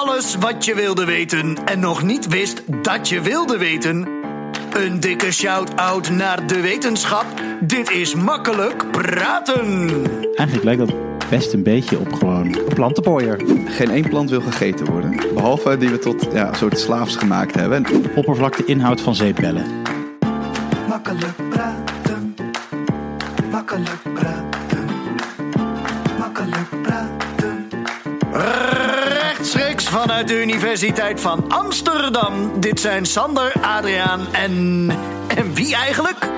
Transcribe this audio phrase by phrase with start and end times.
[0.00, 4.08] Alles wat je wilde weten en nog niet wist dat je wilde weten.
[4.72, 7.24] Een dikke shout-out naar de wetenschap.
[7.60, 9.88] Dit is makkelijk praten.
[10.34, 10.94] Eigenlijk lijkt dat
[11.30, 13.40] best een beetje op gewoon plantenpooier.
[13.66, 15.20] Geen één plant wil gegeten worden.
[15.34, 17.86] Behalve die we tot ja, een soort slaafs gemaakt hebben.
[18.14, 19.64] Oppervlakte inhoud van zeepbellen.
[20.88, 22.34] Makkelijk praten.
[23.50, 24.49] Makkelijk praten.
[30.00, 32.60] Vanuit de Universiteit van Amsterdam.
[32.60, 34.88] Dit zijn Sander, Adriaan en.
[35.28, 36.30] En wie eigenlijk?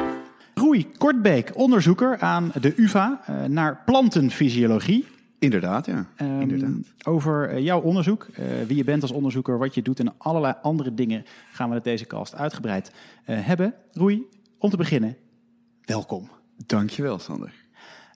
[0.54, 5.06] Roei Kortbeek, onderzoeker aan de UvA eh, naar plantenfysiologie.
[5.38, 6.06] Inderdaad, ja.
[6.16, 6.72] Ehm, Inderdaad.
[7.02, 10.54] Over eh, jouw onderzoek, eh, wie je bent als onderzoeker, wat je doet en allerlei
[10.62, 12.92] andere dingen gaan we het deze cast uitgebreid
[13.24, 13.74] eh, hebben.
[13.92, 14.22] Roei,
[14.58, 15.16] om te beginnen,
[15.84, 16.28] welkom.
[16.66, 17.52] Dankjewel, Sander.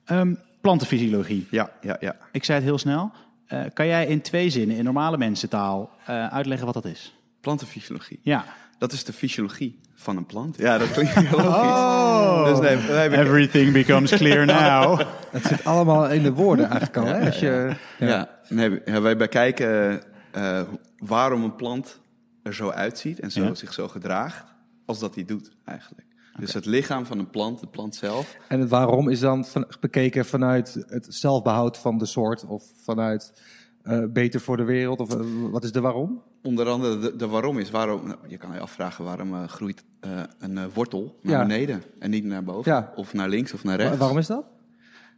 [0.05, 1.47] Ehm, plantenfysiologie.
[1.51, 2.15] Ja, ja, ja.
[2.31, 3.11] Ik zei het heel snel.
[3.47, 7.15] Eh, kan jij in twee zinnen, in normale mensentaal, eh, uitleggen wat dat is?
[7.41, 8.19] Plantenfysiologie.
[8.23, 8.45] Ja.
[8.77, 10.57] Dat is de fysiologie van een plant.
[10.57, 12.59] Ja, dat klinkt heel logisch.
[12.59, 14.99] Dus nee, Everything becomes clear now.
[15.31, 17.05] Het zit allemaal in de woorden eigenlijk al.
[17.13, 17.25] Hè?
[17.25, 18.29] Als je, ja.
[18.49, 20.01] nee, ja, wij bekijken
[20.31, 20.61] eh,
[20.97, 21.99] waarom een plant
[22.43, 23.53] er zo uitziet en zo, Ja.
[23.55, 24.43] zich zo gedraagt
[24.85, 26.06] als dat hij doet eigenlijk.
[26.39, 29.67] Dus het lichaam van een plant, de plant zelf, En het waarom is dan van-
[29.79, 33.41] bekeken vanuit het zelfbehoud van de soort of vanuit
[33.83, 34.99] eh, beter voor de wereld?
[34.99, 35.21] Of eh,
[35.51, 36.21] wat is de waarom?
[36.43, 39.83] Onder andere de, de waarom is, waarom, nou, je kan je afvragen waarom eh, groeit
[39.99, 41.45] eh, een wortel naar Ja.
[41.47, 42.91] beneden en niet naar boven Ja.
[42.95, 43.97] of naar links of naar Wa- rechts.
[43.97, 44.45] waarom is dat?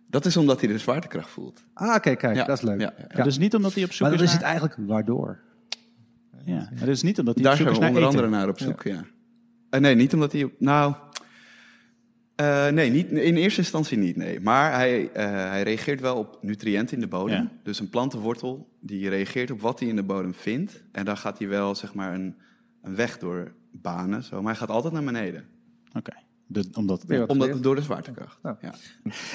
[0.09, 1.63] Dat is omdat hij de zwaartekracht voelt.
[1.73, 2.79] Ah, kijk, kijk, Ja, dat is leuk.
[2.81, 3.05] ja, ja.
[3.15, 3.23] Ja.
[3.23, 5.39] Dus niet omdat hij op zoek Maar dan is is het eigenlijk waardoor.
[6.45, 8.19] Ja, maar dat is niet omdat hij Daar op zoek zijn is we naar onder
[8.19, 8.23] eten.
[8.23, 9.03] andere naar op zoek, ja.
[9.69, 10.43] Eh, nee, niet omdat hij...
[10.43, 10.93] op- Nou,
[12.39, 14.39] eh, nee, niet, in eerste instantie niet, nee.
[14.39, 17.35] Maar hij, eh, hij reageert wel op nutriënten in de bodem.
[17.35, 17.51] Ja.
[17.63, 20.83] Dus een plantenwortel, die reageert op wat hij in de bodem vindt.
[20.91, 22.35] En daar gaat hij wel, zeg maar, een,
[22.81, 24.23] een weg door banen.
[24.23, 24.35] Zo.
[24.41, 25.45] Maar hij gaat altijd naar beneden.
[25.97, 26.11] Oké.
[26.47, 27.23] De- omdat, Ja.
[27.23, 28.39] Omdat, door de zwaartekracht.
[28.43, 28.57] Ja.
[28.61, 28.73] Ja.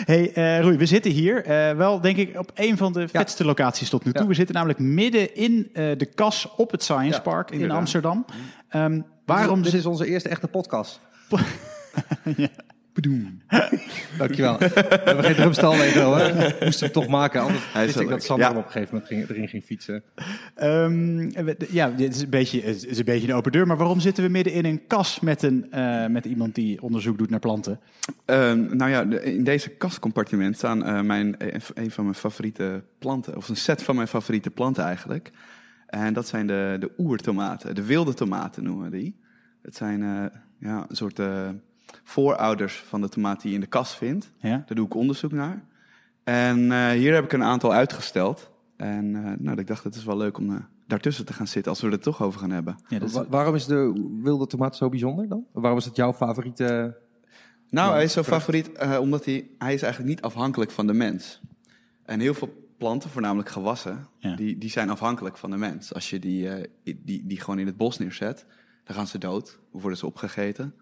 [0.05, 3.45] Hey eh Roei, we zitten hier eh, wel denk ik op een van de vetste
[3.45, 4.23] locaties tot nu toe.
[4.23, 4.29] Ja.
[4.29, 7.71] We zitten namelijk midden in eh, de kas op het Science Ja, Park in.
[7.71, 8.25] Amsterdam.
[8.69, 11.00] Ehm, waarom Dit is onze eerste echte podcast.
[14.19, 14.59] Dankjewel.
[14.59, 16.33] We hebben geen hè?
[16.33, 18.23] We moesten hem toch maken, anders Hij is wist ik dat.
[18.23, 18.57] Sander Ja.
[18.57, 20.03] op een gegeven moment ging, erin ging fietsen.
[20.55, 21.31] Ehm,
[21.71, 24.25] ja, dit is een, beetje, het is een beetje een open deur, maar waarom zitten
[24.25, 27.81] we midden in een kas met, een, eh, met iemand die onderzoek doet naar planten?
[28.25, 31.35] Ehm, nou ja, in deze kastcompartiment staan eh, mijn,
[31.75, 33.37] een, van mijn favoriete planten.
[33.37, 35.31] Of een set van mijn favoriete planten eigenlijk.
[35.87, 37.75] En dat zijn de, de oertomaten.
[37.75, 39.17] De wilde tomaten noemen we die.
[39.63, 40.25] Het zijn eh,
[40.59, 41.49] ja, een soort eh,
[42.05, 44.33] voorouders van de tomaat die je in de kas vindt.
[44.39, 44.49] Ja?
[44.67, 45.65] Daar doe ik onderzoek naar.
[46.25, 48.50] En eh, hier heb ik een aantal uitgesteld.
[48.77, 51.71] En eh, nou, ik dacht, het is wel leuk om eh, daartussen te gaan zitten
[51.73, 52.78] als we het er toch over gaan hebben.
[52.89, 55.44] Ja, dat is- Wa- waarom is de wilde tomaat zo bijzonder dan?
[55.53, 56.97] Waarom is het jouw favoriete...
[57.71, 58.39] Nou, Ja, hij is zo vrucht.
[58.41, 61.41] favoriet eh, omdat hij, hij is eigenlijk niet afhankelijk van de mens.
[62.05, 64.37] En heel veel planten, voornamelijk gewassen, Ja.
[64.37, 65.94] die, die zijn afhankelijk van de mens.
[65.94, 66.65] Als je die, eh,
[67.03, 68.47] die, die gewoon in het bos neerzet,
[68.84, 70.75] dan gaan ze dood, of worden ze opgegeten.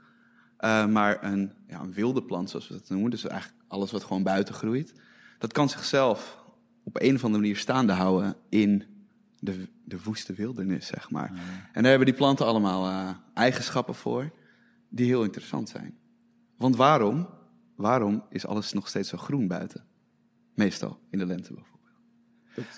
[0.63, 4.05] Eh, maar een, ja, een wilde plant, zoals we dat noemen, dus eigenlijk alles wat
[4.05, 4.95] gewoon buiten groeit,
[5.39, 6.45] dat kan zichzelf
[6.85, 8.85] op een of andere manier staande houden in
[9.39, 11.29] de, de woeste wildernis, zeg maar.
[11.73, 14.31] En daar hebben die planten allemaal eh, eigenschappen voor
[14.89, 15.99] die heel interessant zijn.
[16.57, 17.29] Want waarom?
[17.77, 19.85] Waarom is alles nog steeds zo groen buiten?
[20.55, 21.81] Meestal, in de lente bijvoorbeeld.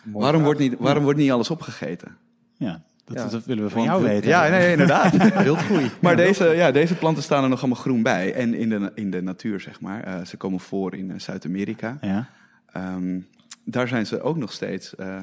[0.04, 2.16] Waarom wordt, niet, waarom wordt niet alles opgegeten?
[2.56, 3.28] ja, dat, Ja.
[3.28, 4.28] dat willen we van Want- jou weten.
[4.28, 5.16] Ja, nee, inderdaad.
[5.42, 5.90] Wildgroei.
[6.00, 8.34] maar deze, ja, deze planten staan er nog allemaal groen bij.
[8.34, 10.02] En in de, in de natuur, zeg maar.
[10.04, 11.98] Eh, ze komen voor in eh, Zuid-Amerika.
[12.00, 12.28] Ja.
[12.72, 13.20] Ehm,
[13.64, 15.20] daar zijn ze ook nog steeds eh,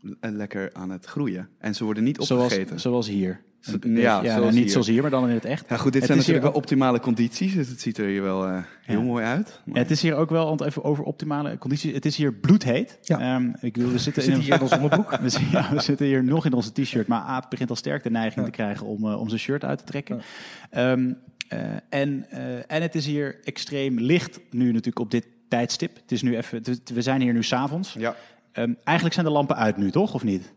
[0.00, 1.48] le- lekker aan het groeien.
[1.58, 2.80] En ze worden niet Zoals, opgegeten.
[2.80, 3.40] zoals hier.
[3.80, 4.70] Ja, nou, zoals niet hier.
[4.70, 5.64] zoals hier, maar dan in het echt.
[5.68, 7.54] Ja, goed, dit Het zijn natuurlijk wel optimale condities.
[7.54, 9.04] Dus het ziet er hier wel eh, heel Ja.
[9.04, 9.60] mooi uit.
[9.64, 11.92] Maar- Het is hier ook wel, want even over optimale condities.
[11.92, 12.98] Het is hier bloedheet.
[13.02, 13.18] Ja.
[13.34, 15.10] Ehm, ik bedoel, we We zitten, zitten in hier in ons onderbroek.
[15.22, 18.02] We, zitten- ja, we zitten hier nog in onze t-shirt, maar Aad begint al sterk
[18.02, 20.20] de neiging te krijgen om, eh, om zijn shirt uit te trekken.
[20.70, 21.12] Ehm,
[21.48, 21.58] eh,
[21.88, 25.96] en, eh, en het is hier extreem licht nu natuurlijk op dit tijdstip.
[25.96, 26.62] Het is nu even,
[26.94, 27.92] we zijn hier nu s'avonds.
[27.98, 28.14] Ja.
[28.52, 30.14] Ehm eigenlijk zijn de lampen uit nu, toch?
[30.14, 30.52] Of niet?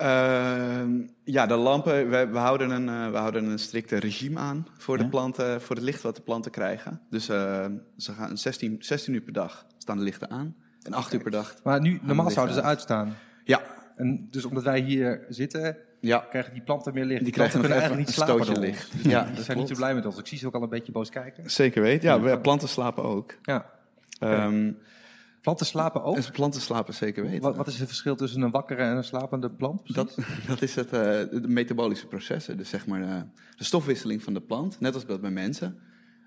[0.00, 4.66] Ehm, ja, de lampen, we, we, houden een, eh, we houden een strikte regime aan
[4.78, 5.08] voor, de Ja.
[5.08, 7.00] planten, voor het licht wat de planten krijgen.
[7.10, 7.66] Dus eh,
[7.96, 10.54] ze gaan 16, 16 uur per dag staan de lichten aan.
[10.82, 11.54] En 8 uur per dag.
[11.64, 12.68] Maar nu, normaal zouden ze uit.
[12.70, 13.16] uitstaan.
[13.44, 13.60] Ja,
[13.96, 16.18] En dus omdat wij hier zitten, ja.
[16.30, 17.24] krijgen die planten meer licht.
[17.24, 18.54] Die krijgen nog kunnen eigenlijk niet stootje slapen.
[18.54, 18.92] door licht.
[19.02, 20.18] Ja, dat zijn niet zo blij met ons.
[20.18, 21.50] Ik zie ze ook al een beetje boos kijken.
[21.50, 22.22] Zeker weten.
[22.22, 23.34] Ja, planten slapen ook.
[23.42, 23.70] Ja.
[24.18, 24.72] Ehm,
[25.40, 26.16] Planten slapen ook?
[26.16, 27.42] En planten slapen zeker weten.
[27.42, 29.94] Wat, wat is het verschil tussen een wakkere en een slapende plant?
[29.94, 32.56] Dat, dat is het eh, de metabolische processen.
[32.56, 33.22] Dus zeg maar eh,
[33.56, 35.78] de stofwisseling van de plant, net als dat bij mensen,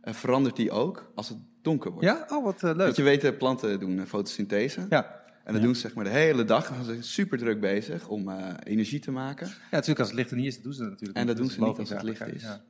[0.01, 2.06] eh, verandert die ook als het donker wordt.
[2.06, 2.25] Ja?
[2.30, 2.77] Oh, wat leuk.
[2.77, 4.86] Want je weet, planten doen fotosynthese.
[4.89, 5.21] Ja.
[5.44, 6.68] En dat doen ze zeg maar de hele dag.
[6.68, 9.48] Dan zijn ze super druk bezig om eh, energie te maken.
[9.48, 11.50] ja, natuurlijk als het licht er niet is, doen ze dat natuurlijk En dat doen
[11.50, 12.42] ze niet als het licht is.
[12.42, 12.63] ja.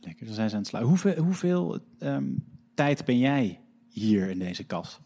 [0.00, 0.94] Lekker, dan zijn ze aan het sluiten.
[0.94, 2.32] Hoeveel, hoeveel ehm,
[2.74, 5.00] tijd ben jij hier in deze kast?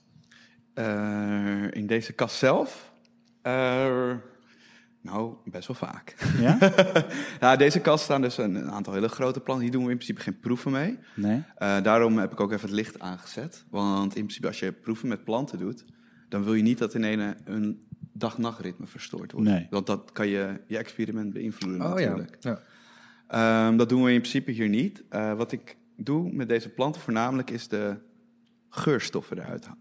[0.75, 2.93] Eh, in deze kast zelf?
[3.43, 4.13] Eh,
[5.01, 6.17] nou, best wel vaak.
[6.41, 6.59] Ja?
[7.41, 9.65] ja, deze kast staan dus een, een aantal hele grote planten.
[9.65, 10.99] Hier doen we in principe geen proeven mee.
[11.15, 11.43] Nee?
[11.57, 13.65] Eh, daarom heb ik ook even het licht aangezet.
[13.71, 15.85] Want in principe als je proeven met planten doet...
[16.29, 19.49] dan wil je niet dat in een, een dag-nachtritme verstoord wordt.
[19.49, 19.67] Nee.
[19.71, 22.07] Want dat kan je, je experiment beïnvloeden Oh ja.
[22.07, 22.37] natuurlijk.
[22.41, 22.59] ja.
[23.29, 25.03] Ehm, dat doen we in principe hier niet.
[25.37, 27.97] Wat ik doe met deze planten voornamelijk is de
[28.69, 29.77] geurstoffen eruit ha-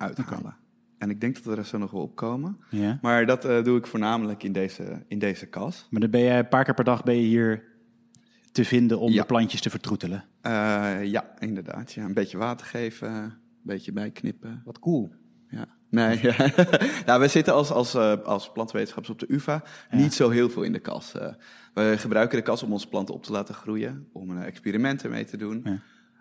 [0.00, 0.56] uithalen.
[0.98, 2.56] En ik denk dat we er zo nog wel opkomen.
[2.70, 2.98] Ja.
[3.02, 5.86] Maar dat eh, doe ik voornamelijk in deze, in deze kas.
[5.90, 7.64] Maar dan ben jij een paar keer per dag ben je hier
[8.52, 9.20] te vinden om Ja.
[9.20, 10.24] de plantjes te vertroetelen.
[10.40, 11.92] Eh, ja, inderdaad.
[11.92, 12.04] Ja.
[12.04, 13.32] Een beetje water geven, een
[13.62, 14.62] beetje bijknippen.
[14.64, 15.12] Wat cool.
[15.48, 15.66] Ja.
[15.90, 16.34] Nee, ja.
[17.06, 20.62] nou, we zitten als, als, eh, als plantwetenschappers op de UvA niet zo heel veel
[20.62, 21.14] in de kas.
[21.14, 21.32] Eh,
[21.74, 25.24] we gebruiken de kas om onze planten op te laten groeien, om er experimenten mee
[25.24, 25.60] te doen.
[25.64, 25.70] Ja.
[25.70, 25.78] Eh,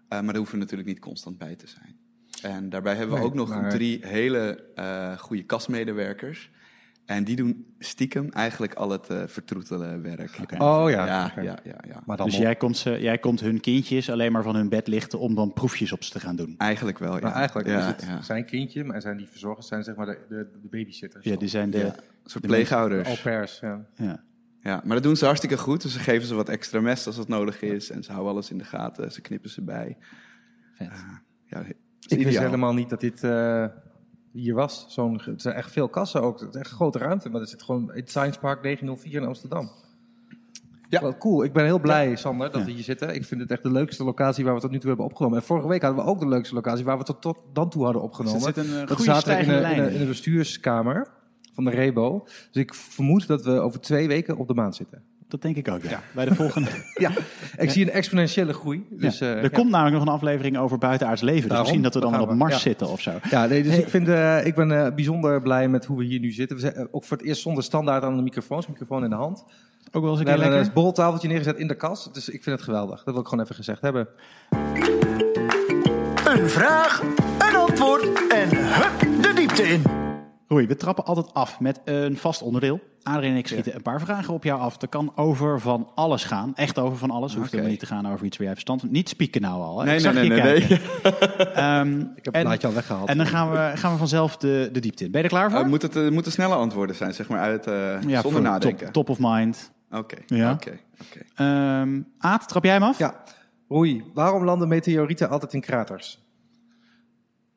[0.10, 1.96] maar daar hoeven we natuurlijk niet constant bij te zijn.
[2.42, 6.52] En daarbij hebben we Nee, ook nog maar- drie hele eh goede kasmedewerkers.
[7.06, 10.40] En die doen stiekem eigenlijk al het eh, vertroetelen werk.
[10.58, 11.06] Oh ja.
[11.06, 12.02] Ja, ja, ja, ja.
[12.06, 14.88] Maar dan Dus jij komt, ze, jij komt hun kindjes alleen maar van hun bed
[14.88, 16.56] lichten om dan proefjes op ze te gaan doen.
[16.58, 17.20] Eigenlijk wel, ja.
[17.22, 18.22] Maar eigenlijk ja, is het ja.
[18.22, 21.26] zijn kindje, maar zijn die verzorgers zijn zeg maar de, de, de babysitters.
[21.26, 21.78] Ja, die zijn de...
[21.78, 21.96] Ja.
[22.26, 23.08] Soort pleegouders.
[23.08, 23.86] Au pairs, ja.
[23.96, 24.24] Ja.
[24.62, 25.82] Ja, maar dat doen ze hartstikke goed.
[25.82, 27.90] Dus ze geven ze wat extra mest als dat nodig is.
[27.90, 29.12] En ze houden alles in de gaten.
[29.12, 29.98] Ze knippen ze bij.
[30.74, 30.88] Vet.
[31.46, 31.74] Ja, het is
[32.12, 33.66] Ik wist helemaal niet dat dit eh,
[34.32, 34.86] hier was.
[34.90, 36.40] Zo'n, het zijn echt veel kassen ook.
[36.40, 39.28] Het is echt een grote ruimte, maar er zit gewoon het Science Park 904 in
[39.28, 39.72] Amsterdam.
[40.90, 41.02] Ja.
[41.02, 41.44] Wel cool.
[41.44, 43.16] Ik ben heel blij, Sander, dat we hier zitten.
[43.16, 45.38] Ik vind het echt de leukste locatie waar we tot nu toe hebben opgenomen.
[45.38, 47.84] En vorige week hadden we ook de leukste locatie waar we tot, tot dan toe
[47.84, 48.54] hadden opgenomen.
[48.54, 51.08] Dus een, eh, dat zaten in de, in, in de bestuurskamer
[51.54, 52.24] van de Rebo.
[52.26, 55.04] Dus ik vermoed dat we over twee weken op de maan zitten.
[55.30, 56.02] Dat denk ik ook, ja.
[56.12, 56.70] Bij de volgende...
[56.94, 57.12] Ja,
[57.58, 58.86] ik zie een exponentiële groei.
[58.90, 59.26] Dus, Ja.
[59.26, 59.50] eh, er ja.
[59.50, 61.40] komt namelijk nog een aflevering over buitenaards leven.
[61.42, 61.66] Dus Daarom.
[61.66, 62.36] misschien dat we dan wel op.
[62.36, 62.60] Mars Ja.
[62.60, 63.12] zitten of zo.
[63.30, 66.20] Ja, nee, dus ik, vind, eh, ik ben eh, bijzonder blij met hoe we hier
[66.20, 66.56] nu zitten.
[66.58, 69.44] We zijn ook voor het eerst zonder standaard aan de microfoons, microfoon in de hand.
[69.92, 70.68] Ook wel eens een We keer hebben lekker.
[70.68, 72.14] een borreltafeltje neergezet in de kast.
[72.14, 73.04] Dus ik vind het geweldig.
[73.04, 74.08] Dat wil ik gewoon even gezegd hebben.
[76.26, 77.02] Een vraag,
[77.50, 79.82] een antwoord en hup de diepte in.
[80.50, 82.80] Roei, we trappen altijd af met een vast onderdeel.
[83.04, 84.78] Adrien en ik schieten een paar vragen op jou af.
[84.78, 86.56] Dat kan over van alles gaan.
[86.56, 87.36] Echt over van alles.
[87.36, 89.80] Hoeft helemaal niet te gaan over iets waar jij verstand van Niet spieken nou al.
[89.80, 89.86] Hè?
[89.86, 90.68] Nee, Ik nee, zag nee, je nee.
[90.68, 91.56] kijken.
[91.56, 93.10] Ehm, Ik heb het plaatje al weggehaald.
[93.10, 95.12] en dan gaan we, gaan we vanzelf de, de diepte in.
[95.12, 95.60] Ben je er klaar voor?
[95.60, 98.86] Eh, moet het eh, moeten snelle antwoorden zijn, zeg maar, uit, eh, ja, zonder nadenken.
[98.92, 99.72] Top, top of mind.
[99.92, 100.52] Oké, Ja.
[100.52, 101.20] oké, oké.
[101.36, 102.98] Ehm Aad, trap jij hem af?
[102.98, 103.24] Ja.
[103.68, 106.20] Roei, waarom landen meteorieten altijd in kraters?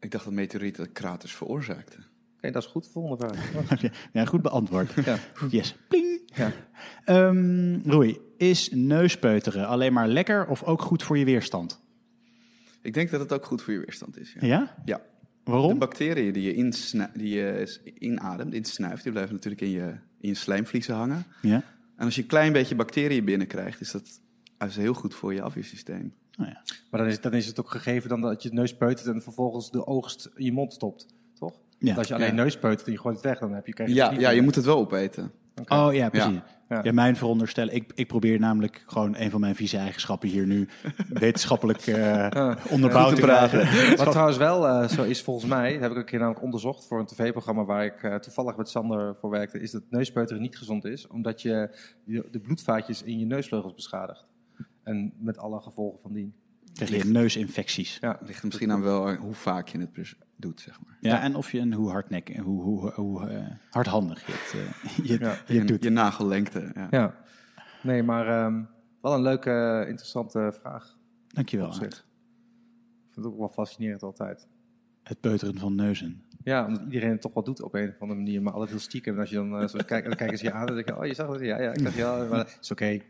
[0.00, 2.04] Ik dacht dat meteorieten kraters veroorzaakten.
[2.42, 2.88] Oké, dat is goed.
[2.88, 3.80] Volgende vraag.
[4.12, 4.92] Ja, goed beantwoord.
[5.04, 5.18] Ja.
[5.50, 5.76] Yes.
[5.88, 6.20] Pling.
[6.34, 6.52] Ja.
[7.04, 11.80] Ehm, Roei, is neuspeuteren alleen maar lekker of ook goed voor je weerstand?
[12.82, 14.32] Ik denk dat het ook goed voor je weerstand is.
[14.40, 14.46] Ja.
[14.46, 14.74] Ja?
[14.84, 14.96] ja.
[15.44, 15.78] De Waarom?
[15.78, 20.34] bacteriën die je, insnu- die je inademt, insnuift, die blijven natuurlijk in je, in je
[20.34, 21.24] slijmvliezen hangen.
[21.42, 21.62] Ja.
[21.96, 24.20] En als je een klein beetje bacteriën binnenkrijgt, is dat
[24.68, 26.14] is heel goed voor je afweersysteem.
[26.40, 26.62] Oh ja.
[26.90, 29.22] Maar dan is, dan is het ook gegeven dan dat je het neus peutert en
[29.22, 31.06] vervolgens de oogst in je mond stopt.
[31.34, 31.54] Toch?
[31.82, 31.86] Ja.
[31.94, 32.42] Want als je alleen Ja.
[32.42, 34.42] neus peutert en je gooit het weg, dan heb je, krijg je Ja, ja, je
[34.42, 35.32] moet het wel opeten.
[35.68, 36.40] Oh ja, precies.
[36.68, 36.80] Ja.
[36.82, 36.92] Ja.
[36.92, 37.74] mijn veronderstellen.
[37.74, 40.68] Ik, ik probeer namelijk gewoon een van mijn vieze eigenschappen hier nu
[41.08, 43.60] wetenschappelijk eh onderbouwd te praten.
[43.60, 43.96] krijgen.
[43.96, 46.86] Wat trouwens wel eh, zo is volgens mij, dat heb ik een keer namelijk onderzocht
[46.86, 50.58] voor een tv-programma waar ik eh, toevallig met Sander voor werkte, is dat neuspeuteren niet
[50.58, 54.26] gezond is, omdat je je- de bloedvaatjes in je neusvleugels beschadigt.
[54.82, 56.34] En met alle gevolgen van dien.
[56.74, 57.98] Krijg je neusinfecties.
[58.00, 60.96] Ja, Het ligt er misschien aan wel hoe vaak je het dus doet, zeg maar.
[61.00, 64.54] Ja, en of je en hoe hardnek en hoe, hoe, hoe eh, hardhandig je het,
[64.54, 65.36] eh, je, Ja.
[65.46, 65.82] je Je, doet.
[65.82, 66.70] je nagellengte.
[66.74, 66.86] Ja.
[66.90, 67.14] ja.
[67.82, 68.62] Nee, maar ehm,
[69.00, 70.98] wel een leuke, eh, interessante vraag.
[71.28, 71.68] Dankjewel.
[71.68, 72.04] Ik vind
[73.14, 74.48] het ook wel fascinerend altijd.
[75.02, 76.22] Het peuteren van neuzen.
[76.44, 78.80] Ja, omdat iedereen het toch wel doet op een of andere manier, maar altijd heel
[78.80, 79.14] stiekem.
[79.14, 80.74] En als je dan eh, zo kijkt, en dan kijken ze je aan en dan
[80.74, 81.40] denk je, oh, je zag het?
[81.40, 82.84] Ja, ja, ik dacht, ja, maar het is oké.
[82.84, 83.00] Jij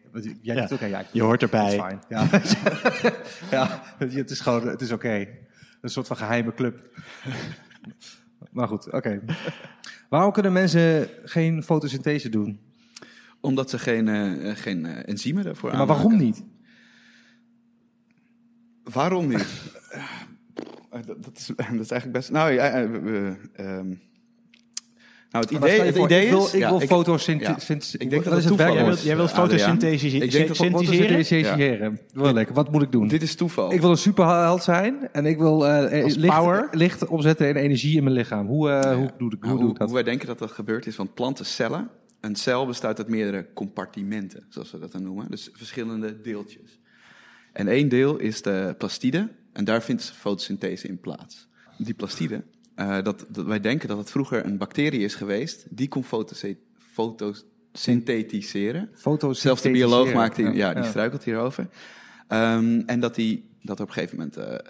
[0.42, 0.54] Ja.
[0.54, 1.00] doet het oké, ja.
[1.00, 1.76] ik- Je hoort erbij.
[2.08, 2.28] Ja.
[3.50, 5.26] ja, het is gewoon, het is oké.
[5.80, 6.98] Een soort van geheime club.
[8.52, 9.20] maar goed, oké.
[10.08, 12.60] Waarom kunnen mensen geen fotosynthese doen?
[13.40, 16.44] Omdat ze geen, eh, geen eh, enzymen ervoor Ja, maar waarom niet?
[18.84, 19.46] Waarom niet?
[20.92, 21.46] Eh, dat, dat, is,
[21.76, 22.30] dat is eigenlijk best...
[22.30, 23.94] Nou, ja, eh, we- we, ehm,
[25.30, 26.54] nou het idee, het ik wil, is...
[26.54, 27.98] ik wil ik- fotosynthese.
[27.98, 29.02] ik denk dat het is het?
[29.02, 30.56] Jij wilt, fotosynthese Ik denk dat-?
[30.56, 32.00] Fotosyntheseren.
[32.12, 32.54] Wel lekker.
[32.54, 33.08] Wat moet ik doen?
[33.08, 33.72] Dit is toeval.
[33.72, 36.68] Ik wil een superheld zijn en ik wil eh, licht, power?
[36.70, 38.46] licht omzetten in energie in mijn lichaam.
[38.46, 39.86] Hoe, hoe, doe, ik, hoe Nou, doe ik dat?
[39.86, 41.88] hoe wij denken dat dat gebeurt is van plantencellen.
[42.20, 45.30] Een cel bestaat uit meerdere compartimenten, zoals we dat dan noemen.
[45.30, 46.80] Dus verschillende deeltjes.
[47.52, 49.28] En één deel is de plastide.
[49.52, 51.48] En daar vindt fotosynthese in plaats.
[51.78, 52.44] Die plastide,
[52.74, 55.66] eh, dat, dat, wij denken dat het vroeger een bacterie is geweest.
[55.70, 56.04] Die kon
[56.92, 58.90] fotosynthetiseren.
[58.94, 61.68] Foto's Zelfs de bioloog maakt die, ja, die struikelt hierover.
[62.28, 64.60] Ehm, en dat, die, dat er op een gegeven moment eh, eh,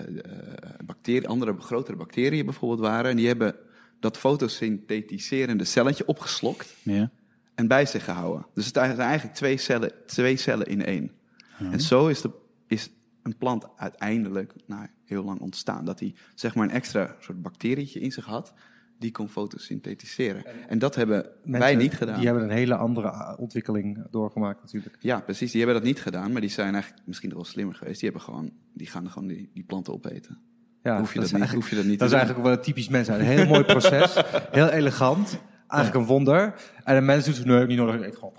[0.85, 3.11] bacteriën, andere grotere bacteriën bijvoorbeeld waren.
[3.11, 3.57] En die hebben
[4.01, 7.11] dat fotosynthetiserende celletje opgeslokt Ja.
[7.55, 8.47] en bij zich gehouden.
[8.55, 11.11] Dus het zijn eigenlijk twee cellen, twee cellen in één.
[11.59, 12.31] En zo is, de,
[12.67, 12.91] is
[13.23, 15.85] een plant uiteindelijk nou, heel lang ontstaan.
[15.85, 18.55] Dat hij zeg maar een extra soort bacterietje in zich had,
[18.99, 20.69] die kon fotosynthetiseren.
[20.69, 22.17] En dat hebben wij Mensen, niet gedaan.
[22.17, 24.97] Die hebben een hele andere ah, ontwikkeling doorgemaakt natuurlijk.
[25.00, 25.50] Ja, precies.
[25.50, 28.00] Die hebben dat niet gedaan, maar die zijn eigenlijk misschien nog wel slimmer geweest.
[28.00, 30.38] Die, hebben gewoon, die gaan gewoon die, die planten opeten.
[30.83, 32.64] Ja, hoef, je dat niet, hoef je dat niet Dat is eigenlijk ook wel een
[32.64, 33.09] typisch mens.
[33.09, 34.14] Een heel mooi proces.
[34.50, 35.41] heel elegant.
[35.67, 36.55] Eigenlijk een wonder.
[36.85, 38.07] En een mens doet zo, nee, niet nodig.
[38.07, 38.33] Ik gewoon,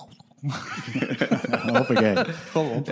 [1.77, 2.15] Hoppakee.
[2.25, 2.87] gewoon op,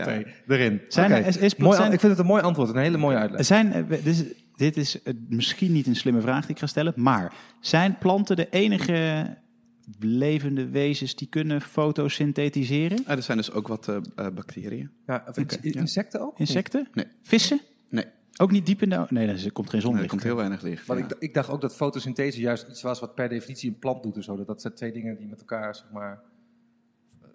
[0.48, 0.82] erin.
[0.88, 1.28] Zijn er- Oké.
[1.28, 2.70] is- is- mooi, zijn- ik vind het een mooi antwoord.
[2.70, 3.46] Een hele mooie uitleg.
[3.46, 4.24] Zijn, eh, dit is,
[4.56, 8.36] dit is eh, misschien niet een slimme vraag die ik ga stellen, maar zijn planten
[8.36, 9.30] de enige
[10.00, 13.04] levende wezens die kunnen fotosynthetiseren?
[13.06, 13.98] Ah, er zijn dus ook wat eh,
[14.36, 14.90] bacteriën.
[15.08, 16.40] Ja, of insecten ook?
[16.40, 16.88] Insecten?
[16.94, 17.06] Nee.
[17.22, 17.60] Vissen?
[17.90, 18.06] Nee,
[18.38, 19.06] Ook niet diep in de...
[19.10, 20.08] Nee, er komt geen nee, er zonlicht.
[20.10, 20.86] komt heel weinig licht.
[20.88, 21.06] Want ja.
[21.06, 24.16] ik, ik dacht ook dat fotosynthese juist iets was wat per definitie een plant doet.
[24.16, 24.36] En zo.
[24.36, 26.20] Dat, dat zijn twee dingen die met elkaar zeg maar,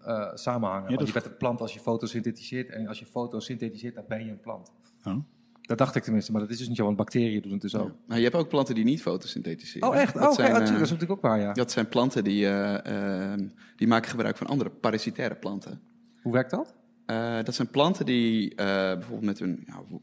[0.07, 0.95] eh, samenhangen.
[0.95, 2.71] Want je bent een plant als je fotosynthetiseert.
[2.71, 4.73] En als je fotosynthetiseert, dan ben je een plant.
[5.05, 5.17] Oh.
[5.61, 7.77] Dat dacht ik tenminste, maar dat is dus niet zo, want bacteriën doen het dus
[7.77, 7.93] ook.
[8.07, 9.89] Nou, je hebt ook planten die niet fotosynthetiseren.
[9.89, 10.15] Oh, echt?
[10.17, 11.53] Oh, Dat oké, zijn, oh, eh, dat is natuurlijk ook waar, ja.
[11.53, 13.33] Dat zijn planten die, eh,
[13.77, 15.81] die maken gebruik van andere parasitaire planten.
[16.23, 16.75] Hoe werkt dat?
[17.07, 20.03] Eh, dat zijn planten die eh, bijvoorbeeld met hun, ja, wo-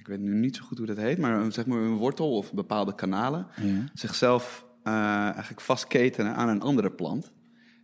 [0.00, 2.36] ik weet nu niet zo goed hoe dat heet, maar een- zeg maar een wortel
[2.36, 3.84] of bepaalde kanalen Ja.
[3.94, 4.92] zichzelf eh,
[5.32, 7.32] eigenlijk vastketenen aan een andere plant.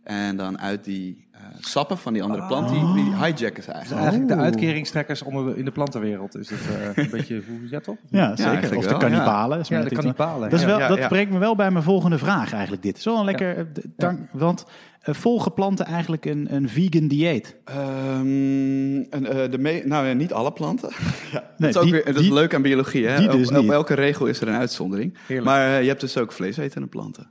[0.03, 3.67] En dan uit die eh, sappen van die andere plant, die, die hijacken ze Dus
[3.67, 4.01] eigenlijk.
[4.01, 6.59] eigenlijk de uitkeringstrekkers onder de, in de plantenwereld is het
[6.95, 7.95] eh, een beetje hoe ja toch?
[8.09, 8.51] Ja, zeker.
[8.51, 9.59] eigenlijk of de kannibalen.
[9.59, 10.49] is Ja, maar de kannibalen.
[10.49, 10.71] Dat, is ja.
[10.71, 11.07] wel, Ja, dat ja.
[11.07, 12.99] brengt me wel bij mijn volgende vraag eigenlijk dit.
[12.99, 13.57] Zo een lekker...
[13.57, 13.63] eh,
[13.97, 14.65] dank, Want
[15.01, 17.55] eh, volgen planten eigenlijk een, een vegan dieet?
[17.65, 20.89] Ehm, en, eh, de me- nou ja, niet alle planten.
[21.31, 23.07] ja, dat is, ook die- weer, dat die- leuk aan biologie.
[23.07, 23.27] Hè?
[23.27, 25.17] dus op, elke regel is er een uitzondering.
[25.27, 25.47] Heerlijk.
[25.49, 27.27] Maar je hebt dus ook vleesetende planten.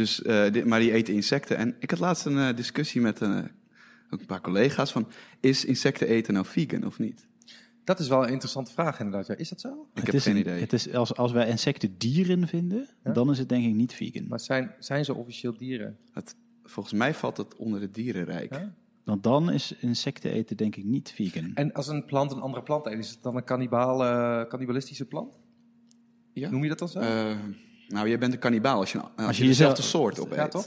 [0.00, 1.56] Dus, eh, maar die eten insecten.
[1.56, 3.38] En ik had laatst een eh, discussie met eh,
[4.10, 5.08] ook een paar collega's van...
[5.40, 7.26] is insecten eten nou vegan of niet?
[7.84, 9.26] Dat is wel een interessante vraag inderdaad.
[9.26, 9.34] Ja.
[9.36, 9.68] Is dat zo?
[9.68, 10.60] Ik Het heb is geen een- idee.
[10.60, 13.12] Het is als, als wij insecten dieren vinden, Ja?
[13.12, 14.26] dan is het denk ik niet vegan.
[14.28, 15.96] Maar zijn, zijn ze officieel dieren?
[16.12, 18.54] Het, volgens mij valt het onder het dierenrijk.
[18.54, 18.74] Ja?
[19.04, 21.50] Want dan is insecten eten denk ik niet vegan.
[21.54, 25.04] En als een plant een andere plant eet, is het dan een kannibaal, eh, cannibalistische
[25.04, 25.38] plant?
[26.32, 26.50] Ja?
[26.50, 26.98] Noem je dat dan zo?
[26.98, 27.36] Eh,
[27.90, 30.36] nou, je bent een kannibaal als je, als je je dezelfde jezelf- soort opeet.
[30.38, 30.62] Ja, toch?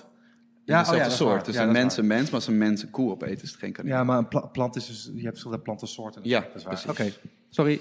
[0.66, 1.30] Ja, oh ja, dezelfde dat is soort.
[1.36, 1.44] waar.
[1.44, 3.60] Dus Ja, een mens een mens, maar als een mens een koe opeet, is het
[3.60, 4.00] geen kannibaal.
[4.00, 5.04] Ja, maar een pla- plant is dus...
[5.06, 6.22] Je hebt verschillende plantensoorten.
[6.24, 6.84] Ja, dat is waar.
[6.90, 7.12] Oké,
[7.50, 7.80] sorry.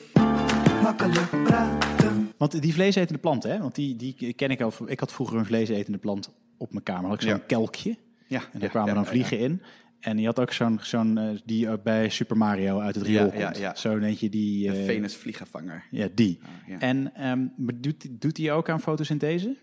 [0.83, 2.33] Makkelijk praten.
[2.37, 3.59] Want die vleesetende planten, hè?
[3.59, 4.73] want die, die ken ik al.
[4.87, 7.05] Ik had vroeger een vleesetende plant op mijn kamer.
[7.11, 7.43] Had ik zo'n Ja.
[7.47, 7.97] kelkje.
[8.27, 9.63] Ja, En daar ja, kwamen ja, dan ja, vliegen in.
[10.03, 13.27] En die had ook zo'n, zo'n eh, die ook bij Super Mario uit het riool
[13.33, 13.59] Ja, ja, komt.
[13.59, 13.75] ja.
[13.75, 14.71] Zo eentje die...
[14.71, 15.85] De eh, Venus vliegenvanger.
[15.91, 16.39] Ja, die.
[16.43, 16.79] Ah, ja.
[16.79, 19.57] En ehm, doet, doet die ook aan fotosynthese?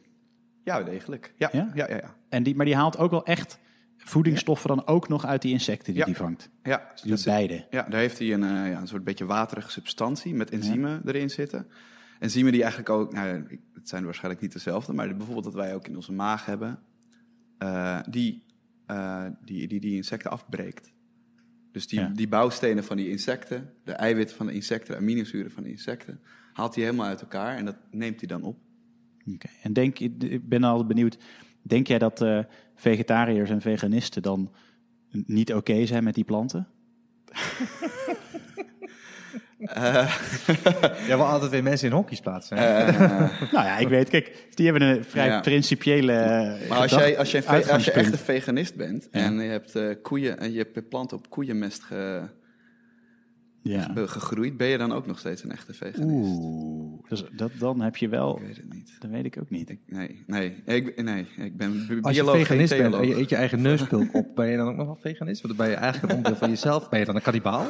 [0.64, 1.34] Ja, degelijk.
[1.38, 1.72] Ja, Ja?
[1.74, 1.96] ja, ja.
[1.96, 3.60] ja, En die, maar die haalt ook wel echt
[3.98, 6.06] voedingsstoffen dan ook nog uit die insecten die Ja.
[6.06, 6.50] die vangt.
[6.64, 6.92] ja.
[6.94, 7.66] Dus doet beide.
[7.70, 11.30] ja daar heeft hij een, eh, ja, een soort beetje waterige substantie met enzymen erin
[11.30, 11.68] zitten.
[12.20, 13.44] Enzymen die eigenlijk ook, nou, ja,
[13.74, 16.80] het zijn waarschijnlijk niet dezelfde, maar bijvoorbeeld dat wij ook in onze maag hebben,
[17.58, 18.44] eh, die,
[18.90, 20.94] eh, die, die die insecten afbreekt.
[21.72, 22.08] Dus die, Ja.
[22.16, 26.20] die bouwstenen van die insecten, de eiwitten van de insecten, de aminozuren van de insecten,
[26.54, 28.58] haalt hij helemaal uit elkaar en dat neemt hij dan op.
[29.34, 29.48] Oké.
[29.62, 31.18] En denk, ik ben al benieuwd,
[31.62, 32.40] denk jij dat eh,
[32.76, 34.52] vegetariërs en veganisten dan
[35.12, 36.68] niet oké zijn met die planten?
[41.08, 42.58] Jij wil altijd weer mensen in hokjes plaatsen.
[42.58, 42.64] hè?
[42.66, 42.98] Eh,
[43.54, 45.40] Nou ja, ik weet, kijk, die hebben een vrij Ja.
[45.40, 49.34] principiële eh, Maar als jij, als, jij, ve- als je echt een veganist bent en
[49.40, 52.22] je hebt eh, koeien en je hebt planten op koeienmest ge,
[53.62, 53.82] Ja.
[53.96, 56.10] ge- gegroeid, ben je dan ook nog steeds een echte veganist?
[56.10, 58.96] Oeh, dus dat, dan heb je wel, Ik weet het niet.
[59.00, 59.70] dat weet ik ook niet.
[59.70, 63.36] Ik, nee, nee, ik, nee, ik ben Als je veganist bent en je eet je
[63.36, 65.42] eigen neuspulk op, ben je dan ook nog wel veganist?
[65.42, 66.90] Want dan ben je eigenlijk een onderdeel van jezelf.
[66.90, 67.66] Ben je dan een kannibaal?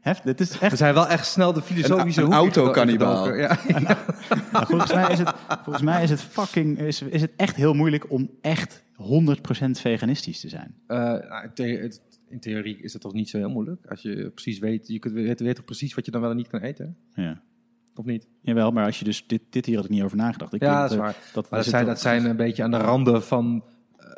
[0.00, 3.34] Heft, dit is echt We zijn wel echt snel de filosofische Een- een autokannibaal.
[3.34, 3.58] Ja.
[4.52, 7.74] Nou, volgens mij is het, volgens mij is het fucking is, is het echt heel
[7.74, 10.74] moeilijk om echt 100% veganistisch te zijn.
[10.86, 13.86] Eh, nou, in, the- het- in theorie is het toch niet zo heel moeilijk.
[13.86, 16.36] Als je precies weet, je kunt weet, weet toch precies wat je dan wel en
[16.36, 16.96] niet kan eten?
[17.14, 17.40] Ja.
[17.94, 18.28] Of niet?
[18.40, 20.52] Jawel, maar als je dus dit, dit hier had ik niet over nagedacht.
[20.52, 21.16] Ik Ja, denk dat is waar.
[21.32, 23.64] Dat, Maar dat zit zijn, dat zijn een beetje aan de randen van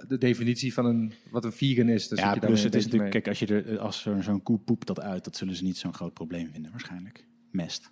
[0.07, 2.09] de definitie van een, wat een vegan is.
[2.09, 4.59] Dus ja, je plus het is natuurlijk, kijk, als, je er, als er zo'n koe
[4.59, 7.27] poept dat uit, dat zullen ze niet zo'n groot probleem vinden, waarschijnlijk.
[7.51, 7.91] Mest.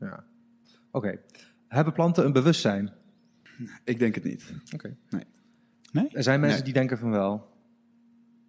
[0.00, 0.24] Ja.
[0.90, 1.18] Oké.
[1.68, 2.92] Hebben planten een bewustzijn?
[3.84, 4.52] Ik denk het niet.
[4.74, 4.96] Oké.
[5.92, 6.08] Nee?
[6.12, 6.64] Er zijn mensen Nee.
[6.72, 7.54] die denken van wel.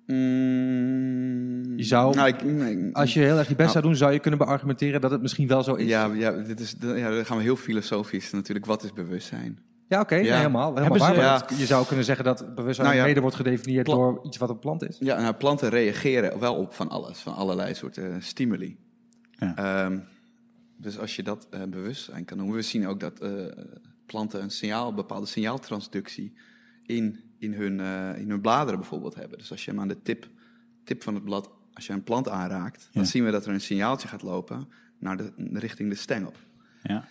[0.05, 3.71] Mm, Je zou- Nou, ik, nee, Als je heel erg je best Nou.
[3.71, 5.87] zou doen, zou je kunnen beargumenteren dat het misschien wel zo is.
[5.87, 8.65] Ja, ja, dit is, ja, dan gaan we heel filosofisch natuurlijk.
[8.65, 9.59] Wat is bewustzijn?
[9.87, 10.21] Ja, oké, Ja.
[10.21, 10.75] nee, helemaal.
[10.75, 11.45] helemaal waar, ze- maar Ja.
[11.47, 13.05] het- je zou kunnen zeggen dat bewustzijn Nou ja.
[13.05, 14.97] mede wordt gedefinieerd Pla- door iets wat een plant is.
[14.99, 18.77] Ja, nou, planten reageren wel op van alles, van allerlei soorten stimuli.
[19.31, 19.55] Ja.
[19.55, 19.99] Ehm,
[20.77, 22.55] dus als je dat eh, bewustzijn kan noemen.
[22.55, 23.31] We zien ook dat eh,
[24.05, 26.33] planten een signaal, een bepaalde signaaltransductie
[26.85, 29.37] in, in, hun, eh, in hun bladeren bijvoorbeeld hebben.
[29.37, 30.27] Dus als je hem aan de tip,
[30.83, 33.61] tip van het blad, als je een plant aanraakt, dan zien we dat er een
[33.61, 36.33] signaaltje gaat lopen naar de, richting de stengel.
[36.83, 37.05] Ja.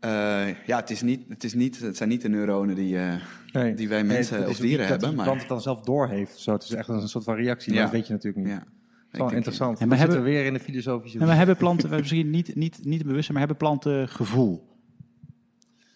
[0.00, 3.14] Eh, ja, het, is niet, het, is niet, het zijn niet de neuronen die, eh,
[3.52, 3.74] Nee.
[3.74, 5.14] die wij Nee, mensen is of dieren dat hebben.
[5.14, 6.38] Maar, plant het dan zelf doorheeft.
[6.38, 7.84] Zo, het is echt een soort van reactie, maar Ja.
[7.86, 8.54] dat weet je natuurlijk niet.
[8.54, 8.58] ja.
[8.58, 8.66] Dat
[9.12, 9.78] is wel interessant.
[9.78, 11.18] Ja, we hebben- weer in de filosofische...
[11.18, 14.68] En we hebben planten, we misschien niet, niet, niet bewust, maar hebben planten gevoel?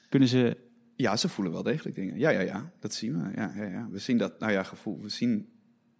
[0.08, 0.56] Kunnen ze...
[0.96, 2.18] Ja, ze voelen wel degelijk dingen.
[2.18, 2.70] Ja, ja, ja.
[2.80, 3.30] Dat zien we.
[3.36, 3.88] Ja, ja, ja.
[3.90, 5.00] We zien dat, nou ja, gevoel.
[5.00, 5.48] We zien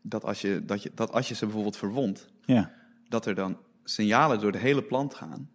[0.03, 2.73] dat als je, dat je, dat als je ze bijvoorbeeld verwondt, Ja,
[3.09, 5.49] dat er dan signalen door de hele plant gaan.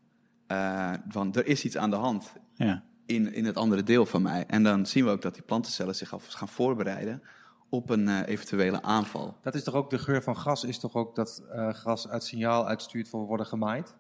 [0.47, 2.83] Eh, van er is iets aan de hand ja.
[3.05, 4.45] in, in het andere deel van mij.
[4.47, 7.21] En dan zien we ook dat die plantencellen zich al gaan voorbereiden
[7.69, 9.35] op een eh, eventuele aanval.
[9.41, 12.23] Dat is toch ook de geur van gras, is toch ook dat eh, gras uit
[12.23, 13.95] signaal uitstuurt voor worden gemaaid?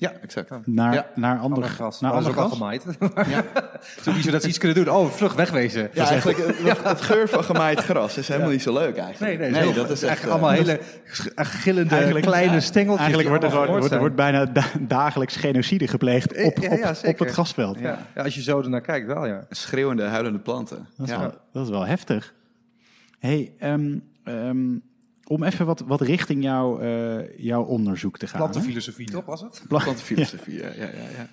[0.00, 0.50] Ja, exact.
[0.66, 1.06] Naar, Ja.
[1.14, 2.00] naar andere, Ander gras.
[2.00, 2.50] Naar ander is ook gras?
[2.50, 2.84] al gemaaid.
[4.00, 4.94] Sowieso dat ze iets kunnen doen.
[4.94, 5.90] Oh, vlug wegwezen.
[5.92, 9.38] Ja, eigenlijk het, het geur van gemaaid gras is helemaal niet zo leuk eigenlijk.
[9.38, 10.80] Nee, nee, dat is echt eigenlijk eh, allemaal hele
[11.10, 12.98] sch- gillende kleine stengeltjes.
[12.98, 16.94] Eigenlijk wordt er, gewoon, wordt, er wordt bijna da- dagelijks genocide gepleegd op, Ja, ja,
[17.04, 17.78] op, het grasveld.
[17.78, 18.06] Ja.
[18.14, 19.46] Ja, als je zo ernaar kijkt, wel ja.
[19.50, 20.86] schreeuwende, huilende planten.
[20.96, 21.20] Dat, is ja.
[21.20, 22.34] wel, dat is wel heftig.
[23.18, 24.68] hey, ehm, ehm,
[25.30, 28.40] om even wat, wat richting jou, eh, jouw onderzoek te gaan.
[28.40, 29.64] Plantenfilosofie, toch was het?
[29.68, 31.08] Plantenfilosofie, ja, ja, ja.
[31.16, 31.28] ja.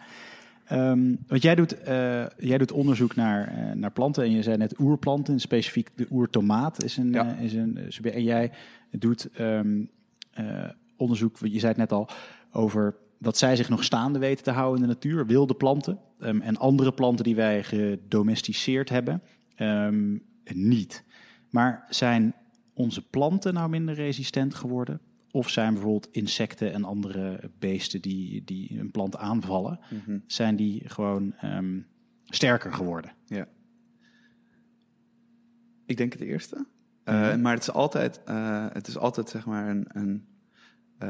[0.68, 4.58] Ehm, want jij doet, eh, jij doet onderzoek naar, eh, naar planten en je zei
[4.58, 7.36] net oerplanten, en specifiek de oertomaat is een, Ja.
[7.36, 8.16] is een subject.
[8.16, 8.52] En jij
[8.92, 9.84] doet ehm,
[10.32, 12.10] eh, onderzoek, je zei het net al,
[12.52, 16.42] over dat zij zich nog staande weten te houden in de natuur, wilde planten ehm,
[16.42, 19.22] en andere planten die wij gedomesticeerd hebben,
[19.56, 20.18] ehm,
[20.54, 21.04] niet.
[21.50, 22.34] Maar zijn
[22.78, 25.00] onze planten nou minder resistent geworden?
[25.32, 30.20] Of zijn bijvoorbeeld insecten en andere beesten die, die een plant aanvallen, Mhm.
[30.28, 31.80] zijn die gewoon ehm,
[32.26, 33.12] sterker geworden?
[33.26, 33.48] Ja.
[35.86, 36.66] Ik denk het eerste.
[37.04, 37.42] Eh, Mhm.
[37.42, 40.26] Maar het is altijd, eh, het is altijd zeg maar een, een,
[40.98, 41.10] eh,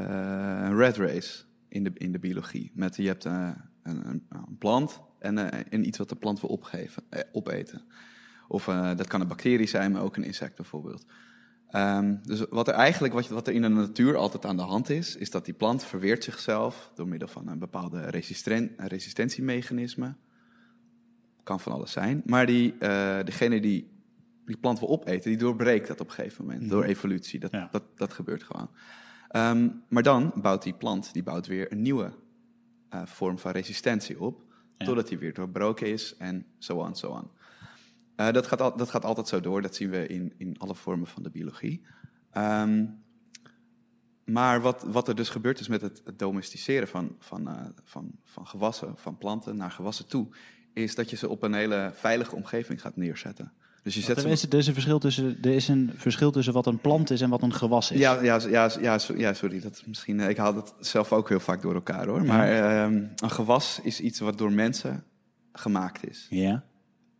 [0.64, 2.70] een red race in de, in de biologie.
[2.74, 5.38] Met, je hebt een, een, een plant en,
[5.70, 7.02] en iets wat de plant wil opgeven,
[7.32, 7.82] opeten.
[8.48, 8.64] Of
[8.96, 11.06] dat kan een bacterie zijn, maar ook een insect bijvoorbeeld.
[11.70, 14.90] Ehm, dus wat er eigenlijk, wat, wat er in de natuur altijd aan de hand
[14.90, 20.14] is, is dat die plant verweert zichzelf door middel van een bepaalde resisten, resistentiemechanisme.
[21.42, 22.22] Kan van alles zijn.
[22.24, 23.96] Maar die, eh, degene die
[24.48, 26.62] die plant wil opeten, die doorbreekt dat op een gegeven moment.
[26.62, 26.70] Mhm.
[26.70, 27.40] Door evolutie.
[27.40, 27.68] Dat, Ja.
[27.70, 28.70] dat, dat gebeurt gewoon.
[29.28, 32.12] Ehm, maar dan bouwt die plant die bouwt weer een nieuwe
[32.88, 34.42] eh, vorm van resistentie op.
[34.76, 34.86] Ja.
[34.86, 37.30] Totdat die weer doorbroken is en zo aan, zo aan.
[38.18, 39.62] Eh, dat, gaat al, dat gaat altijd zo door.
[39.62, 41.86] Dat zien we in, in alle vormen van de biologie.
[42.30, 42.84] Ehm,
[44.24, 48.10] maar wat, wat er dus gebeurt is met het, het domesticeren van, van, eh, van,
[48.24, 50.28] van gewassen, van planten naar gewassen toe,
[50.72, 53.52] is dat je ze op een hele veilige omgeving gaat neerzetten.
[53.82, 56.30] Dus je zet Er ze is, er, is een verschil tussen, er is een verschil
[56.30, 57.98] tussen wat een plant is en wat een gewas is.
[57.98, 59.60] Ja, ja, ja, ja, ja, sorry.
[59.60, 62.24] Dat is misschien, eh, ik haal het zelf ook heel vaak door elkaar hoor.
[62.24, 65.04] Maar ehm, een gewas is iets wat door mensen
[65.52, 66.26] gemaakt is.
[66.30, 66.64] Ja.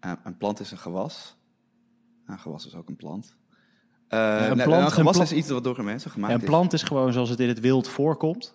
[0.00, 1.36] Eh, een plant is een gewas.
[2.26, 3.36] Een gewas is ook een plant.
[4.08, 6.82] Eh, een plant- een gewas een is iets wat door mensen gemaakt een plant is
[6.82, 8.54] gewoon zoals het in het wild voorkomt.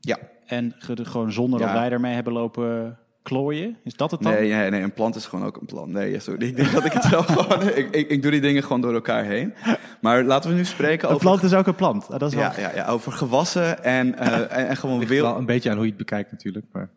[0.00, 0.18] Ja.
[0.46, 1.74] En ge- gewoon zonder dat Ja.
[1.74, 3.76] wij ermee hebben lopen klooien.
[3.84, 4.32] Is dat het dan?
[4.32, 5.92] Nee, nee, nee, een plant is gewoon ook een plant.
[5.92, 6.46] Nee, ja, sorry.
[6.48, 7.62] Ik denk dat ik het zelf gewoon...
[7.68, 9.54] Ik, ik, ik doe die dingen gewoon door elkaar heen.
[10.00, 11.26] Maar laten we nu spreken een over...
[11.26, 12.10] plant is ook een plant.
[12.10, 12.44] Ah, Dat is wel...
[12.44, 15.26] ja, ja, ja, over gewassen en, eh, en, en gewoon wild...
[15.26, 16.66] wel een beetje aan hoe je het bekijkt natuurlijk.
[16.72, 16.90] Maar...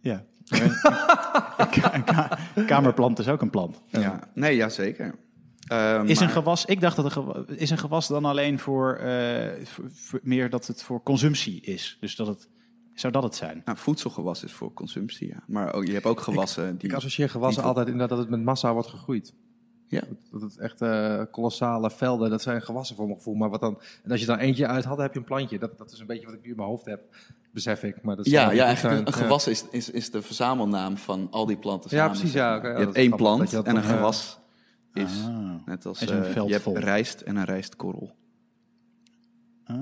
[0.00, 0.24] Ja.
[0.48, 3.82] Een, ka- een ka- kamerplant is ook een plant.
[3.86, 5.14] Ja, nee, ja, zeker.
[5.66, 8.94] Eh, Is een gewas, ik dacht dat een gewas, is een gewas dan alleen voor,
[8.94, 11.96] eh, voor- voor- meer dat het voor consumptie is.
[12.00, 12.48] Dus dat het,
[12.94, 13.62] zou dat het zijn?
[13.64, 15.42] Nou, voedselgewas is voor consumptie, ja.
[15.46, 16.88] Maar ook, je hebt ook gewassen die...
[16.90, 19.34] Ik associeer gewassen altijd inderdaad dat het met massa wordt gegroeid.
[19.86, 20.02] Ja.
[20.30, 23.34] Dat het echt eh, kolossale velden, dat zijn gewassen voor mijn gevoel.
[23.34, 25.58] Maar wat dan, en als je dan eentje uit had, dan heb je een plantje.
[25.58, 27.02] Dat, dat is een beetje wat ik nu in mijn hoofd heb,
[27.52, 28.02] besef ik.
[28.02, 29.06] Maar dat Ja, ja goed eigenlijk zijn.
[29.06, 32.68] een, gewas is, is, is de verzamelnaam van al die planten Ja, precies, ja, je
[32.68, 34.38] hebt één plant je en een gewas
[34.92, 35.66] is Ah.
[35.66, 36.02] net als...
[36.02, 38.14] is een eh, je hebt rijst en een rijstkorrel.
[39.64, 39.76] Ah.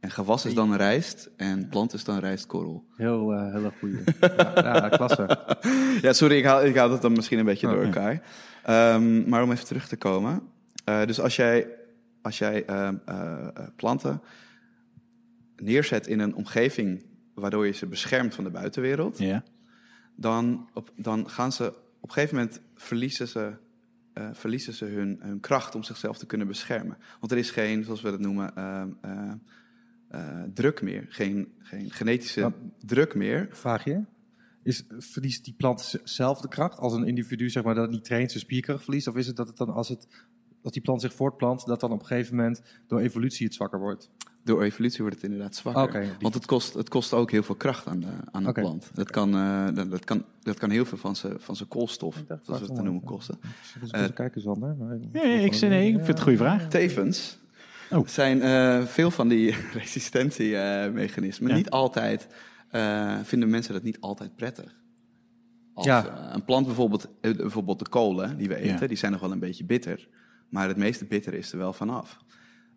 [0.00, 2.84] En gewas is dan rijst en plant is dan rijstkorrel.
[2.96, 3.98] Heel, eh heel erg goeie.
[4.20, 5.38] ja, ja, klasse.
[6.02, 7.84] Ja, sorry, ik haal, ik haal dat dan misschien een beetje door Oké.
[7.86, 8.22] elkaar.
[8.64, 10.42] Ehm, maar om even terug te komen.
[10.84, 11.68] Eh, dus als jij,
[12.22, 14.22] als jij ehm, eh, eh, planten
[15.56, 17.04] neerzet in een omgeving
[17.34, 19.42] waardoor je ze beschermt van de buitenwereld, Ja.
[20.16, 21.66] dan, op, dan gaan ze
[22.00, 23.52] op een gegeven moment verliezen ze,
[24.12, 26.96] eh, verliezen ze hun, hun kracht om zichzelf te kunnen beschermen.
[27.20, 29.32] Want er is geen, zoals we dat noemen, ehm, eh,
[30.08, 31.06] eh, druk meer.
[31.08, 33.48] Geen, geen genetische druk meer.
[33.50, 34.02] Vraag je?
[34.62, 38.30] Is, verliest die plant zelf de kracht als een individu, zeg maar, dat niet traint,
[38.30, 39.06] zijn spierkracht verliest?
[39.06, 40.06] Of is het dat het dan, als, het,
[40.62, 43.78] als die plant zich voortplant, dat dan op een gegeven moment door evolutie het zwakker
[43.78, 44.10] wordt?
[44.44, 46.16] Door evolutie wordt het inderdaad zwakker.
[46.20, 48.90] Want het kost, het kost ook heel veel kracht aan de, aan de plant.
[48.94, 52.22] Dat kan, eh, dat, dat kan, dat kan heel veel van zijn van zijn koolstof,
[52.42, 53.38] zoals we het te noemen, kosten.
[53.80, 54.76] Dus Eh, even kijken, Sander.
[54.76, 56.68] Maar- Nee, nee, ik, nee, ik vind het een goede vraag.
[56.68, 57.38] Tevens
[57.90, 58.06] Oh.
[58.06, 61.56] zijn eh, veel van die resistentiemechanismen Ja.
[61.56, 62.26] niet altijd,
[62.70, 64.74] eh, vinden mensen dat niet altijd prettig.
[65.74, 66.06] Als Ja.
[66.06, 68.86] eh, een plant bijvoorbeeld, eh, bijvoorbeeld de kolen die we eten, Ja.
[68.86, 70.08] die zijn nog wel een beetje bitter.
[70.48, 72.18] Maar het meeste bitter is er wel vanaf.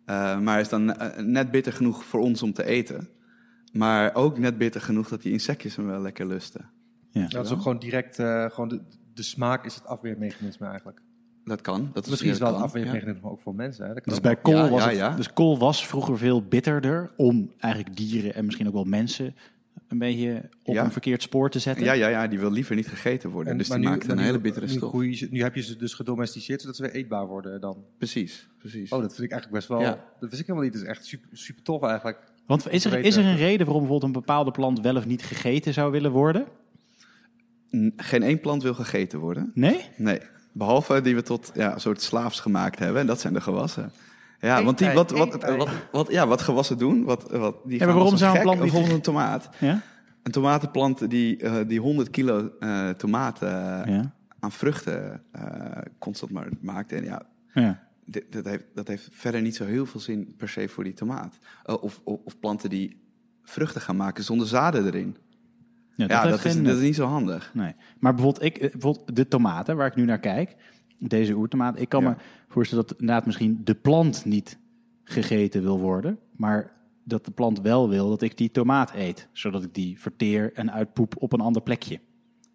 [0.08, 3.08] Eh maar is dan eh, net bitter genoeg voor ons om te eten.
[3.72, 6.70] Maar ook net bitter genoeg dat die insectjes hem wel lekker lusten.
[7.10, 7.26] Ja.
[7.26, 8.80] Dat is ook gewoon direct, eh, gewoon de,
[9.14, 11.00] de smaak is het afweermechanisme eigenlijk.
[11.44, 11.90] Dat kan.
[11.92, 12.58] Dat is Misschien is wel ja.
[12.58, 13.86] afweermechanisme ook voor mensen.
[13.86, 13.94] Hè?
[13.94, 17.10] Dat kan Dus bij kool, Ja, was ja, het, dus kool was vroeger veel bitterder
[17.16, 19.34] om eigenlijk dieren en misschien ook wel mensen
[19.88, 20.84] een beetje op Ja.
[20.84, 21.84] een verkeerd spoor te zetten.
[21.84, 23.52] Ja, ja, ja, die wil liever niet gegeten worden.
[23.52, 25.02] En- dus die nu- maakt een nu- hele bittere nu stof.
[25.12, 27.84] ze- nu heb je ze dus gedomesticeerd, zodat ze weer eetbaar worden dan.
[27.98, 28.90] Precies, precies.
[28.90, 29.80] Oh, dat vind ik eigenlijk best wel...
[29.80, 30.04] Ja.
[30.20, 30.72] Dat wist ik helemaal niet.
[30.72, 32.18] Dat is echt super, super tof eigenlijk.
[32.46, 35.22] Want is er, is er een reden waarom bijvoorbeeld een bepaalde plant wel of niet
[35.22, 36.46] gegeten zou willen worden?
[37.96, 39.50] Geen één plant wil gegeten worden.
[39.54, 39.80] Nee?
[39.96, 40.20] Nee.
[40.52, 43.00] Behalve die we tot ja, een soort slaafs gemaakt hebben.
[43.00, 43.90] En dat zijn de gewassen.
[44.40, 47.88] Ja, want die, wat, wat, wat, wat, ja, wat gewassen doen, wat, wat, die gaan
[47.94, 49.48] waarom zou een plant niet- Bijvoorbeeld een tomaat.
[49.58, 49.80] Ja?
[50.22, 53.48] Een tomatenplant die, eh, die 100 kilo eh, tomaten
[53.92, 54.12] Ja.
[54.40, 55.42] aan vruchten eh,
[55.98, 56.92] constant maar maakt.
[56.92, 57.22] En ja,
[57.52, 57.82] ja.
[58.04, 60.92] dit, dat, heeft, dat heeft verder niet zo heel veel zin per se voor die
[60.94, 61.38] tomaat.
[61.64, 63.00] Of, of, of planten die
[63.44, 65.16] vruchten gaan maken zonder zaden erin.
[65.94, 67.50] Ja, dat is, geen dat is niet zo handig.
[67.54, 67.74] Nee.
[67.98, 70.54] Maar bijvoorbeeld, ik, bijvoorbeeld de tomaten waar ik nu naar kijk,
[70.98, 72.08] deze oertomaat, ik kan Ja.
[72.08, 72.16] me
[72.48, 74.58] voorstellen dat inderdaad misschien de plant niet
[75.04, 76.70] gegeten wil worden, maar
[77.04, 80.72] dat de plant wel wil dat ik die tomaat eet, zodat ik die verteer en
[80.72, 82.00] uitpoep op een ander plekje.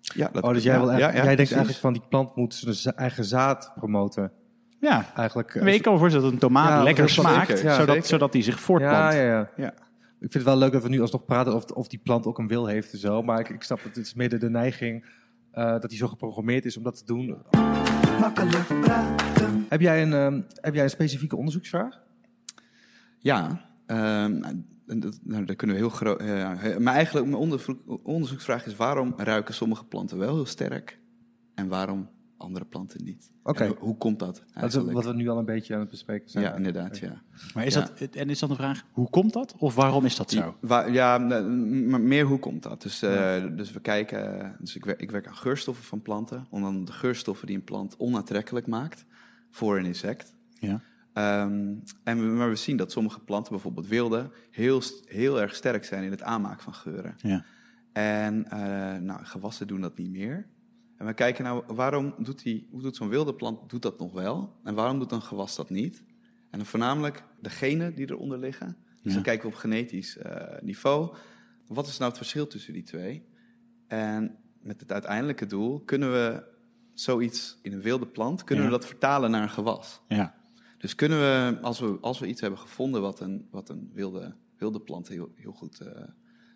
[0.01, 1.55] Ja, dat, Oh, dus jij, ja, wil ja, eigenlijk, ja, jij denkt precies.
[1.55, 4.31] eigenlijk van die plant moet zijn eigen zaad promoten.
[4.79, 7.63] Ja, Eigenlijk, eh, maar ik kan me voorstellen dat een tomaat Ja, lekker smaakt, zeker,
[7.63, 8.09] ja, zodat, zeker.
[8.09, 9.13] zodat die zich voortplant.
[9.13, 9.49] ja, ja, ja.
[9.55, 9.73] Ja.
[10.19, 12.37] Ik vind het wel leuk dat we nu alsnog praten of, of die plant ook
[12.37, 13.21] een wil heeft en zo.
[13.23, 15.05] Maar ik, ik snap dat het is midden de neiging
[15.51, 17.37] eh, dat hij zo geprogrammeerd is om dat te doen.
[18.19, 19.65] Makkelijk praten.
[19.69, 22.01] Heb jij een, ehm, heb jij een specifieke onderzoeksvraag?
[23.19, 24.41] Ja, ehm,
[24.85, 26.19] dat, nou, daar kunnen we heel groot.
[26.19, 27.69] eh, maar eigenlijk, mijn
[28.03, 30.99] onderzoeksvraag is: waarom ruiken sommige planten wel heel sterk
[31.55, 32.09] en waarom
[32.43, 33.31] andere planten niet?
[33.43, 33.67] Oké.
[33.67, 34.43] Hoe- hoe komt dat?
[34.53, 36.43] Dat is wat we nu al een beetje aan het bespreken zijn.
[36.43, 36.97] ja, inderdaad.
[36.97, 37.21] Ja.
[37.53, 37.89] Maar is Ja.
[37.97, 39.55] dat, en is dat een vraag, hoe komt dat?
[39.57, 40.55] Of waarom is dat zo?
[40.91, 42.81] Ja, maar meer hoe komt dat?
[42.81, 46.69] Dus, eh, dus we kijken, dus ik werk, ik werk aan geurstoffen van planten, onder
[46.69, 49.05] andere de geurstoffen die een plant onaantrekkelijk maakt
[49.49, 50.35] voor een insect.
[50.59, 50.81] Ja.
[51.13, 55.85] Ehm, en we, maar we zien dat sommige planten, bijvoorbeeld wilde, heel, heel erg sterk
[55.85, 57.15] zijn in het aanmaken van geuren.
[57.17, 57.43] Ja.
[57.93, 58.59] En eh,
[59.01, 60.47] nou, gewassen doen dat niet meer.
[61.03, 64.11] En we kijken nou, waarom doet, die, hoe doet zo'n wilde plant doet dat nog
[64.13, 64.55] wel?
[64.63, 66.03] En waarom doet een gewas dat niet?
[66.49, 68.67] En dan voornamelijk de genen die eronder liggen.
[68.67, 69.13] Dus Ja.
[69.13, 71.15] dan kijken we op genetisch eh, niveau.
[71.67, 73.25] Wat is nou het verschil tussen die twee?
[73.87, 76.43] En met het uiteindelijke doel, kunnen we
[76.93, 78.71] zoiets in een wilde plant, kunnen Ja.
[78.71, 80.01] we dat vertalen naar een gewas?
[80.07, 80.35] Ja.
[80.77, 84.35] Dus kunnen we, als we, als we iets hebben gevonden wat een, wat een wilde,
[84.57, 86.03] wilde plant heel, heel, goed, eh,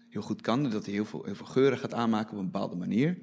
[0.09, 2.75] heel goed kan, dat hij heel veel, heel veel geuren gaat aanmaken op een bepaalde
[2.75, 3.17] manier,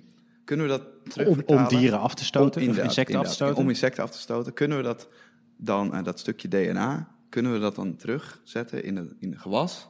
[0.44, 1.62] kunnen we dat Om, terugvertalen?
[1.72, 3.56] om dieren af te stoten, inderdaad, insecten af te stoten?
[3.56, 4.52] Om insecten af te stoten.
[4.52, 5.08] Kunnen we dat
[5.56, 9.88] dan, eh, dat stukje DNA, kunnen we dat dan terugzetten in een, in een gewas,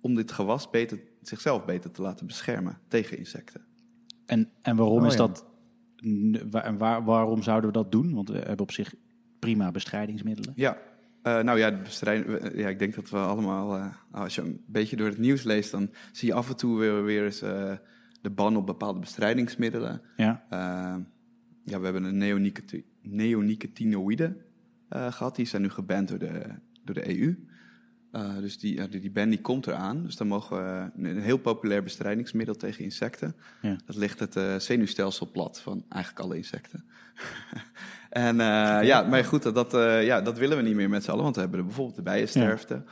[0.00, 3.64] om dit gewas beter, zichzelf beter te laten beschermen tegen insecten?
[4.26, 5.18] En, en waarom Oh, is ja.
[5.18, 5.46] dat?
[6.64, 8.14] En waar, waarom zouden we dat doen?
[8.14, 8.94] Want we hebben op zich
[9.38, 10.52] prima bestrijdingsmiddelen.
[10.56, 10.78] Ja,
[11.22, 14.40] Eh, nou ja, de bestrijding, we- ja, ik denk dat we allemaal, eh, als je
[14.42, 17.42] een beetje door het nieuws leest, dan zie je af en toe weer, weer eens
[17.42, 17.72] eh,
[18.24, 20.00] de ban op bepaalde bestrijdingsmiddelen.
[20.16, 20.96] Ja, Eh,
[21.64, 24.36] ja, we hebben een neonicoti- neonicotinoïden
[24.88, 25.36] eh, gehad.
[25.36, 26.42] Die zijn nu geband door de,
[26.84, 27.46] door de EU.
[28.10, 30.02] Eh, dus die, ja, die, die ban die komt eraan.
[30.02, 33.36] Dus dan mogen we een, heel populair bestrijdingsmiddel tegen insecten.
[33.62, 33.76] Ja.
[33.86, 36.84] Dat ligt het zenuwstelsel plat van eigenlijk alle insecten.
[38.10, 38.36] en
[38.86, 39.72] ja, maar goed, dat,
[40.04, 41.22] ja, dat willen we niet meer met z'n allen.
[41.22, 42.82] Want we hebben er bijvoorbeeld de bijensterfte.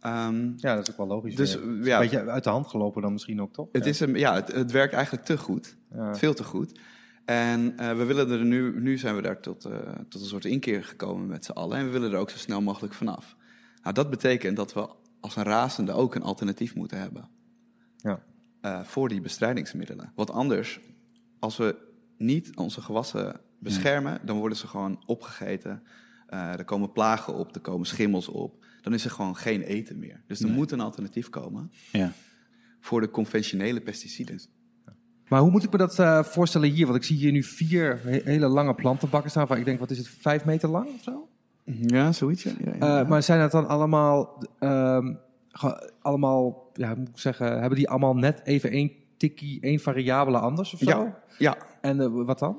[0.00, 1.36] Ehm, Ja, dat is ook wel logisch.
[1.36, 1.60] Dus, ja.
[1.94, 3.68] Een beetje uit de hand gelopen dan misschien ook, toch?
[3.72, 3.90] Het, Ja.
[3.90, 5.76] is een, ja, het, het werkt eigenlijk te goed.
[5.94, 6.14] Ja.
[6.14, 6.78] Veel te goed.
[7.24, 10.44] En eh, we willen er nu, nu zijn we daar tot, eh, tot een soort
[10.44, 11.78] inkeer gekomen met z'n allen.
[11.78, 13.36] En we willen er ook zo snel mogelijk vanaf.
[13.82, 14.88] Nou, dat betekent dat we
[15.20, 17.28] als een razende ook een alternatief moeten hebben.
[17.96, 18.22] Ja.
[18.60, 20.12] eh, voor die bestrijdingsmiddelen.
[20.14, 20.80] Want anders,
[21.38, 21.76] als we
[22.18, 25.82] niet onze gewassen beschermen, dan worden ze gewoon opgegeten.
[26.28, 28.64] Er komen plagen op, er komen schimmels op.
[28.82, 30.20] Dan is er gewoon geen eten meer.
[30.26, 30.54] Dus er Nee.
[30.56, 32.12] moet een alternatief komen ja.
[32.80, 34.40] voor de conventionele pesticiden.
[35.28, 36.84] Maar hoe moet ik me dat eh, voorstellen hier?
[36.86, 39.46] Want ik zie hier nu vier he- hele lange plantenbakken staan.
[39.46, 41.28] Van, ik denk, wat is het, vijf meter lang of zo?
[41.64, 42.42] Ja, zoiets.
[42.42, 45.14] Ja, ja, Eh, maar zijn dat dan allemaal, ehm,
[46.00, 50.72] allemaal, ja, moet ik zeggen, hebben die allemaal net even één tikkie, één variabele anders
[50.74, 50.88] of zo?
[50.90, 51.22] Ja.
[51.38, 52.58] ja, En eh, wat dan?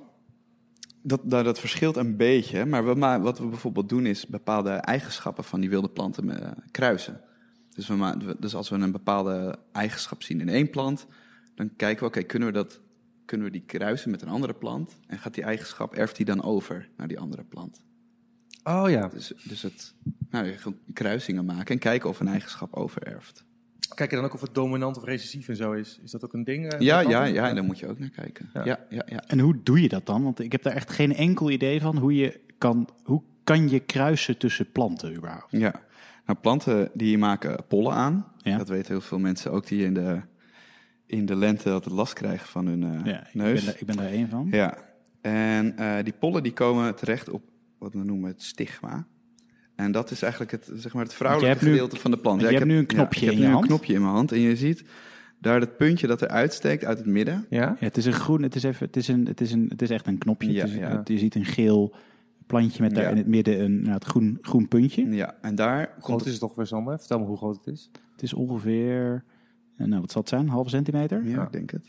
[1.02, 2.66] Dat, nou, dat verschilt een beetje.
[2.66, 7.22] Maar we, wat we bijvoorbeeld doen is bepaalde eigenschappen van die wilde planten eh, kruisen.
[7.76, 11.06] Dus, we dus als we een bepaalde eigenschap zien in één plant,
[11.56, 12.82] dan kijken we, oké, kunnen we dat
[13.26, 14.98] kunnen we die kruisen met een andere plant?
[15.08, 17.84] En gaat die eigenschap, erft die dan over naar die andere plant?
[18.64, 19.08] Oh ja.
[19.08, 19.94] Dus, dus het,
[20.30, 20.56] nou,
[20.94, 23.44] kruisingen maken en kijken of een eigenschap overerft.
[23.96, 26.00] Kijk je dan ook of het dominant of recessief en zo is?
[26.04, 26.68] Is dat ook een ding?
[26.72, 28.50] eh, Ja, ja, ja, en daar moet je ook naar kijken.
[28.54, 28.66] Ja.
[28.66, 29.24] Ja, ja, ja.
[29.28, 30.24] En hoe doe je dat dan?
[30.24, 33.80] Want ik heb daar echt geen enkel idee van hoe je kan, hoe kan je
[33.80, 35.52] kruisen tussen planten überhaupt?
[35.52, 35.74] Ja,
[36.26, 38.26] nou planten die maken pollen aan.
[38.38, 38.58] Ja.
[38.58, 40.22] Dat weten heel veel mensen ook die in de,
[41.06, 43.56] in de lente altijd last krijgen van hun eh, Ja, ik neus.
[43.58, 44.48] ben, daar, ik ben daar één van.
[44.52, 44.78] Ja,
[45.22, 47.44] en eh, die pollen die komen terecht op
[47.80, 49.06] wat we noemen het stigma.
[49.76, 52.42] En dat is eigenlijk het, zeg maar het vrouwelijke nu- gedeelte van de plant.
[52.42, 53.64] je ik hebt nu een knopje ja, ik in heb je nu hand.
[53.64, 54.32] een knopje in mijn hand.
[54.32, 54.84] En je ziet
[55.40, 57.46] daar dat puntje dat er uitsteekt uit het midden.
[57.50, 57.60] Ja?
[57.60, 59.82] Ja, het is een groen, het is, even, het is, een, het is, een, het
[59.82, 60.52] is echt een knopje.
[60.52, 60.98] Ja, het is, ja.
[60.98, 61.96] het- je ziet een geel
[62.48, 63.10] plantje met daar Ja.
[63.10, 65.10] in het midden een nou, het groen, groen puntje.
[65.10, 67.00] Ja, en daar komt groot het, is het toch weer, Sander?
[67.00, 67.90] Vertel me hoe groot het is.
[68.12, 69.24] Het is ongeveer,
[69.78, 71.26] eh, nou wat zal het zijn, een halve centimeter?
[71.26, 71.86] Ja, ik denk het.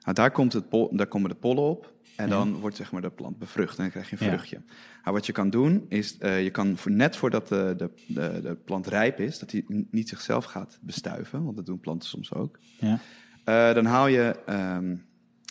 [0.00, 1.92] Nou, daar, komt het pol, daar komen de pollen op.
[2.18, 4.60] En dan wordt zeg maar, de plant bevrucht en dan krijg je een vruchtje.
[5.02, 8.40] Nou, wat je kan doen, is eh, je kan voor, net voordat de, de, de,
[8.42, 12.34] de plant rijp is, dat hij niet zichzelf gaat bestuiven, want dat doen planten soms
[12.34, 12.58] ook.
[12.78, 12.98] Ja.
[13.44, 14.96] Eh, dan haal je ehm,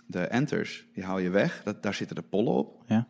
[0.06, 1.62] de enters, die haal je weg.
[1.63, 2.84] Dat, daar zitten de pollen op.
[2.88, 3.08] Ja.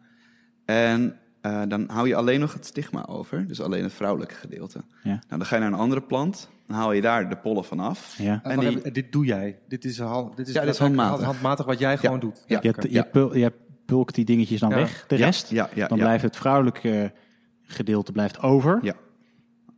[0.66, 4.82] En eh, dan hou je alleen nog het stigma over, dus alleen het vrouwelijke gedeelte.
[5.04, 5.10] Ja.
[5.10, 8.16] Nou, dan ga je naar een andere plant, dan haal je daar de pollen vanaf.
[8.18, 8.40] Ja.
[8.44, 9.60] En En die- dit doe jij.
[9.68, 11.26] Dit is, hand, dit is, Ja, dit is handmatig.
[11.26, 12.44] handmatig wat jij gewoon doet.
[12.48, 12.60] Ja.
[12.62, 13.54] Je, hebt, je, pul- je
[13.86, 14.76] pulkt die dingetjes dan Ja.
[14.76, 15.50] weg, de Ja, rest.
[15.50, 16.04] Ja, ja, dan ja.
[16.04, 17.14] blijft het vrouwelijke
[17.62, 18.80] gedeelte blijft over.
[18.82, 18.94] Ja.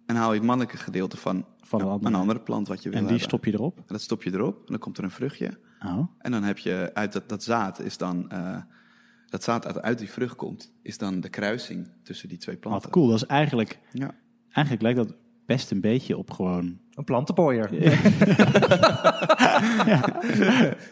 [0.06, 2.16] En haal je het mannelijke gedeelte van, Van een een, andere.
[2.16, 2.40] andere.
[2.40, 3.28] plant wat je wil En die hebben.
[3.28, 3.78] stop je erop.
[3.78, 5.60] En dat stop je erop en dan komt er een vruchtje.
[5.86, 6.00] Oh.
[6.18, 8.30] En dan heb je uit dat, dat zaad is dan...
[8.32, 8.58] eh,
[9.30, 12.82] dat zaad uit, uit die vrucht komt, is dan de kruising tussen die twee planten.
[12.82, 13.08] Wat cool.
[13.08, 14.12] Dat is eigenlijk, Ja.
[14.52, 15.16] eigenlijk lijkt dat
[15.50, 16.78] best een beetje op gewoon...
[16.94, 17.70] Een plantenpooier.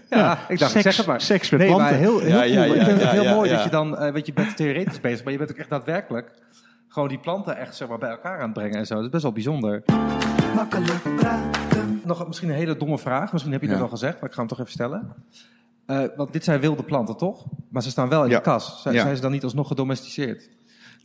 [0.09, 1.21] ja, ik dacht, seks, zeg het maar.
[1.21, 1.89] Seks met Nee, planten.
[1.89, 2.51] maar heel, heel Ja, cool.
[2.51, 3.55] ja, ik ja, vind het ja, heel ja, mooi ja.
[3.55, 6.31] dat je dan, eh, weet je, bent theoretisch bezig, maar je bent ook echt daadwerkelijk
[6.87, 8.95] gewoon die planten echt zeg maar, bij elkaar aan het brengen en zo.
[8.95, 9.83] Dat is best wel bijzonder.
[10.55, 12.01] Makkelijk praten.
[12.05, 13.73] Nog misschien een hele domme vraag, misschien heb je Ja.
[13.73, 15.13] dat al gezegd, maar ik ga hem toch even stellen.
[15.85, 17.45] Eh, want dit zijn wilde planten, toch?
[17.69, 18.35] Maar ze staan wel in Ja.
[18.35, 18.81] de kas.
[18.81, 19.01] Zijn, Ja.
[19.01, 20.49] zijn ze dan niet alsnog gedomesticeerd?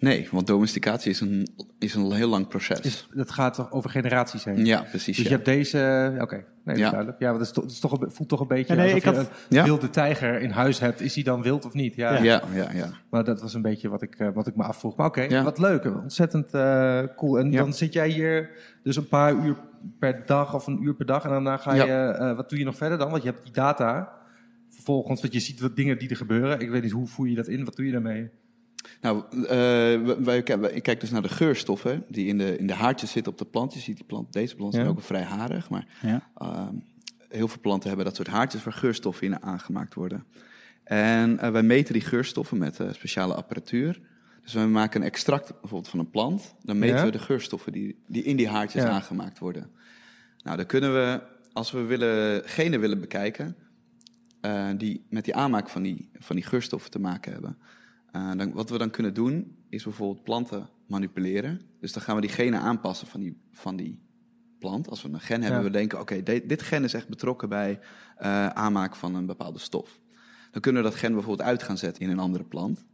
[0.02, 2.80] Nee, want domesticatie is een, is een heel lang proces.
[2.80, 4.64] Is, dat gaat toch over generaties heen?
[4.64, 5.16] ja, precies.
[5.16, 5.30] Dus ja.
[5.30, 6.16] je hebt deze...
[6.20, 6.88] Oké, nee, Ja.
[6.90, 7.18] duidelijk.
[7.20, 8.94] Ja, want het, is toch, het is toch een, voelt toch een beetje Ja, nee,
[8.94, 9.64] alsof ik je had- een Ja.
[9.64, 11.00] wilde tijger in huis hebt.
[11.00, 11.94] Is hij dan wild of niet?
[11.94, 12.90] Ja, ja, ja, ja.
[13.10, 14.96] Maar dat was een beetje wat ik, eh, wat ik me afvroeg.
[14.96, 15.42] Maar oké, Ja.
[15.42, 15.84] wat leuk.
[15.84, 17.38] Ontzettend eh, cool.
[17.38, 17.58] En Ja.
[17.58, 18.50] dan zit jij hier
[18.82, 19.56] dus een paar uur
[19.98, 21.24] per dag of een uur per dag.
[21.24, 21.92] En daarna ga je...
[21.92, 23.10] Eh, wat doe je nog verder dan?
[23.10, 24.20] Want je hebt die data.
[24.70, 26.60] Vervolgens, want je ziet wat dingen die er gebeuren.
[26.60, 27.64] Ik weet niet, hoe voer je dat in?
[27.64, 28.30] Wat doe je daarmee?
[29.00, 29.48] Nou, eh,
[30.24, 30.38] wij,
[30.72, 33.44] ik kijk dus naar de geurstoffen die in de, in de haartjes zitten op de
[33.44, 33.74] plant.
[33.74, 34.90] Je ziet die plant, deze plant zijn Ja.
[34.92, 36.28] ook vrij harig, maar Ja.
[36.38, 36.74] ehm,
[37.28, 40.24] heel veel planten hebben dat soort haartjes waar geurstoffen in aangemaakt worden.
[40.84, 44.00] En eh, wij meten die geurstoffen met eh, speciale apparatuur.
[44.42, 46.54] Dus we maken een extract bijvoorbeeld van een plant.
[46.62, 47.04] Dan meten Ja.
[47.04, 49.70] we de geurstoffen die, die in die haartjes aangemaakt worden.
[50.42, 51.20] Nou, dan kunnen we,
[51.52, 53.56] als we willen, genen willen bekijken,
[54.76, 57.58] die met die aanmaak van die, van die geurstoffen te maken hebben.
[58.12, 61.60] Eh, dan, wat we dan kunnen doen, is bijvoorbeeld planten manipuleren.
[61.80, 64.00] Dus dan gaan we die genen aanpassen van die, van die
[64.58, 64.88] plant.
[64.88, 65.66] Als we een gen hebben, Ja.
[65.66, 67.80] we denken, oké, de- dit gen is echt betrokken bij
[68.16, 70.00] eh aanmaak van een bepaalde stof.
[70.50, 72.84] Dan kunnen we dat gen bijvoorbeeld uit gaan zetten in een andere plant.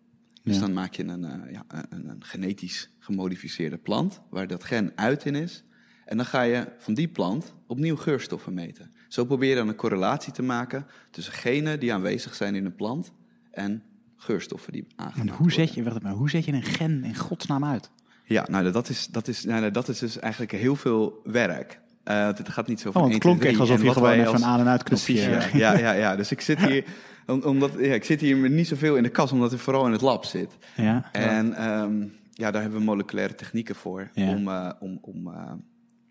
[0.43, 0.61] Dus Ja.
[0.61, 5.25] dan maak je een, eh, ja, een, een genetisch gemodificeerde plant, waar dat gen uit
[5.25, 5.65] in is.
[6.05, 8.91] En dan ga je van die plant opnieuw geurstoffen meten.
[9.09, 12.75] Zo probeer je dan een correlatie te maken tussen genen die aanwezig zijn in een
[12.75, 13.13] plant
[13.51, 13.83] en
[14.19, 17.05] geurstoffen die En aangemaakt hoe zet, je, wacht even, maar hoe zet je een gen
[17.05, 17.91] in godsnaam uit?
[18.25, 21.81] Ja, nou, dat is, dat is, nou, dat is dus eigenlijk heel veel werk.
[22.05, 23.61] Eh, het gaat niet zo van Oh, het 1, 2, klonk echt 3.
[23.61, 25.05] alsof En je gewoon even als- een aan- en uitknopje...
[25.15, 25.73] Precies, ja.
[25.73, 26.17] ja, ja, ja.
[26.17, 26.85] Dus ik zit hier,
[27.27, 29.93] om- omdat, ja, ik zit hier niet zoveel in de kast, omdat ik vooral in
[29.93, 30.57] het lab zit.
[30.77, 31.09] Ja.
[31.13, 34.29] En ehm, ja, daar hebben we moleculaire technieken voor Ja.
[34.29, 35.53] om, eh, om, om, eh,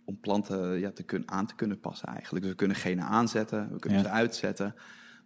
[0.06, 2.42] om planten ja, te kunnen, aan te kunnen passen eigenlijk.
[2.42, 4.06] Dus we kunnen genen aanzetten, we kunnen Ja.
[4.06, 4.76] ze uitzetten.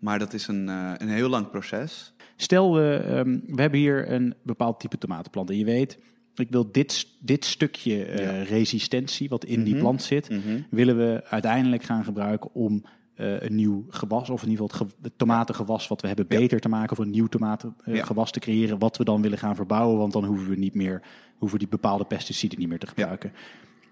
[0.02, 2.14] Maar dat is een, eh, een heel lang proces.
[2.36, 5.50] Stel, we, ehm, we hebben hier een bepaald type tomatenplant.
[5.50, 5.98] En je weet,
[6.36, 8.44] ik wil dit, dit stukje eh, Ja.
[8.44, 9.82] resistentie wat in die Mhm.
[9.84, 10.30] plant zit,
[10.70, 12.84] willen we uiteindelijk gaan gebruiken om
[13.16, 16.26] eh, een nieuw gewas, of in ieder geval het, ge- het tomatengewas wat we hebben,
[16.30, 16.38] Ja.
[16.38, 16.92] beter te maken.
[16.98, 18.32] Of een nieuw tomatengewas Ja.
[18.32, 19.98] te creëren, wat we dan willen gaan verbouwen.
[19.98, 21.02] Want dan hoeven we niet meer,
[21.38, 23.32] hoeven die bepaalde pesticiden niet meer te gebruiken.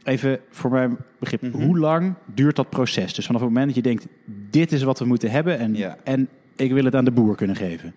[0.10, 1.62] Even voor mijn begrip, Mhm.
[1.64, 3.14] hoe lang duurt dat proces?
[3.14, 4.06] Dus vanaf het moment dat je denkt,
[4.50, 5.98] dit is wat we moeten hebben en, Ja.
[6.04, 7.94] en ik wil het aan de boer kunnen geven.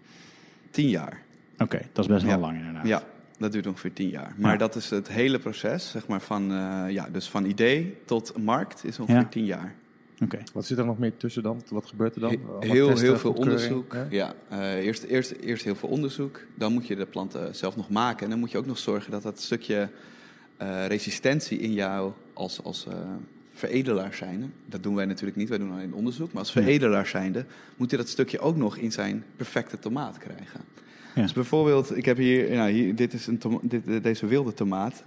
[0.70, 1.22] Tien jaar.
[1.58, 2.38] Oké, dat is best wel Ja.
[2.38, 2.86] lang inderdaad.
[2.86, 3.02] Ja,
[3.38, 4.34] dat duurt ongeveer tien jaar.
[4.36, 4.58] Maar Ja.
[4.58, 8.84] dat is het hele proces, zeg maar, van, eh, ja, dus van idee tot markt
[8.84, 9.26] is ongeveer Ja.
[9.28, 9.74] tien jaar.
[10.22, 10.38] Oké.
[10.52, 11.62] Wat zit er nog meer tussen dan?
[11.68, 12.30] Wat gebeurt er dan?
[12.60, 13.96] Heel, testen, heel veel onderzoek.
[14.10, 16.40] Ja, eh, eerst, eerst, eerst heel veel onderzoek.
[16.54, 18.24] Dan moet je de planten zelf nog maken.
[18.24, 19.88] En dan moet je ook nog zorgen dat dat stukje
[20.62, 22.94] eh, resistentie in jou als, als eh,
[23.52, 24.46] veredelaar zijnde...
[24.66, 26.32] Dat doen wij natuurlijk niet, wij doen alleen onderzoek.
[26.32, 27.44] Maar als veredelaar zijnde
[27.76, 30.60] moet je dat stukje ook nog in zijn perfecte tomaat krijgen.
[31.14, 31.22] Ja.
[31.22, 34.54] Dus bijvoorbeeld, ik heb hier, nou, hier dit is een toma- dit, eh, deze wilde
[34.54, 35.04] tomaat.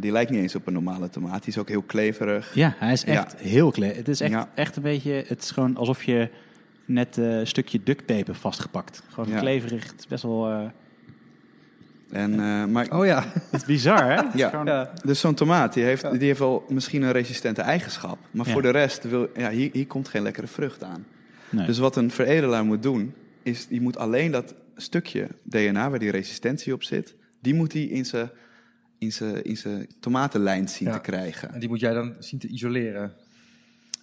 [0.00, 1.38] Die lijkt niet eens op een normale tomaat.
[1.42, 2.54] Die is ook heel kleverig.
[2.54, 3.94] Ja, hij is echt heel klein.
[3.96, 4.48] Het is echt, Ja.
[4.54, 6.28] echt een beetje, het is gewoon alsof je
[6.84, 9.02] net een stukje duct tape vastgepakt.
[9.08, 9.90] Gewoon kleverig.
[9.90, 10.70] Het is best wel,
[12.14, 13.24] En, eh, maar Oh ja.
[13.32, 14.22] het is bizar hè?
[14.38, 14.92] Ja.
[15.04, 18.18] Dus zo'n tomaat, die heeft, die heeft wel misschien een resistente eigenschap.
[18.30, 18.52] Maar Ja.
[18.52, 21.06] voor de rest, wil, ja, hier, hier komt geen lekkere vrucht aan.
[21.50, 21.66] Nee.
[21.66, 26.10] Dus wat een veredelaar moet doen, is die moet alleen dat stukje DNA waar die
[26.10, 28.30] resistentie op zit, die moet hij in zijn
[28.98, 30.94] in zijn in zijn tomatenlijn zien Ja.
[30.94, 31.52] te krijgen.
[31.54, 33.12] En die moet jij dan zien te isoleren.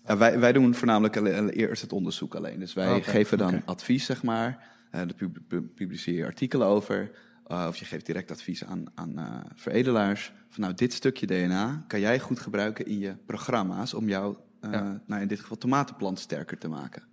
[0.08, 1.15] Ja, wij, wij doen voornamelijk
[1.56, 2.60] eerst het onderzoek alleen.
[2.60, 4.60] Dus wij Oké, geven dan advies, zeg maar.
[4.91, 7.12] Eh daar pub- pub- publiceer je artikelen over.
[7.51, 10.33] Eh, of je geeft direct advies aan, aan eh, veredelaars.
[10.49, 13.93] Van nou, dit stukje DNA kan jij goed gebruiken in je programma's...
[13.93, 15.01] om jouw, eh, Ja.
[15.05, 17.03] nou in dit geval, tomatenplant sterker te maken.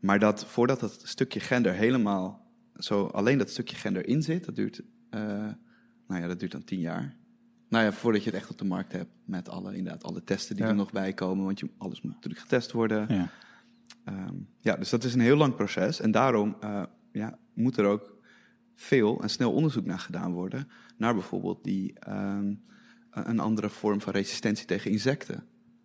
[0.00, 2.42] Maar dat, voordat dat stukje gender helemaal...
[2.78, 6.80] Zo, alleen dat stukje gender in zit, dat duurt, nou ja, dat duurt dan tien
[6.80, 7.16] jaar.
[7.68, 10.54] Nou ja, voordat je het echt op de markt hebt met alle, inderdaad, alle testen
[10.56, 10.70] die Ja.
[10.70, 11.44] er nog bij komen.
[11.44, 13.06] Want je, alles moet natuurlijk getest worden.
[13.08, 13.28] ja.
[14.04, 16.00] Ehm, ja, dus dat is een heel lang proces.
[16.00, 16.56] En daarom
[17.12, 18.13] ja, moet er ook
[18.74, 20.68] veel en snel onderzoek naar gedaan worden.
[20.96, 22.54] Naar bijvoorbeeld die, ehm,
[23.10, 25.44] een andere vorm van resistentie tegen insecten.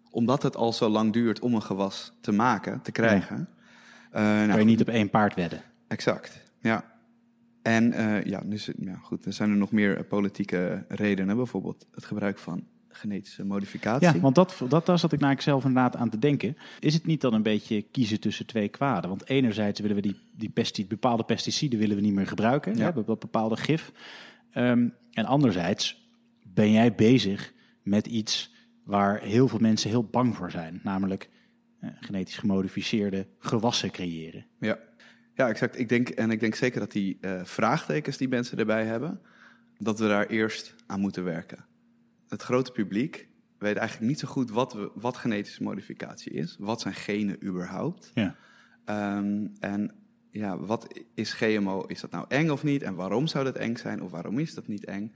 [0.09, 3.49] Omdat het al zo lang duurt om een gewas te maken, te krijgen.
[4.11, 5.61] Eh, nou, kan je niet op één paard wedden.
[5.87, 6.97] Exact, ja.
[7.61, 11.35] En eh, ja, dus, ja, goed, er zijn er nog meer eh, politieke redenen.
[11.35, 12.67] Bijvoorbeeld het gebruik van
[12.99, 14.07] genetische modificatie.
[14.07, 16.57] Ja, want dat, dat, daar zat ik naar zelf inderdaad aan te denken.
[16.79, 19.09] Is het niet dan een beetje kiezen tussen twee kwaden?
[19.09, 22.75] Want enerzijds willen we die, die bepaalde pesticiden willen we niet meer gebruiken.
[22.75, 22.83] Ja.
[22.83, 23.91] Hè, bepaal- bepaalde gif.
[24.51, 26.09] Ehm, en anderzijds
[26.53, 30.79] ben jij bezig met iets waar heel veel mensen heel bang voor zijn.
[30.83, 31.29] Namelijk
[31.79, 34.45] eh, genetisch gemodificeerde gewassen creëren.
[34.59, 34.79] Ja,
[35.33, 35.79] ja exact.
[35.79, 39.21] Ik denk, en ik denk zeker dat die eh, vraagtekens die mensen erbij hebben,
[39.77, 41.65] dat we daar eerst aan moeten werken.
[42.29, 46.55] Het grote publiek weet eigenlijk niet zo goed wat, we, wat genetische modificatie is.
[46.59, 48.11] Wat zijn genen überhaupt?
[48.13, 48.35] Ja.
[48.85, 49.91] Ehm, en
[50.31, 51.81] ja, wat is GMO?
[51.87, 52.81] Is dat nou eng of niet?
[52.81, 54.01] En waarom zou dat eng zijn?
[54.01, 55.13] Of waarom is dat niet eng?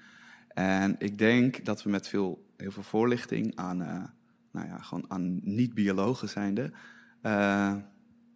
[0.47, 4.03] En ik denk dat we met veel, heel veel voorlichting aan, eh,
[4.51, 6.71] nou ja, gewoon aan niet-biologen zijnde,
[7.21, 7.75] eh,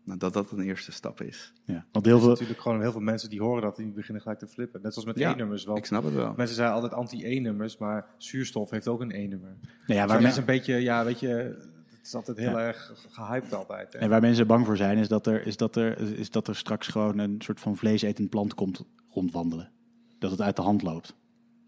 [0.07, 1.53] nou, dat dat een eerste stap is.
[1.65, 1.85] Ja.
[1.91, 4.21] Want Er heel veel, natuurlijk gewoon heel veel mensen die horen dat en die beginnen
[4.21, 4.81] gelijk te flippen.
[4.81, 5.62] Net zoals met Ja, E-nummers.
[5.62, 6.33] Ik Want snap het wel.
[6.37, 9.55] mensen zijn altijd anti-E-nummers, maar zuurstof heeft ook een E-nummer.
[9.62, 12.60] nou ja, Waar mensen men- een beetje, ja, weet je, het is altijd heel Ja.
[12.60, 13.93] erg gehyped altijd.
[13.93, 13.99] hè.
[13.99, 16.55] en waar mensen bang voor zijn, is dat, er, is, dat er, is dat er
[16.55, 19.71] straks gewoon een soort van vleesetend plant komt rondwandelen.
[20.19, 21.15] Dat het uit de hand loopt.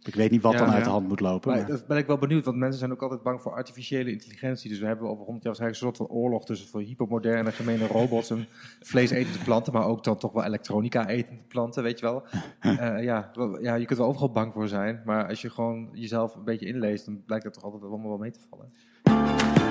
[0.04, 1.50] Ik weet niet wat Ja, dan uit de hand moet lopen.
[1.52, 4.12] Maar maar- dat ben ik wel benieuwd, want mensen zijn ook altijd bang voor artificiële
[4.12, 4.70] intelligentie.
[4.70, 7.88] Dus we hebben over 100 jaar waarschijnlijk een soort van oorlog tussen voor hypermoderne gemene
[7.88, 8.48] robots en
[8.80, 12.24] vleesetende planten, maar ook dan toch wel elektronica-etende planten, weet je wel.
[12.60, 15.90] Eh, ja, wel- ja, je kunt er overal bang voor zijn, maar als je gewoon
[15.94, 18.72] jezelf een beetje inleest, dan blijkt dat toch altijd allemaal wel mee te vallen.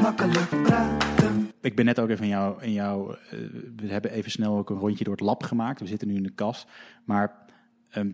[0.03, 1.51] Makkelijk praten.
[1.61, 3.39] Ik ben net ook even in jou, in jou eh,
[3.77, 5.81] we hebben even snel ook een rondje door het lab gemaakt.
[5.81, 6.67] We zitten nu in de kas.
[7.05, 7.47] Maar
[7.91, 8.11] ehm,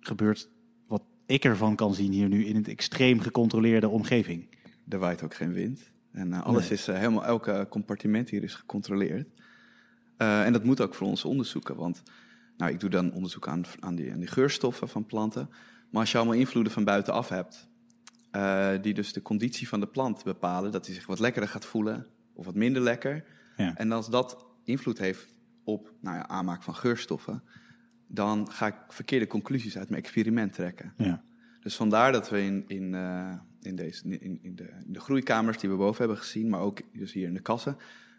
[0.00, 0.48] gebeurt,
[0.86, 4.48] wat ik ervan kan zien hier nu, in een extreem gecontroleerde omgeving.
[4.88, 5.90] Er waait ook geen wind.
[6.12, 6.78] En eh, alles Nee.
[6.78, 9.28] is, eh, helemaal, elke compartiment hier is gecontroleerd.
[10.16, 11.76] Eh, en dat moet ook voor ons onderzoeken.
[11.76, 12.02] Want
[12.56, 15.48] nou, ik doe dan onderzoek aan, aan, die, aan die geurstoffen van planten.
[15.90, 17.68] Maar als je allemaal invloeden van buitenaf hebt,
[18.82, 22.06] die dus de conditie van de plant bepalen, dat hij zich wat lekkerder gaat voelen
[22.32, 23.24] of wat minder lekker.
[23.56, 23.76] Ja.
[23.76, 25.34] En als dat invloed heeft
[25.64, 27.42] op nou ja, aanmaak van geurstoffen,
[28.12, 30.92] dan ga ik verkeerde conclusies uit mijn experiment trekken.
[30.96, 31.22] Ja.
[31.60, 35.58] Dus vandaar dat we in, in, eh, in, deze, in, in, de, in de groeikamers
[35.58, 37.76] die we boven hebben gezien, maar ook dus hier in de kassen,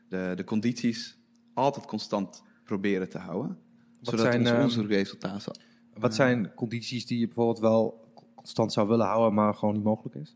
[0.10, 1.18] de, de condities
[1.54, 3.58] altijd constant proberen te houden.
[4.02, 5.60] zodat zijn, onze ehm, onderzoekresultaten...
[5.94, 10.16] Wat zijn condities die je bijvoorbeeld wel constant zou willen houden, maar gewoon niet mogelijk
[10.16, 10.36] is?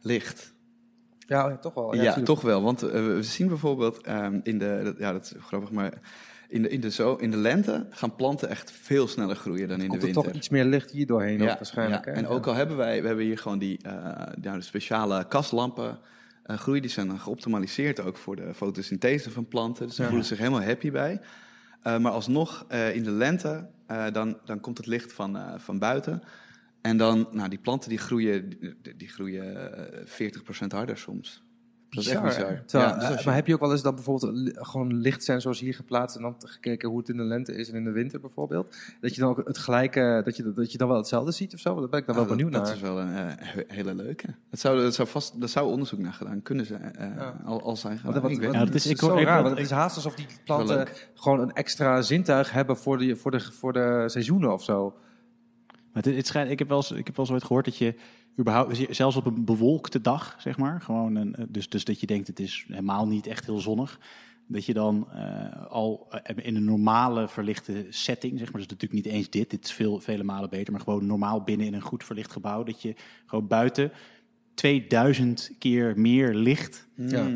[0.00, 0.54] Licht.
[1.18, 1.94] Ja, toch wel.
[1.94, 2.62] Ja, toch wel.
[2.62, 6.00] Want eh, we zien bijvoorbeeld ehm, in de, ja, dat is grappig, maar
[6.48, 9.80] in de, in, de zo, in de lente gaan planten echt veel sneller groeien dan
[9.80, 10.30] in Komt de er winter.
[10.32, 12.04] toch iets meer licht hier doorheen ook waarschijnlijk.
[12.04, 12.10] ja.
[12.10, 12.16] hè?
[12.16, 13.92] En ook al hebben wij, we hebben hier gewoon die eh,
[14.42, 15.98] nou, de speciale kastlampen
[16.44, 19.86] eh groei, die zijn geoptimaliseerd ook voor de fotosynthese van planten.
[19.86, 20.08] Dus ze Ja.
[20.08, 21.20] voelen zich helemaal happy bij.
[21.82, 23.66] Eh, maar alsnog, in de lente,
[24.12, 26.22] dan, dan komt het licht van, van buiten.
[26.80, 29.72] En dan, nou, die planten die groeien, die, die groeien
[30.06, 30.28] eh,
[30.64, 31.42] 40% harder soms.
[31.96, 32.56] Dat is echt Bizar, bizar.
[32.56, 32.64] hè?
[32.64, 34.94] Terwijl, Ja, dus eh, als je- Maar heb je ook wel eens dan bijvoorbeeld gewoon
[34.94, 37.90] lichtsensors hier geplaatst en dan gekeken hoe het in de lente is en in de
[37.90, 38.76] winter bijvoorbeeld?
[39.00, 41.60] Dat je dan ook het gelijke, dat je, dat je dan wel hetzelfde ziet of
[41.60, 41.80] zo?
[41.80, 42.74] Daar ben ik dan wel Ja, dat- benieuwd dat, naar.
[42.74, 44.26] is wel een eh, he- hele leuke.
[44.50, 47.34] Het zou, het zou vast, er zou onderzoek naar gedaan kunnen zijn, eh, Ja.
[47.44, 48.20] al, al zijn gedaan.
[48.22, 48.66] Wat- Ik weet wat- Ja, niet.
[48.68, 50.88] dat is- het ik hoor- zo ik raar, want het is haast alsof die planten
[51.14, 54.94] gewoon een extra zintuig hebben voor de, voor de, voor de seizoenen of zo.
[55.92, 57.76] Maar het, het schijnt, ik, heb wel eens, ik heb wel eens ooit gehoord dat
[57.76, 57.94] je
[58.38, 62.06] überhaupt, zelfs op een bewolkte dag, zeg maar, gewoon een, eh, dus, dus dat je
[62.06, 64.00] denkt het is helemaal niet echt heel zonnig,
[64.46, 69.04] dat je dan eh, al eh, in een normale verlichte setting, zeg maar, dus natuurlijk
[69.04, 71.80] niet eens dit, dit is veel, vele malen beter, maar gewoon normaal binnen in een
[71.80, 72.94] goed verlicht gebouw, dat je
[73.26, 73.92] gewoon buiten
[74.56, 77.28] 2000 keer meer licht Ja.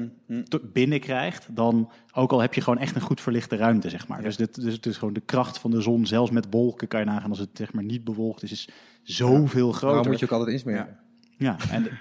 [0.72, 4.22] Binnenkrijgt dan ook al heb je gewoon echt een goed verlichte ruimte, zeg maar.
[4.22, 7.00] Dus, dit, dus het is gewoon de kracht van de zon, zelfs met wolken kan
[7.00, 8.68] je nagaan als het zeg maar niet bewolkt is, is
[9.02, 10.10] zoveel groter.
[10.10, 10.98] moet je ook altijd insmeren.
[11.36, 11.86] Ja, en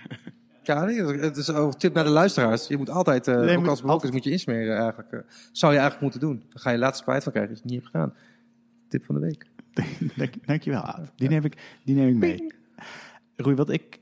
[0.63, 2.67] Ja, nee, het is ook een tip naar de luisteraars.
[2.67, 5.11] Je moet altijd, eh Nee, ook als bewolkt is, moet je insmeren eigenlijk.
[5.11, 5.19] eh.
[5.51, 6.43] zou je eigenlijk moeten doen.
[6.49, 8.13] Dan ga je later spijt van krijgen als je het niet hebt gedaan.
[8.87, 9.45] Tip van de week.
[10.17, 11.11] dank, dankjewel, Aad.
[11.15, 12.47] Die neem ik, die neem ik mee.
[13.35, 13.98] Roei, wat ik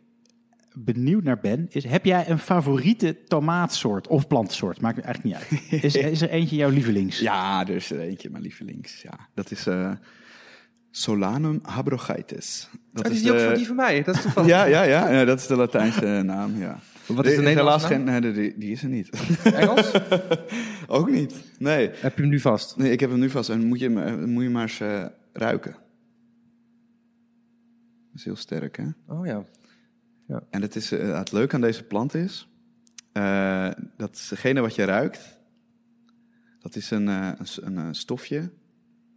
[0.84, 4.82] benieuwd naar ben, is heb jij een favoriete tomaatsoort of plantsoort?
[4.82, 5.84] Maakt eigenlijk niet uit.
[5.84, 7.20] Is, is er eentje jouw lievelings?
[7.20, 9.02] Ja, er is er eentje, mijn lievelings.
[9.02, 9.92] Ja, dat is eh,
[10.92, 12.70] Solanum habrogeites.
[12.94, 14.04] Dat Dat is die ook de- van die van mij.
[14.04, 14.50] Dat is toevallig.
[14.50, 16.80] Ja, ja, ja, ja, dat is de Latijnse naam, ja.
[17.08, 18.22] Wat is de Er Nederlandse helaas naam?
[18.22, 19.10] geen, nee, die, die is er niet.
[19.44, 19.92] Engels?
[20.88, 21.34] Ook niet.
[21.60, 21.90] Nee.
[21.94, 22.78] Heb je hem nu vast?
[22.78, 23.50] nee, ik heb hem nu vast.
[23.50, 25.72] En moet je, hem, eh, moet je maar eens eh, ruiken.
[25.72, 25.80] Dat
[28.16, 28.86] is heel sterk, hè?
[29.08, 29.44] Oh ja.
[30.50, 32.48] En het, is, eh, het leuke aan deze plant is...
[33.12, 35.36] eh, dat is degene wat je ruikt...
[36.60, 38.40] Dat is een, eh, een, stofje.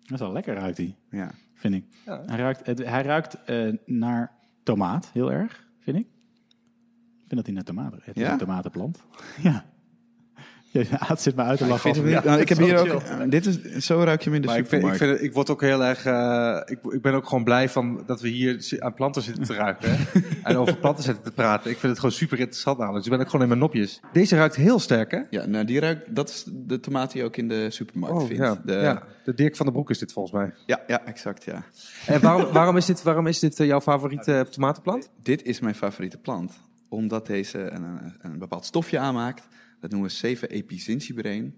[0.02, 1.30] Dat is wel lekker ruikt hij, Ja.
[1.54, 1.84] vind ik.
[2.06, 2.22] Ja.
[2.26, 4.32] Hij ruikt, het- hij ruikt eh, naar
[4.62, 6.06] tomaat, heel erg, vind ik.
[6.06, 8.06] Ik vind dat hij naar tomaat ruikt.
[8.06, 8.32] Het is Ja?
[8.32, 9.02] een tomatenplant.
[9.42, 9.64] ja.
[10.90, 11.94] Ja, Aad zit me uit te ik, lachen.
[11.94, 12.90] vind ja, nou, ik heb zo hier chill.
[12.90, 13.30] ook...
[13.30, 14.98] dit is, zo ruik je hem in de Maar ik, vind, ik, supermarkt.
[14.98, 16.04] vind, het- ik word ook heel erg.
[16.04, 19.54] eh, ik, ik ben ook gewoon blij van dat we hier aan planten zitten te
[19.54, 19.88] ruiken.
[19.96, 20.20] hè.
[20.50, 21.70] en over planten zitten te praten.
[21.70, 23.04] Ik vind het gewoon super interessant namelijk.
[23.04, 24.00] Dus ik ben ook gewoon in mijn nopjes.
[24.12, 25.20] Deze ruikt heel sterk, hè?
[25.30, 28.26] Ja, nou, die ruikt, dat is de tomaat die je ook in de supermarkt Oh,
[28.26, 28.42] vindt.
[28.42, 28.60] ja.
[28.64, 29.02] De, ja.
[29.24, 30.52] De Dirk van den Broek is dit volgens mij.
[30.66, 31.62] ja, ja, exact, ja.
[32.06, 35.10] En waarom, waarom is dit, waarom is dit eh, jouw favoriete eh, tomatenplant?
[35.22, 36.52] Dit is mijn favoriete plant.
[36.88, 39.48] Omdat deze een, een, een bepaald stofje aanmaakt.
[39.80, 41.52] Dat noemen we 7-epizincibreen.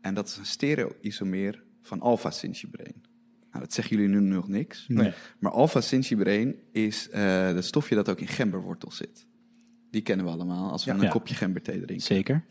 [0.00, 2.94] En dat is een stereo-isomeer van alpha-cincibreen.
[3.50, 4.84] Nou, dat zeggen jullie nu nog niks.
[4.88, 5.12] Nee.
[5.38, 9.26] Maar alpha-cincibreen is eh het stofje dat ook in gemberwortel zit.
[9.90, 10.96] Die kennen we allemaal als we Ja.
[10.96, 11.10] een Ja.
[11.10, 12.06] kopje gemberthee drinken.
[12.06, 12.44] Zeker.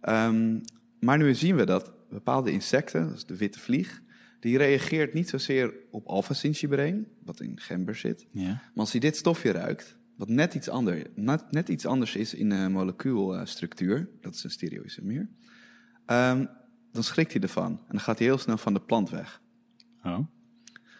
[0.00, 0.58] Ehm,
[1.00, 4.02] maar nu zien we dat bepaalde insecten, dat is de witte vlieg,
[4.40, 8.26] die reageert niet zozeer op alpha-cincibreen, wat in gember zit.
[8.30, 8.44] Ja.
[8.48, 12.34] Maar als hij dit stofje ruikt, wat net iets, ander, net, net iets anders is
[12.34, 15.28] in de molecuulstructuur, dat is een stereoisomeer,
[16.06, 16.44] ehm
[16.96, 17.70] dan schrikt hij ervan.
[17.70, 19.40] En dan gaat hij heel snel van de plant weg.
[20.04, 20.18] Oh.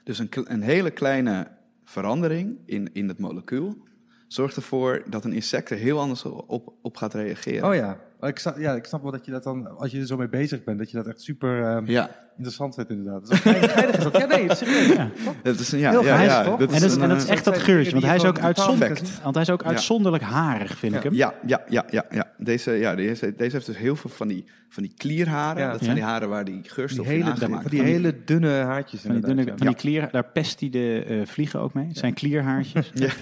[0.04, 1.50] Dus een, een hele kleine
[1.84, 3.84] verandering in, in het molecuul
[4.28, 7.68] zorgt ervoor dat een insect er heel anders op, op gaat reageren.
[7.68, 8.00] Oh ja.
[8.20, 10.28] Ik snap, ja, ik snap wel dat je dat dan, als je er zo mee
[10.28, 13.20] bezig bent, dat je dat echt super ehm, Ja, interessant vindt inderdaad.
[13.28, 14.16] Dat is ook geinig- geinig is dat.
[14.18, 14.96] Ja, nee, serieus.
[15.42, 16.58] dat is een, ja, Heel ja, ja, toch?
[16.58, 18.20] dat En dat, is, een, en dat is eh, echt dat geurtje, want hij is
[18.20, 19.68] die ook uitzonderlijk, want hij is ook Ja.
[19.68, 21.14] uitzonderlijk harig, vind ik hem.
[21.14, 22.26] Ja, ja, ja, ja, ja.
[22.38, 25.62] Deze, ja deze, deze heeft dus heel veel van die, van die klierharen.
[25.62, 25.70] Ja.
[25.70, 26.02] Dat zijn Ja.
[26.02, 29.10] die haren waar die Die geurstof in hele, aangemaakt van die hele dunne haartjes Van
[29.10, 29.56] die, inderdaad, dunne, ja.
[29.56, 31.86] van die klier, daar pest hij de eh, vliegen ook mee.
[31.88, 32.90] Het zijn klierhaartjes.
[32.94, 33.08] Ja.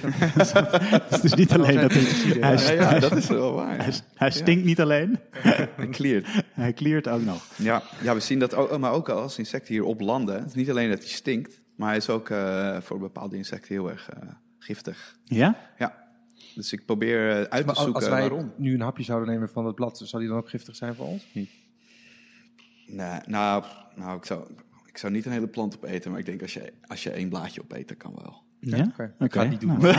[1.05, 3.77] Het is dus niet alleen dat hij, Ja, dat is wel waar.
[3.77, 5.19] hij, hij stinkt niet alleen,
[5.77, 6.29] Hij kleert.
[6.53, 7.47] hij kliert ook nog.
[7.57, 10.35] Ja, ja, we zien dat ook, maar ook als insecten hier op landen.
[10.39, 13.75] Het is niet alleen dat hij stinkt, maar hij is ook eh, voor bepaalde insecten
[13.75, 14.29] heel erg eh,
[14.59, 15.19] giftig.
[15.25, 15.57] Ja?
[15.79, 16.03] Ja,
[16.55, 18.53] dus ik probeer eh, uit te Maar als- zoeken als wij waarom.
[18.57, 21.07] nu een hapje zouden nemen van het blad, zou die dan ook giftig zijn voor
[21.07, 21.27] ons?
[21.33, 21.51] Niet.
[22.87, 23.65] Nee, nou,
[23.97, 24.47] nou ik, zou,
[24.87, 27.29] ik zou niet een hele plant opeten, maar ik denk als je, als je één
[27.29, 28.43] blaadje opeet, dat kan wel.
[28.71, 28.87] Ja?
[29.19, 29.79] Ik ga het niet doen.
[29.81, 29.95] Nou,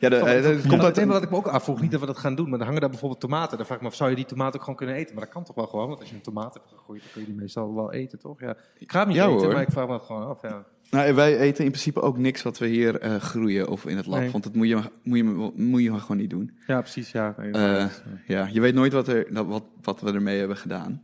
[0.00, 2.18] Ja, de, eh, dat komt uit wat ik me ook afvroeg, niet dat we dat
[2.18, 3.56] gaan doen, maar dan hangen daar bijvoorbeeld tomaten.
[3.56, 5.14] Dan vraag ik me af, zou je die tomaten ook gewoon kunnen eten?
[5.14, 7.20] Maar dat kan toch wel gewoon, want als je een tomaat hebt gegooid, dan kun
[7.20, 8.40] je die meestal wel eten, toch?
[8.40, 8.56] Ja.
[8.78, 9.52] Ik ga hem niet Ja, eten, hoor.
[9.52, 10.64] maar ik vraag me dat gewoon af, ja.
[10.90, 14.06] Nou, wij eten in principe ook niks wat we hier eh, groeien of in het
[14.06, 14.20] lab.
[14.20, 14.30] Nee.
[14.30, 16.56] Want dat moet je, moet, je, moet je maar gewoon niet doen.
[16.66, 17.34] Ja, precies, ja.
[17.38, 20.56] Nee, Eh, dat ja, je weet nooit wat, er, dat- wat, wat we ermee hebben
[20.56, 21.02] gedaan.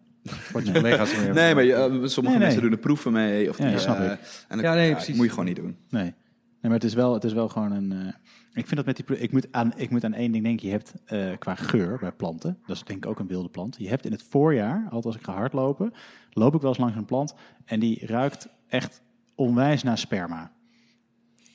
[0.53, 1.43] Wat je collega's ermee hebben.
[1.43, 2.39] Nee, maar je, sommige Nee, nee.
[2.39, 3.49] mensen doen er proeven mee.
[3.49, 4.05] Of Ja, die, dat snap ik.
[4.05, 4.19] En
[4.49, 5.15] dan, Ja, nee, ja, precies.
[5.17, 5.77] moet je gewoon niet doen.
[5.91, 6.15] Nee.
[6.63, 7.93] Nee, maar het is wel, het is wel gewoon een...
[7.93, 8.07] eh,
[8.53, 9.19] ik vind dat met die...
[9.21, 10.67] Ik moet, aan, ik moet aan één ding denken.
[10.67, 13.77] Je hebt eh, qua geur bij planten, dat is denk ik ook een wilde plant.
[13.79, 15.93] Je hebt in het voorjaar, altijd als ik ga hardlopen,
[16.31, 17.35] loop ik wel eens langs een plant
[17.65, 19.03] en die ruikt echt
[19.35, 20.51] onwijs naar sperma.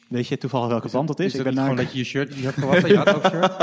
[0.08, 1.26] Weet je toevallig welke plant dat is?
[1.26, 2.90] Is het ik ben gewoon naar- dat je je shirt niet hebt gewassen?
[2.90, 3.54] Je had ook shirt?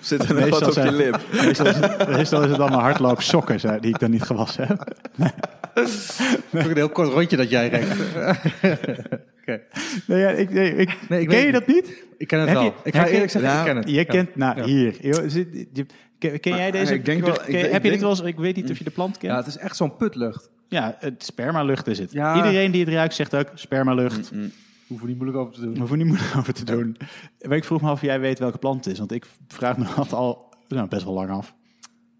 [0.06, 1.20] Zit er nog wat op je zijn- lip?
[1.32, 4.66] Meestal is, het, meestal is het dan mijn hardloopsokken zo, die ik dan niet gewassen
[4.66, 4.94] heb.
[6.52, 7.96] Ook een heel kort rondje dat jij rekt.
[10.06, 12.04] Nee, ja, ik, nee, ik, Nee, ik ken je dat niet?
[12.18, 12.64] Ik ken het Heb wel.
[12.66, 13.88] je- ik ga je- eerlijk zeggen, Ja, ik ken het.
[13.88, 14.04] Je Ja.
[14.04, 14.64] kent, nou Ja.
[14.64, 15.86] hier, joh, zit- je-
[16.18, 16.94] ken, ken jij deze?
[16.94, 18.20] ik denk wel- ik ken- denk- heb je dit wel eens?
[18.20, 19.22] Ik weet niet of je de plant kent.
[19.22, 20.50] Ja, Ja, het is echt zo'n putlucht.
[20.98, 22.12] het spermalucht is het.
[22.12, 22.36] Ja.
[22.36, 24.32] Iedereen die het ruikt zegt ook spermalucht.
[24.32, 24.50] Mm,
[24.86, 25.72] Hoeven we niet moeilijk over te doen.
[25.72, 26.96] We hoeven niet moeilijk over te doen.
[27.48, 29.78] Maar ik vroeg me af of jij weet welke plant het is, want ik vraag
[29.78, 31.54] me dat al nou, best wel lang af.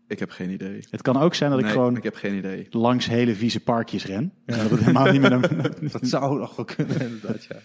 [0.09, 0.85] Ik heb geen idee.
[0.91, 2.67] Het kan ook zijn dat ik Nee, gewoon ik heb geen idee.
[2.71, 4.33] langs hele vieze parkjes ren.
[4.45, 5.43] En dat het helemaal niet met een...
[5.93, 7.57] Dat zou nog wel kunnen, inderdaad, ja.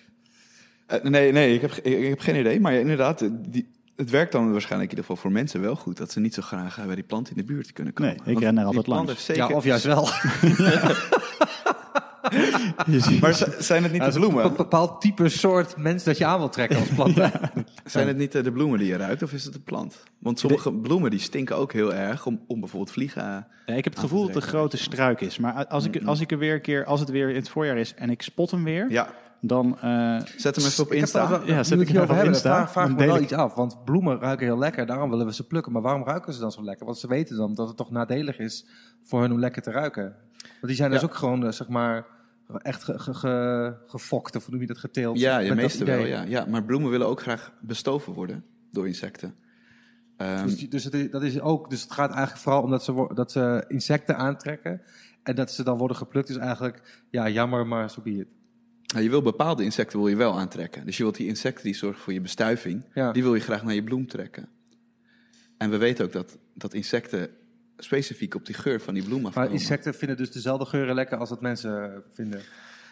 [0.85, 2.59] Eh, nee, nee ik, heb, ik, heb geen idee.
[2.59, 5.75] Maar ja, inderdaad, eh, die, het werkt dan waarschijnlijk in ieder geval voor mensen wel
[5.75, 5.97] goed.
[5.97, 8.11] Dat ze niet zo graag bij die plant in de buurt kunnen komen.
[8.11, 9.25] Nee, ik Want ren er altijd langs.
[9.25, 10.07] Zeker, Ja, of juist wel.
[13.21, 14.55] Maar zijn het niet Ja, de is Een bloemen?
[14.55, 17.17] bepaald type soort mens dat je aan wil trekken als plant.
[17.85, 20.03] Zijn het niet eh, de bloemen die je ruikt of is het de plant?
[20.19, 23.21] Want sommige bloemen die stinken ook heel erg om, om bijvoorbeeld vliegen.
[23.23, 23.27] eh,
[23.65, 25.37] Ja, ik heb het gevoel dat het een grote struik is.
[25.37, 27.77] Maar als ik, als ik er weer een keer, als het weer in het voorjaar
[27.77, 29.07] is en ik spot hem weer, Ja,
[29.45, 31.19] dan eh, zet hem even op Insta.
[31.19, 33.53] trouwens Ja, wel- zet ik hem even op Insta, vraag, me wel ik- iets af.
[33.55, 35.71] Want bloemen ruiken heel lekker, daarom willen we ze plukken.
[35.71, 36.85] Maar waarom ruiken ze dan zo lekker?
[36.85, 38.65] Want ze weten dan dat het toch nadelig is
[39.03, 40.03] voor hun om lekker te ruiken.
[40.41, 42.05] Want die zijn dus ook gewoon, eh, zeg maar,
[42.57, 45.19] echt ge, ge- ge- gefokt, of hoe noem je dat, geteeld.
[45.19, 46.05] Ja, Met de meeste wel.
[46.05, 46.21] Ja.
[46.21, 49.35] ja, maar bloemen willen ook graag bestoven worden door insecten.
[50.17, 52.83] Ehm, Dus, die- dus, het, dat is ook, dus het gaat eigenlijk vooral om dat
[52.83, 54.81] ze, dat ze insecten aantrekken.
[55.23, 58.27] En dat ze dan worden geplukt is eigenlijk, ja, jammer, maar zo so be it.
[58.93, 60.85] Nou, je wil bepaalde insecten wil je wel aantrekken.
[60.85, 63.11] Dus je wilt die insecten die zorgen voor je bestuiving, Ja.
[63.11, 64.49] die wil je graag naar je bloem trekken.
[65.57, 67.29] En we weten ook dat, dat insecten
[67.77, 69.51] specifiek op die geur van die bloem Maar afkomen.
[69.51, 72.41] insecten vinden dus dezelfde geuren lekker als dat mensen vinden.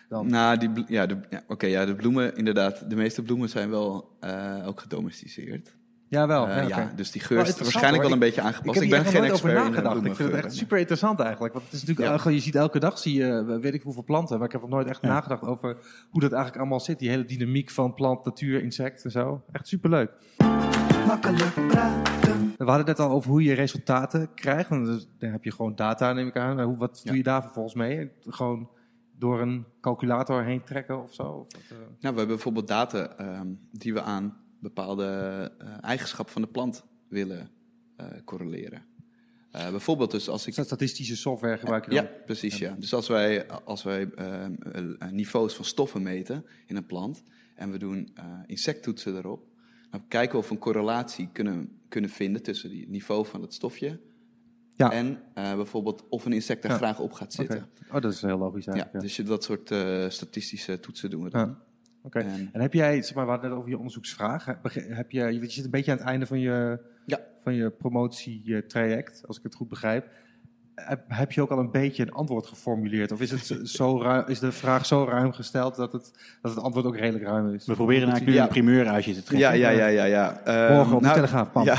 [0.10, 0.28] Dan.
[0.30, 2.90] Nou, die, ja, de, ja, oké, ja, de bloemen, inderdaad.
[2.90, 5.74] De meeste bloemen zijn wel eh, ook gedomesticeerd.
[6.12, 6.96] Jawel, Eh, ja, ja, oké.
[6.96, 8.04] dus die Wel geur is waarschijnlijk hoor.
[8.04, 8.76] wel een beetje Ik aangepast.
[8.76, 10.06] heb Ik, ben geen nooit over expert in nagedacht.
[10.06, 11.54] Ik vind het echt super interessant eigenlijk.
[11.54, 12.30] Want het is natuurlijk, Ja.
[12.32, 14.38] je ziet elke dag zie je, eh, weet ik hoeveel planten.
[14.38, 15.08] Maar ik heb nog nooit echt Ja.
[15.08, 15.78] nagedacht over
[16.10, 17.00] hoe dat eigenlijk allemaal zit.
[17.00, 19.42] Die hele dynamiek van plant, natuur, insect en zo.
[19.52, 20.12] Echt superleuk.
[21.08, 22.40] Makkelijk praten.
[22.58, 24.70] We hadden het net al over hoe je resultaten krijgt.
[24.70, 26.62] En dus, dan heb je gewoon data, neem ik aan.
[26.62, 27.10] Hoe, wat Ja.
[27.10, 28.12] doe je daar vervolgens mee?
[28.28, 28.70] Gewoon
[29.18, 31.48] door een calculator heen trekken of zo?
[31.56, 31.78] Eh?
[31.78, 35.06] Nou, we hebben bijvoorbeeld data ehm, die we aan bepaalde
[35.60, 37.50] eh, eigenschappen van de plant willen
[37.96, 38.84] eh, correleren.
[39.52, 40.54] Eh, bijvoorbeeld dus als ik...
[40.54, 42.04] Statistische software gebruik je dan?
[42.04, 42.58] Ja, precies.
[42.58, 42.76] Ja.
[42.80, 44.10] Dus als wij, als wij
[45.12, 47.24] niveaus van stoffen meten in een plant
[47.56, 49.46] en we doen eh, insecttoetsen erop,
[49.90, 53.54] dan kijken we of we een correlatie kunnen, kunnen vinden tussen die niveau van het
[53.54, 54.00] stofje
[54.76, 54.92] Ja.
[54.92, 56.78] en bijvoorbeeld of een insect er Ja.
[56.78, 57.70] graag op gaat zitten.
[57.92, 58.96] Oh, dat is heel logisch eigenlijk.
[58.96, 59.02] Ja.
[59.02, 59.68] dus je, dat soort
[60.14, 61.58] statistische toetsen doen we dan.
[62.04, 62.20] Oké.
[62.20, 64.46] En- En heb jij, zeg maar, we hadden net over je onderzoeksvraag.
[64.46, 67.20] Heb heb je, je zit een beetje aan het einde van je, Ja.
[67.44, 70.08] van je promotietraject, als ik het goed begrijp.
[70.76, 73.12] heb, heb je ook al een beetje een antwoord geformuleerd?
[73.12, 76.64] Of is, het zo ruim, is de vraag zo ruim gesteld dat het, dat het
[76.64, 77.66] antwoord ook redelijk ruim is?
[77.66, 78.44] We proberen eigenlijk nu Ja.
[78.44, 79.58] een primeur uit je te trekken.
[79.60, 80.06] Ja, ja, ja, ja.
[80.06, 80.42] ja.
[80.76, 81.64] Morgen op de nou, Telegraaf, pam.
[81.64, 81.78] Ja.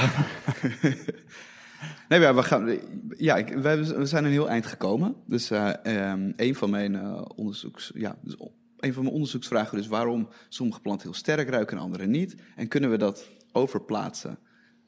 [2.08, 2.78] nee, we, gaan,
[3.16, 5.14] ja, ik, we, we zijn een heel eind gekomen.
[5.26, 5.72] Dus eh,
[6.10, 7.90] ehm, een van mijn eh, onderzoeks...
[7.94, 8.36] Ja, dus
[8.82, 12.34] een van mijn onderzoeksvragen is waarom sommige planten heel sterk ruiken en andere niet.
[12.56, 14.38] En kunnen we dat overplaatsen?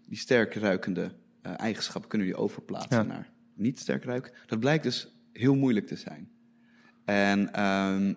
[0.07, 3.03] Die sterk ruikende eh, eigenschappen kunnen we die overplaatsen Ja.
[3.03, 4.32] naar niet sterk ruiken?
[4.47, 6.28] Dat blijkt dus heel moeilijk te zijn.
[7.05, 8.14] En ehm,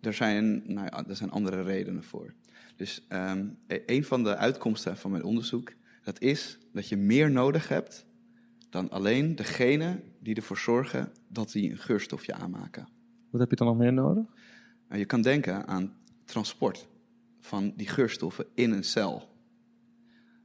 [0.00, 2.34] er, zijn, nou ja, er zijn andere redenen voor.
[2.76, 5.72] Dus ehm, e- een van de uitkomsten van mijn onderzoek,
[6.02, 8.06] dat is dat je meer nodig hebt
[8.70, 12.88] dan alleen degene die ervoor zorgen dat die een geurstofje aanmaken.
[13.30, 14.24] Wat heb je dan nog meer nodig?
[14.92, 15.92] Nou, je kan denken aan
[16.24, 16.88] transport
[17.40, 19.28] van die geurstoffen in een cel.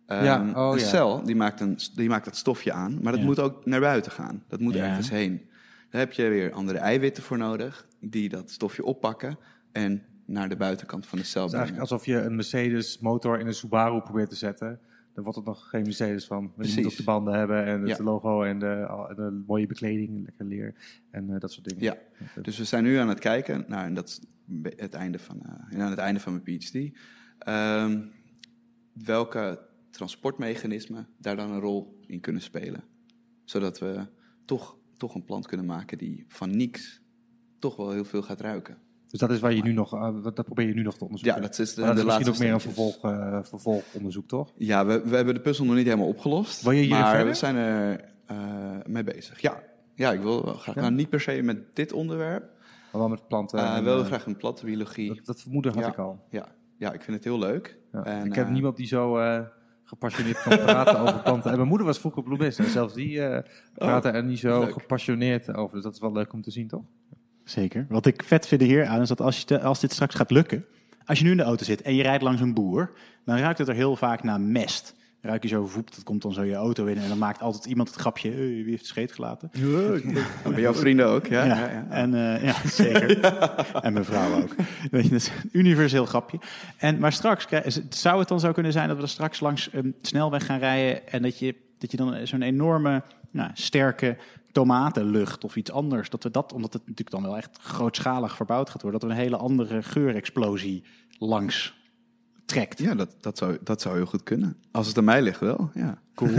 [0.05, 0.85] Ehm, Ja, oh een ja.
[0.85, 3.27] cel die maakt, een, die maakt dat stofje aan, maar dat Ja.
[3.27, 4.43] moet ook naar buiten gaan.
[4.47, 5.49] Dat moet ergens heen.
[5.89, 9.37] Daar heb je weer andere eiwitten voor nodig, die dat stofje oppakken
[9.71, 11.75] en naar de buitenkant van de cel Het is brengen.
[11.75, 14.79] eigenlijk alsof je een Mercedes motor in een Subaru probeert te zetten.
[15.13, 16.43] Dan wordt het nog geen Mercedes van.
[16.43, 16.75] Je Precies.
[16.75, 20.75] moet ook de banden hebben en het logo en de, mooie bekleding, lekker leer
[21.11, 21.83] en eh, dat soort dingen.
[21.83, 21.97] Ja,
[22.41, 24.21] dus we zijn nu aan het kijken naar, en dat
[24.75, 26.97] het einde van, eh, aan het einde van mijn PhD,
[27.39, 28.01] ehm,
[28.93, 32.83] welke transportmechanismen daar dan een rol in kunnen spelen.
[33.43, 34.05] Zodat we
[34.45, 37.01] toch, toch een plant kunnen maken die van niks
[37.59, 38.77] toch wel heel veel gaat ruiken.
[39.07, 41.41] Dus dat is waar je nu nog, eh, dat probeer je nu nog te onderzoeken.
[41.41, 44.53] Ja, dat is de, dat de is misschien ook meer een vervolg, eh, vervolgonderzoek, toch?
[44.57, 46.61] Ja, we, we hebben de puzzel nog niet helemaal opgelost.
[46.61, 47.27] Wil je hier maar verder?
[47.27, 48.13] we zijn er
[48.85, 49.41] mee bezig.
[49.41, 49.63] Ja,
[49.95, 50.75] ja ik wil graag.
[50.75, 50.81] Ja?
[50.81, 52.56] Nou, niet per se met dit onderwerp.
[52.91, 53.59] Maar wel met planten.
[53.59, 55.15] Uh, en, wel eh, graag een platte biologie.
[55.15, 55.89] dat, dat vermoeden had Ja.
[55.89, 56.25] ik al.
[56.29, 57.77] Ja, ja, ik vind het heel leuk.
[57.91, 58.03] Ja.
[58.03, 59.41] En, ik heb eh, niemand die zo eh,
[59.83, 61.49] gepassioneerd kan praten over planten.
[61.51, 62.59] En mijn moeder was vroeger bloemist.
[62.59, 64.71] En zelfs die eh praatte er niet zo leuk.
[64.73, 65.75] gepassioneerd over.
[65.75, 66.83] Dus dat is wel leuk om te zien, toch?
[67.43, 67.85] Zeker.
[67.89, 70.31] Wat ik vet vind hier aan is dat als, je te- als dit straks gaat
[70.31, 70.65] lukken,
[71.05, 72.91] als je nu in de auto zit en je rijdt langs een boer,
[73.25, 74.95] dan ruikt het er heel vaak naar mest.
[75.27, 77.65] Ruik je zo voep, dat komt dan zo je auto in en dan maakt altijd
[77.65, 79.51] iemand het grapje, "Hey, wie heeft scheet gelaten?
[80.53, 81.43] Bij jouw vrienden ook, ja?
[81.43, 81.85] Ja, ja, ja.
[81.89, 83.19] En, eh, ja zeker.
[83.85, 84.55] en mijn vrouw ook.
[84.91, 86.39] Weet je, dat is een universeel grapje.
[86.77, 87.47] En, maar straks
[87.89, 91.07] zou het dan zo kunnen zijn dat we er straks langs een snelweg gaan rijden
[91.07, 94.17] en dat je, dat je dan zo'n enorme, nou, sterke
[94.51, 98.69] tomatenlucht of iets anders, dat we dat, omdat het natuurlijk dan wel echt grootschalig verbouwd
[98.69, 100.83] gaat worden, dat we een hele andere geurexplosie
[101.19, 101.76] langs
[102.47, 102.79] trekt.
[102.79, 104.57] Ja, dat, dat, zou, dat zou heel goed kunnen.
[104.71, 105.97] Als het aan mij ligt wel, ja.
[106.15, 106.29] Cool.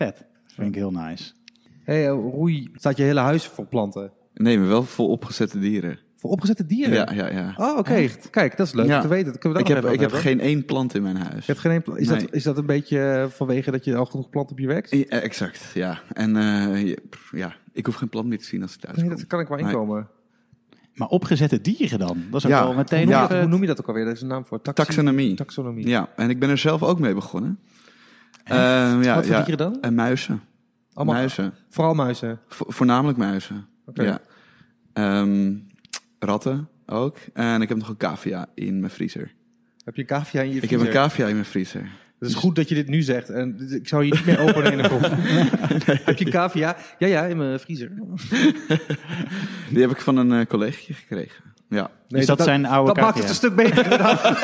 [0.00, 0.24] Vet.
[0.46, 1.32] Vind ik heel nice.
[1.84, 4.12] hey, eh, Roei, staat je hele huis vol planten?
[4.34, 5.98] Nee, maar wel vol opgezette dieren.
[6.16, 6.94] Voor opgezette dieren?
[6.94, 7.54] Ja, ja, ja.
[7.56, 8.08] Oh, oké.
[8.30, 8.96] Kijk, dat is leuk Ja.
[8.96, 9.32] om te weten.
[9.32, 11.46] Dat kunnen we Ik heb, ik heb geen één plant in mijn huis.
[11.46, 12.20] Je hebt geen één pla- is, Nee.
[12.20, 14.86] dat, is dat een beetje eh, vanwege dat je al genoeg planten op je werk
[14.94, 16.00] Ja, exact, ja.
[16.12, 16.94] En eh,
[17.30, 19.16] ja, ik hoef geen plant meer te zien als ik thuis Nee, kom.
[19.16, 19.66] dat kan ik wel Nee.
[19.66, 20.08] inkomen.
[20.98, 22.22] Maar opgezette dieren dan?
[22.30, 22.64] Dat is ook Ja.
[22.64, 23.18] wel meteen Hoe, Ja.
[23.20, 24.04] noem dat- hoe noem je dat ook alweer?
[24.04, 24.60] Daar is een naam voor.
[24.62, 25.34] Taxi- Taxonomie.
[25.34, 25.86] Taxonomie.
[25.88, 27.58] Ja, en ik ben er zelf ook mee begonnen.
[28.44, 29.42] Ehm, ja, Wat voor ja.
[29.42, 29.80] dieren dan?
[29.82, 30.40] En muizen.
[30.92, 31.54] Allemaal, Muizen.
[31.70, 32.40] Vooral muizen.
[32.48, 33.66] Vo- voornamelijk muizen.
[33.94, 34.20] Ja.
[34.92, 35.54] Ehm,
[36.18, 37.16] ratten ook.
[37.32, 39.34] En ik heb nog een cavia in mijn vriezer.
[39.84, 41.02] Heb je een cavia in je Ik heb een vriezer?
[41.02, 41.88] cavia in mijn vriezer.
[42.18, 43.28] Het is goed dat je dit nu zegt.
[43.30, 45.00] En ik zou je niet meer openen in een kop.
[46.04, 46.76] Heb je een cavia?
[46.98, 47.90] Ja, ja, in mijn vriezer.
[49.70, 51.44] Die heb ik van een eh collega gekregen.
[51.68, 51.90] Ja.
[52.08, 54.22] Dus dat zijn oude Dat maakt het een stuk beter inderdaad.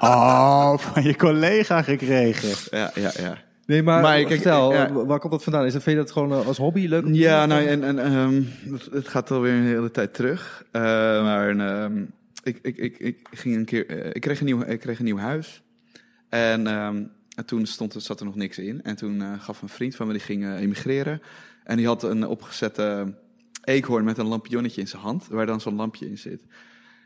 [0.00, 2.78] Oh, van je collega gekregen.
[2.78, 3.36] Ja, ja, ja.
[3.66, 4.92] Nee, maar, Maar kijk, vertel, ja.
[4.92, 5.64] waar komt dat vandaan?
[5.66, 7.04] Is dat, vind je dat gewoon eh, als hobby leuk?
[7.06, 10.64] Ja, nou, en, en ehm, het- het gaat alweer een hele tijd terug.
[10.70, 10.82] Eh,
[11.22, 12.02] maar ehm,
[12.42, 15.04] ik, ik, ik, ik ging een keer, eh, ik, kreeg een nieuw, ik kreeg een
[15.04, 15.62] nieuw huis.
[16.34, 17.02] En, ehm,
[17.36, 18.82] en toen stond, zat er nog niks in.
[18.82, 21.20] En toen eh, gaf een vriend van me, die ging eh, emigreren.
[21.64, 23.14] En die had een opgezette
[23.64, 26.42] eekhoorn met een lampionnetje in zijn hand, waar dan zo'n lampje in zit.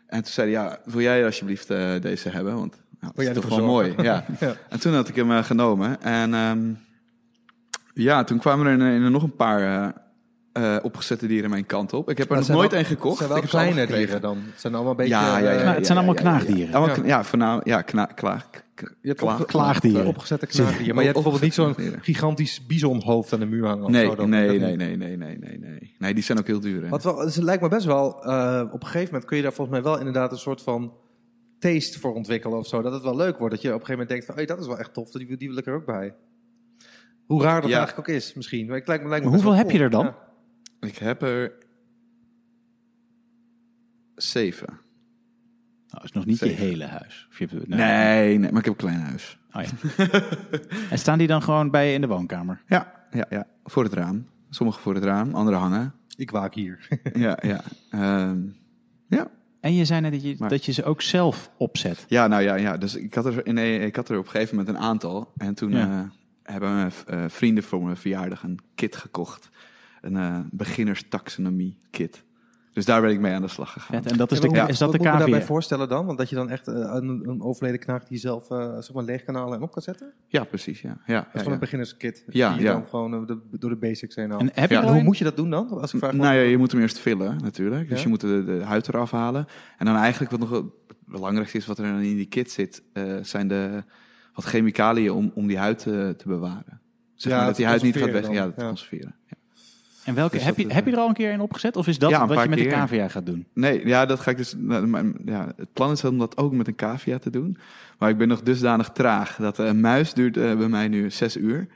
[0.06, 2.54] En toen zei hij, ja, wil jij alsjeblieft eh, deze hebben?
[2.54, 3.94] Want nou, dat is toch wel mooi.
[4.02, 4.24] Ja.
[4.40, 4.56] Ja.
[4.68, 6.02] En toen had ik hem genomen.
[6.02, 6.72] En ehm,
[7.94, 9.92] ja, toen kwamen er, er- er nog een paar
[10.62, 12.10] eh, eh, opgezette dieren mijn kant op.
[12.10, 13.18] Ik heb er nog nooit één gekocht.
[13.18, 14.36] Het zijn wel Ik kleine dieren dan.
[14.50, 15.12] Het zijn allemaal een beetje...
[15.14, 16.80] Ja, ja, ja, eh, Ja, het zijn allemaal knaagdieren.
[16.80, 16.94] Ja.
[17.04, 20.06] Ja, voornamelijk, ja, kna, klaag, k- Je hebt klaag- klaagdieren.
[20.06, 20.94] opgezette knaagdieren.
[20.94, 23.84] Maar je hebt bijvoorbeeld niet zo'n gigantisch bisonhoofd aan de muur hangen.
[23.84, 24.28] of Nee, zo dan.
[24.28, 25.94] nee, Dat nee, nee, nee, nee, nee, nee.
[25.98, 26.82] Nee, die zijn ook heel duur.
[26.82, 26.88] Hè?
[26.88, 29.42] Wat wel, dus het lijkt me best wel, eh, op een gegeven moment kun je
[29.42, 30.92] daar volgens mij wel inderdaad een soort van
[31.58, 32.82] taste voor ontwikkelen of zo.
[32.82, 33.54] Dat het wel leuk wordt.
[33.54, 35.26] Dat je op een gegeven moment denkt van, hey, dat is wel echt tof, die,
[35.26, 36.14] wil- die wil ik er ook bij.
[37.26, 37.76] Hoe raar dat Ja.
[37.78, 38.66] eigenlijk ook is, misschien.
[38.66, 40.04] Maar het lijkt me, lijkt me Maar best hoeveel heb je er dan?
[40.04, 40.16] Ja.
[40.80, 41.52] Ik heb er
[44.14, 44.78] zeven.
[45.88, 47.26] Nou, is nog niet je hele huis.
[47.30, 49.38] Of je hebt, Nee, nee, maar ik heb een klein huis.
[49.52, 49.70] Oh, ja.
[50.90, 52.62] en staan die dan gewoon bij je in de woonkamer?
[52.66, 54.26] Ja, ja, ja, voor het raam.
[54.50, 55.94] Sommige voor het raam, andere hangen.
[56.16, 56.88] Ik waak hier.
[57.12, 57.60] Ja, ja.
[57.90, 58.38] Ehm,
[59.08, 59.30] ja.
[59.60, 62.04] En je zei net dat je, Maar- dat je ze ook zelf opzet.
[62.08, 62.76] Ja, nou ja, ja.
[62.76, 65.32] Dus ik had, er, nee, ik had er op een gegeven moment een aantal.
[65.36, 65.90] En toen Ja.
[65.90, 66.10] eh,
[66.42, 69.48] hebben mijn eh, vrienden voor mijn verjaardag een kit gekocht.
[70.00, 72.26] Een eh beginners-taxonomie kit.
[72.72, 74.02] Dus daar ben ik mee aan de slag gegaan.
[74.02, 75.88] Vet, En dat is, Ja, de, hoe- is dat wat de moet me daarbij voorstellen
[75.88, 76.06] dan?
[76.06, 79.04] Want dat je dan echt eh, een, een overleden knaag die zelf eh, zeg maar
[79.04, 80.06] leegkanalen en op kan zetten?
[80.06, 80.80] Dat Ja, precies.
[80.80, 81.52] Ja, ja, is ja, gewoon ja.
[81.52, 82.24] een beginnerskit.
[82.28, 82.72] Ja, die je ja.
[82.72, 84.40] dan gewoon de- door de basics heen haalt.
[84.42, 84.82] En heb je Ja.
[84.82, 85.68] En hoe moet je dat doen dan?
[85.68, 87.88] Als ik vraag Nou ja, je moet hem eerst vullen natuurlijk.
[87.88, 88.02] Dus Ja?
[88.02, 89.46] je moet de, de huid eraf halen.
[89.78, 90.64] En dan eigenlijk wat nog het
[91.06, 93.84] belangrijkste is wat er dan in die kit zit, eh, zijn de
[94.34, 96.80] wat chemicaliën om, om die huid te, te bewaren.
[97.14, 98.22] Zeg Ja, maar dat die huid niet gaat weg.
[98.22, 98.32] dan.
[98.32, 98.66] Ja, Ja.
[98.66, 99.14] conserveren.
[99.26, 99.36] Ja.
[100.08, 101.76] En welke, Dus heb, je, is, heb je eh, er al een keer een opgezet?
[101.76, 102.72] Of is dat Ja, een wat je met de keer.
[102.72, 103.46] cavia gaat doen?
[103.52, 104.54] Nee, ja, dat ga ik dus.
[104.56, 107.56] nou, Ja, het plan is om dat ook met een cavia te doen.
[107.98, 111.10] Maar ik ben nog dusdanig traag dat eh, een muis duurt eh, bij mij nu
[111.10, 111.66] zes uur.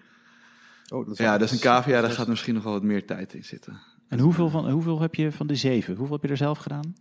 [0.93, 3.35] Oh, dat is Ja, dus een cavia, daar gaat misschien nog wel wat meer tijd
[3.35, 3.78] in zitten.
[4.09, 5.97] En hoeveel, van, hoeveel heb je van de zeven?
[5.97, 6.95] Hoeveel heb je er zelf gedaan?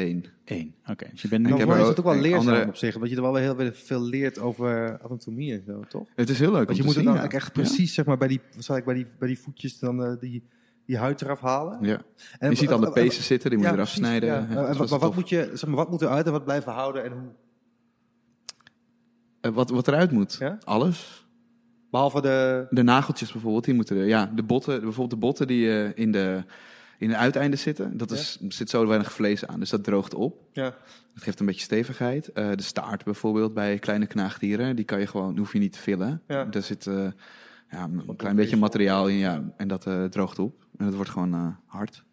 [0.00, 0.24] Eén.
[0.44, 0.74] Eén.
[0.86, 1.64] Oké, dus je bent Ik nu...
[1.64, 2.94] Dan is het ook wel leerzaam andere- op zich.
[2.94, 6.08] Want je er wel weer heel veel leert over anatomie en zo, toch?
[6.14, 7.30] Het is heel leuk Want je moet het zien, dan ja.
[7.30, 10.04] echt precies, zeg maar, bij die, wat zal ik, bij die, bij die voetjes dan
[10.04, 10.42] eh, die,
[10.86, 11.78] die huid eraf halen.
[11.82, 12.02] Ja.
[12.38, 14.28] En Je ziet al de pezen zitten, die moet je eraf precies, snijden.
[14.28, 14.46] ja.
[14.50, 16.72] Ja, En wat, maar wat moet je, zeg maar, wat moet eruit en wat blijven
[16.72, 17.28] houden en hoe?
[19.40, 20.36] Eh, wat, wat eruit moet?
[20.38, 20.58] Ja?
[20.64, 21.28] Alles.
[21.90, 22.66] Behalve de...
[22.70, 24.06] De nageltjes bijvoorbeeld, die moeten er.
[24.06, 26.44] Ja, de botten, bijvoorbeeld de botten die eh, in, de,
[27.00, 27.96] in de uiteinden zitten.
[27.96, 30.42] Dat is, zit zo weinig vlees aan, dus dat droogt op.
[30.52, 30.74] Ja.
[31.14, 32.32] Dat geeft een beetje stevigheid.
[32.32, 35.78] Eh, de staart bijvoorbeeld bij kleine knaagdieren, die kan je gewoon, hoef je niet te
[35.78, 36.22] vullen.
[36.26, 36.44] Ja.
[36.44, 37.06] Daar zit eh,
[37.70, 40.64] ja, een klein beetje materiaal in, ja, en dat eh, droogt op.
[40.76, 42.04] En dat wordt gewoon hard.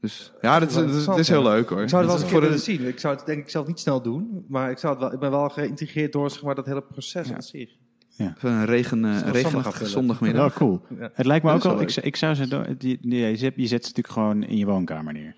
[0.00, 1.82] Dus ja, dat dat is, het heel leuk hoor.
[1.82, 2.86] Ik zou het wel Dat eens een keer voor willen zien.
[2.86, 4.44] Ik zou het denk ik zelf niet snel doen.
[4.48, 7.32] Maar ik, zou het wel, ik ben wel geïntegreerd door zeg maar, dat hele proces
[7.32, 7.76] aan zich.
[8.16, 10.50] Een, een regen, eh, een regenachtige zondagmiddag.
[10.50, 10.86] Oh, cool.
[10.98, 11.10] Ja.
[11.14, 11.80] Het lijkt me Dat ook al...
[11.80, 12.48] Ik, zou- ik zou ze...
[12.48, 15.36] do- Die, die, je, zet, je zet ze natuurlijk gewoon in je woonkamer neer.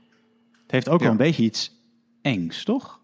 [0.63, 1.03] Het heeft ook Ja.
[1.05, 1.83] wel een beetje iets
[2.23, 3.01] engs, toch?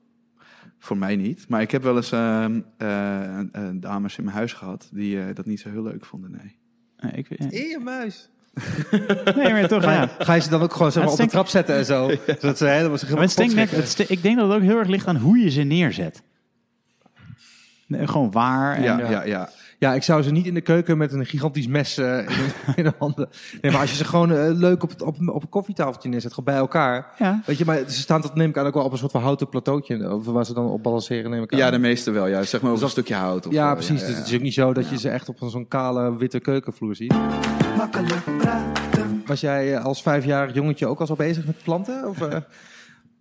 [0.78, 1.44] Voor mij niet.
[1.48, 5.34] Maar ik heb wel eens ehm, eh, eh, dames in mijn huis gehad die eh,
[5.34, 6.30] dat niet zo heel leuk vonden.
[6.30, 6.56] Nee.
[6.96, 8.28] Eh, ik, eh, Eer, muis.
[9.36, 10.02] nee, maar toch, Ga, ja.
[10.02, 12.10] je- ga je ze dan ook gewoon zeg maar, op de trap zetten en zo?
[12.26, 13.08] Zodat ze helemaal zich
[13.54, 16.22] net, ik denk dat het ook heel erg ligt aan hoe je ze neerzet.
[17.86, 18.76] Nee, gewoon waar.
[18.76, 19.22] En, Ja, ja.
[19.24, 19.50] ja,
[19.84, 19.94] ja.
[19.94, 22.84] Ik zou ze niet in de keuken met een gigantisch mes eh, in, de, in
[22.84, 23.28] de handen.
[23.60, 26.30] Nee, maar als je ze gewoon eh, leuk op, het, op, op een koffietafeltje neerzet,
[26.34, 27.14] gewoon bij elkaar.
[27.18, 27.42] ja.
[27.46, 29.22] Weet je, maar ze staan dat neem ik aan ook wel op een soort van
[29.22, 30.14] houten plateautje.
[30.14, 31.58] Of waar ze dan op balanceren, neem ik aan.
[31.58, 32.26] ja, de meeste wel.
[32.26, 32.42] Ja.
[32.42, 33.46] Zeg maar over Dus een stukje hout.
[33.46, 34.00] Of ja, precies.
[34.00, 36.16] Ja, Dus het is ook niet zo dat je ze echt op een zo'n kale
[36.16, 37.14] witte keukenvloer ziet.
[37.76, 39.22] Makkelijk praten.
[39.26, 42.08] Was jij eh, als vijfjarig jongetje ook al zo bezig met planten?
[42.08, 42.36] Of, eh?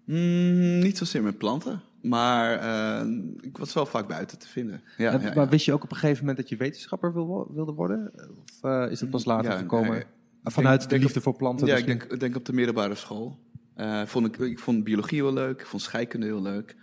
[0.06, 1.82] Mm, niet zozeer met planten.
[2.04, 3.08] Maar eh,
[3.42, 4.84] ik was wel vaak buiten te vinden.
[4.98, 8.12] Ja, maar wist je ook op een gegeven moment dat je wetenschapper wil, wilde worden?
[8.16, 9.92] Of eh, is dat pas later gekomen?
[9.92, 10.04] nee.
[10.44, 11.68] Vanuit denk- de liefde voor planten?
[11.68, 12.00] Ja, ik misschien?
[12.00, 13.40] denk, ik denk op de middelbare school.
[13.76, 15.60] Eh, vond ik, ik vond biologie heel leuk.
[15.60, 16.76] Ik vond scheikunde heel leuk.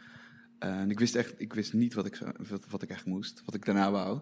[0.58, 2.18] En ik wist echt ik wist niet wat ik,
[2.48, 3.42] wat, wat ik echt moest.
[3.44, 4.20] Wat ik daarna wou.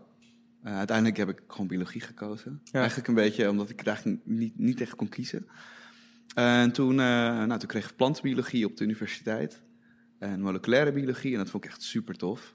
[0.63, 2.63] Uiteindelijk heb ik gewoon biologie gekozen.
[2.73, 5.47] Eigenlijk een beetje omdat ik eigenlijk niet, niet echt kon kiezen.
[6.35, 9.63] En toen, nou, toen kreeg ik plantenbiologie op de universiteit.
[10.19, 11.33] En moleculaire biologie.
[11.33, 12.55] En dat vond ik echt super tof.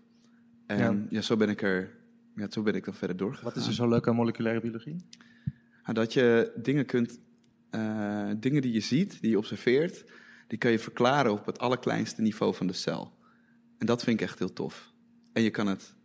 [0.65, 0.95] En Ja.
[1.09, 1.21] ja.
[1.21, 1.89] zo ben ik er...
[2.35, 3.45] Ja, zo ben ik dan verder doorgegaan.
[3.45, 4.95] Wat is er zo leuk aan moleculaire biologie?
[5.83, 7.19] Nou, dat je dingen kunt,
[7.69, 10.03] eh, dingen die je ziet, die je observeert,
[10.47, 13.11] die kan je verklaren op het allerkleinste niveau van de cel.
[13.77, 14.91] En dat vind ik echt heel tof.
[15.33, 15.95] En je kan het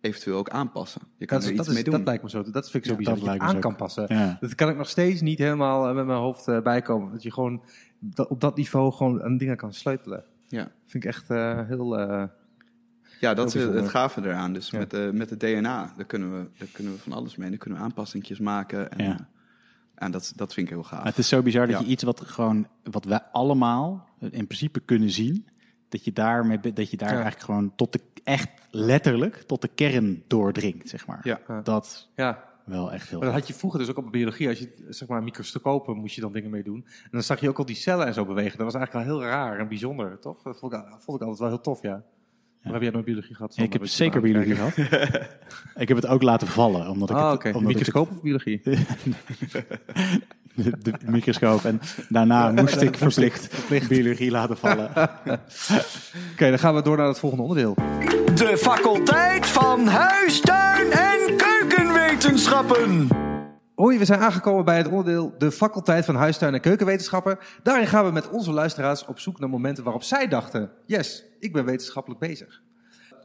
[0.00, 1.00] eventueel ook aanpassen.
[1.18, 1.92] Je kan Dat, er is- iets dat, is, mee doen.
[1.94, 2.50] dat lijkt me zo.
[2.50, 3.14] Dat vind ik zo Ja, bizar.
[3.14, 4.04] dat Dat je aan kan passen.
[4.08, 4.36] Ja.
[4.40, 7.12] Dat kan ik nog steeds niet helemaal eh, met mijn hoofd eh, bijkomen.
[7.12, 7.62] Dat je gewoon
[7.98, 10.24] dat- op dat niveau gewoon aan dingen kan sleutelen.
[10.52, 11.98] Ja, Vind ik echt eh, heel.
[11.98, 12.24] eh,
[13.20, 14.52] ja dat is het gave eraan.
[14.52, 14.78] Dus Ja.
[14.78, 17.48] met, de, met het DNA, daar kunnen, we, daar kunnen we van alles mee.
[17.48, 18.90] Daar kunnen we aanpassingjes maken.
[18.92, 19.12] En, Ja.
[19.12, 19.18] eh,
[19.94, 20.98] en dat, dat vind ik heel gaaf.
[20.98, 21.84] Maar het is zo bizar dat Ja.
[21.84, 25.46] je iets wat gewoon, wat wij allemaal in principe kunnen zien,
[25.88, 27.14] dat je, daarmee, dat je daar Ja.
[27.14, 31.20] eigenlijk gewoon tot de, echt letterlijk, tot de kern doordringt, zeg maar.
[31.22, 31.40] Ja.
[31.48, 31.60] Ja.
[31.60, 32.44] Dat ja.
[32.64, 34.48] Wel echt heel Maar dat had je vroeger dus ook op biologie.
[34.48, 36.84] Als je zeg maar microscopen moest je dan dingen mee doen.
[37.02, 38.56] En dan zag je ook al die cellen en zo bewegen.
[38.58, 40.42] Dat was eigenlijk wel heel raar en bijzonder, toch?
[40.42, 42.02] Dat vond ik, vond ik altijd wel heel tof, ja.
[42.62, 43.56] Waar heb jij nooit biologie gehad?
[43.56, 44.76] Ja, ik heb zeker biologie gehad.
[45.82, 47.56] ik heb het ook laten vallen, omdat ik Ah, het, oké.
[47.56, 48.60] omdat ik het- Microscoop of biologie?
[50.54, 51.64] de, de microscoop.
[51.64, 54.90] En daarna moest ik verplicht, biologie laten vallen.
[56.32, 57.74] Oké, dan gaan we door naar het volgende onderdeel.
[58.34, 61.36] De faculteit van huistuin- en
[62.22, 63.08] keukenwetenschappen.
[63.74, 67.38] Hoi, we zijn aangekomen bij het onderdeel de faculteit van huistuin- en keukenwetenschappen.
[67.62, 70.70] Daarin gaan we met onze luisteraars op zoek naar momenten waarop zij dachten...
[70.86, 72.62] yes, ik ben wetenschappelijk bezig.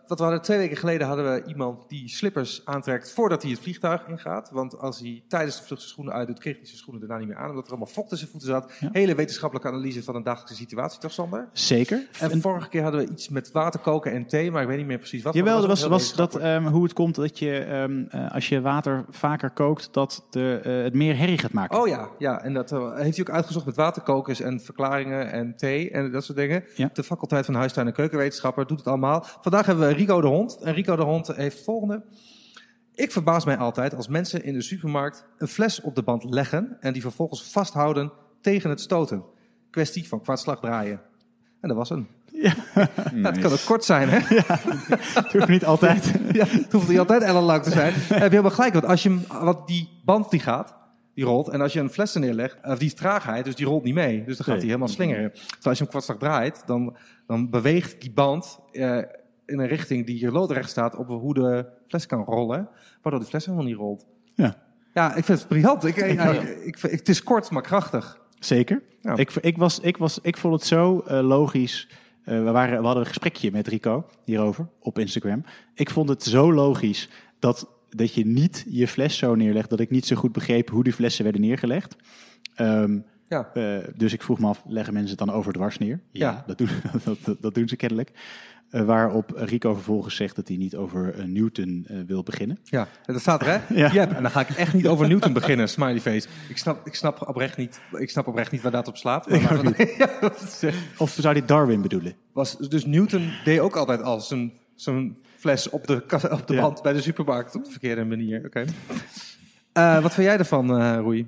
[0.08, 3.60] Wat we hadden twee weken geleden hadden we iemand die slippers aantrekt voordat hij het
[3.60, 4.50] vliegtuig ingaat.
[4.52, 7.28] Want als hij tijdens de vlucht zijn schoenen uitdoet, kreeg hij zijn schoenen daarna niet
[7.28, 7.50] meer aan.
[7.50, 8.72] Omdat er allemaal vocht in zijn voeten zat.
[8.80, 8.90] Ja.
[8.92, 11.50] Hele wetenschappelijke analyse van een dagelijkse situatie, toch Sander?
[11.54, 12.08] Zeker.
[12.20, 14.78] En En- vorige keer hadden we iets met water koken en thee, maar ik weet
[14.78, 15.34] niet meer precies wat.
[15.34, 18.50] Jawel, dat was, was heel dat, ehm, hoe het komt dat je, ehm, eh, als
[18.50, 21.80] je water vaker kookt, dat de, eh, het meer herrie gaat maken.
[21.80, 25.56] Oh ja, ja, en dat eh, heeft hij ook uitgezocht met waterkokers en verklaringen en
[25.56, 26.64] thee en dat soort dingen.
[26.76, 26.90] Ja.
[26.94, 29.26] De faculteit van Huistuin en Keukenwetenschapper doet het allemaal.
[29.42, 30.58] Vandaag hebben we Rico de Hond.
[30.62, 32.04] En Rico de Hond heeft het volgende.
[32.94, 36.78] Ik verbaas mij altijd als mensen in de supermarkt een fles op de band leggen
[36.80, 39.24] en die vervolgens vasthouden tegen het stoten.
[39.70, 41.02] Kwestie van kwartslag draaien.
[41.62, 42.08] En dat was een.
[42.34, 42.54] Ja,
[43.30, 44.20] het kan ook kort zijn, hè?
[45.14, 46.12] Dat hoeft niet altijd.
[46.32, 47.94] Ja, het hoeft niet altijd ellenlang te zijn.
[47.94, 48.74] Heb je helemaal gelijk.
[48.74, 50.76] Want als je hem, want die band die gaat,
[51.14, 51.48] die rolt.
[51.50, 53.94] En als je een fles er neerlegt, of die is traagheid, dus die rolt niet
[53.94, 54.24] mee.
[54.24, 54.56] Dus dan gaat Nee.
[54.58, 55.32] hij helemaal slingeren.
[55.32, 58.98] Terwijl als je hem kwartslag draait, dan, dan beweegt die band eh,
[59.48, 62.70] in een richting die hier loodrecht staat op hoe de fles kan rollen.
[63.02, 64.06] Waardoor de fles helemaal niet rolt.
[64.36, 64.56] Ja.
[64.94, 65.84] Ja, ik vind het briljant.
[65.86, 66.34] Ik, ik, ja,
[66.82, 68.22] het is kort, maar krachtig.
[68.40, 68.82] Zeker.
[69.02, 69.16] Ja.
[69.18, 71.90] Ik, ik, was, ik, was, ik vond het zo eh, logisch.
[72.24, 75.44] Eh, we, waren, we hadden een gesprekje met Rico hierover op Instagram.
[75.74, 79.70] Ik vond het zo logisch dat, dat je niet je fles zo neerlegt.
[79.70, 81.96] Dat ik niet zo goed begreep hoe die flessen werden neergelegd.
[82.56, 83.50] Ehm, Ja.
[83.54, 86.00] eh, dus ik vroeg me af, leggen mensen het dan over dwars neer?
[86.12, 86.44] Ja.
[86.48, 86.70] Dat, doen,
[87.04, 88.12] dat, dat, dat doen ze kennelijk.
[88.70, 92.60] Eh, waarop Rico vervolgens zegt dat hij niet over eh, Newton eh, wil beginnen.
[92.64, 93.76] Ja, dat staat er, hè?
[93.82, 93.92] Ja.
[93.92, 94.12] Yep.
[94.12, 96.28] En dan ga ik echt niet over Newton beginnen, smiley face.
[96.50, 99.30] Ik snap, ik snap, oprecht, niet, ik snap oprecht niet waar dat op slaat.
[99.30, 102.14] Maar laten we- Ja, dat is, Of zou hij Darwin bedoelen?
[102.34, 106.62] was, dus Newton deed ook altijd al zijn, zijn fles op de, op de Ja.
[106.62, 108.46] band bij de supermarkt op de verkeerde manier.
[108.46, 108.66] Oké.
[110.02, 111.28] Wat vind jij ervan, Roei?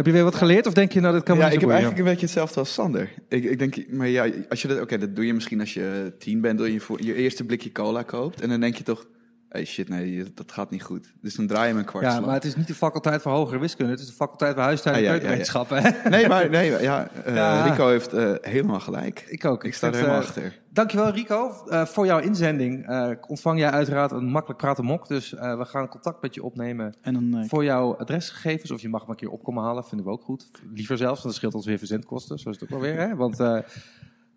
[0.00, 1.70] Heb je weer wat geleerd of denk je nou, dit kan ja, niet ik heb
[1.70, 3.10] eigenlijk een beetje hetzelfde als Sander.
[3.28, 6.12] Ik, ik denk, maar ja, als je dat, oké, dat doe je misschien als je
[6.18, 8.40] tien bent, dat je voor je eerste blikje cola koopt.
[8.40, 9.06] En dan denk je toch,
[9.50, 11.12] hey shit, nee, dat gaat niet goed.
[11.20, 12.24] Dus dan draai je hem een kwart Ja, slag.
[12.24, 13.90] maar het is niet de faculteit voor hogere wiskunde.
[13.90, 15.20] Het is de faculteit voor huistuin en Ah, ja, ja, ja.
[15.20, 15.82] keukenwetenschappen.
[15.82, 16.08] hè?
[16.16, 17.64] Nee, maar nee, ja, eh, Ja.
[17.64, 19.24] Rico heeft eh, helemaal gelijk.
[19.28, 19.64] Ik ook.
[19.64, 20.58] Ik sta er helemaal eh, achter.
[20.72, 22.86] Dankjewel Rico Eh, voor jouw inzending.
[22.86, 25.08] Eh, ontvang jij uiteraard een makkelijk praten mok.
[25.08, 28.70] Dus eh, we gaan contact met je opnemen En dan, voor jouw adresgegevens.
[28.70, 30.50] Of je mag hem een keer opkomen halen, vinden we ook goed.
[30.74, 32.38] Liever zelfs, want dat scheelt ons weer verzendkosten.
[32.38, 32.98] Zo is het ook wel weer.
[33.00, 33.16] Hè?
[33.16, 33.58] Want eh,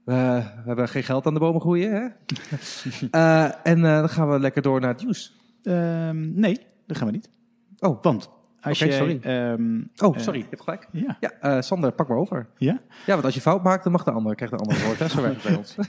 [0.03, 0.13] we,
[0.55, 1.91] we hebben geen geld aan de bomen groeien.
[1.91, 2.01] Hè?
[3.11, 5.35] Eh, en eh, dan gaan we lekker door naar het nieuws.
[5.63, 7.29] Ehm, nee, dat gaan we niet.
[7.79, 8.29] Oh, Want
[8.61, 9.19] als jij, sorry.
[9.21, 10.39] ehm, oh eh, sorry.
[10.39, 10.87] Je hebt gelijk.
[10.91, 11.17] ja.
[11.19, 12.47] Ja, eh, Sander, pak maar over.
[12.57, 12.81] Ja?
[13.05, 14.35] Ja, want als je fout maakt, dan mag de ander.
[14.35, 14.99] Krijgt de ander het woord.
[14.99, 15.07] Hè?
[15.07, 15.75] Zo werkt het bij ons.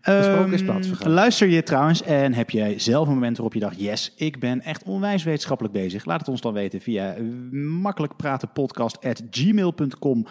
[0.00, 1.10] Ehm, Gesproken is plaatsvergaan.
[1.12, 3.80] luister je trouwens en heb jij zelf een moment waarop je dacht...
[3.80, 6.04] yes, ik ben echt onwijs wetenschappelijk bezig.
[6.04, 7.14] Laat het ons dan weten via
[7.50, 10.26] makkelijkpratenpodcast.gmail.com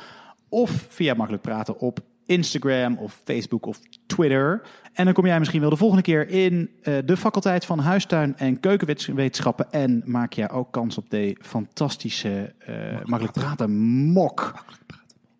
[0.49, 1.99] of via Makkelijk Praten op
[2.29, 4.61] Instagram of Facebook of Twitter.
[4.93, 8.37] En dan kom jij misschien wel de volgende keer in eh, de faculteit van Huistuin
[8.37, 9.71] en Keukenwetenschappen...
[9.71, 13.71] en maak jij ook kans op de fantastische eh, Makkelijk Praten
[14.11, 14.53] mok.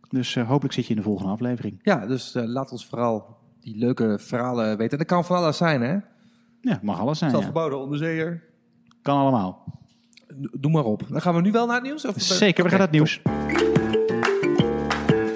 [0.09, 1.79] Dus eh, hopelijk zit je in de volgende aflevering.
[1.81, 4.91] Ja, dus eh, laat ons vooral die leuke verhalen weten.
[4.91, 5.97] En dat kan van alles zijn, hè?
[6.61, 7.31] Ja, mag alles zijn.
[7.31, 7.35] Ja.
[7.35, 8.43] Zelfgebouwde onderzeeër.
[9.01, 9.63] Kan allemaal.
[10.51, 11.03] Doe maar op.
[11.09, 12.05] Dan gaan we nu wel naar het nieuws?
[12.05, 13.21] Of Zeker, we gaan naar het nieuws.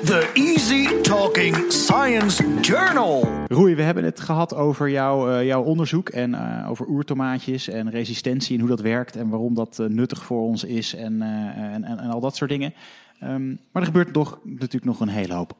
[0.06, 3.28] The Easy Talking Science Journal.
[3.47, 7.89] Roei, we hebben het gehad over jouw, eh, jouw onderzoek en eh, over oertomaatjes en
[7.89, 11.30] resistentie en hoe dat werkt en waarom dat eh, nuttig voor ons is en, eh,
[11.74, 12.74] en, en, en al dat soort dingen.
[13.20, 15.54] Ehm, maar er gebeurt toch natuurlijk nog een hele hoop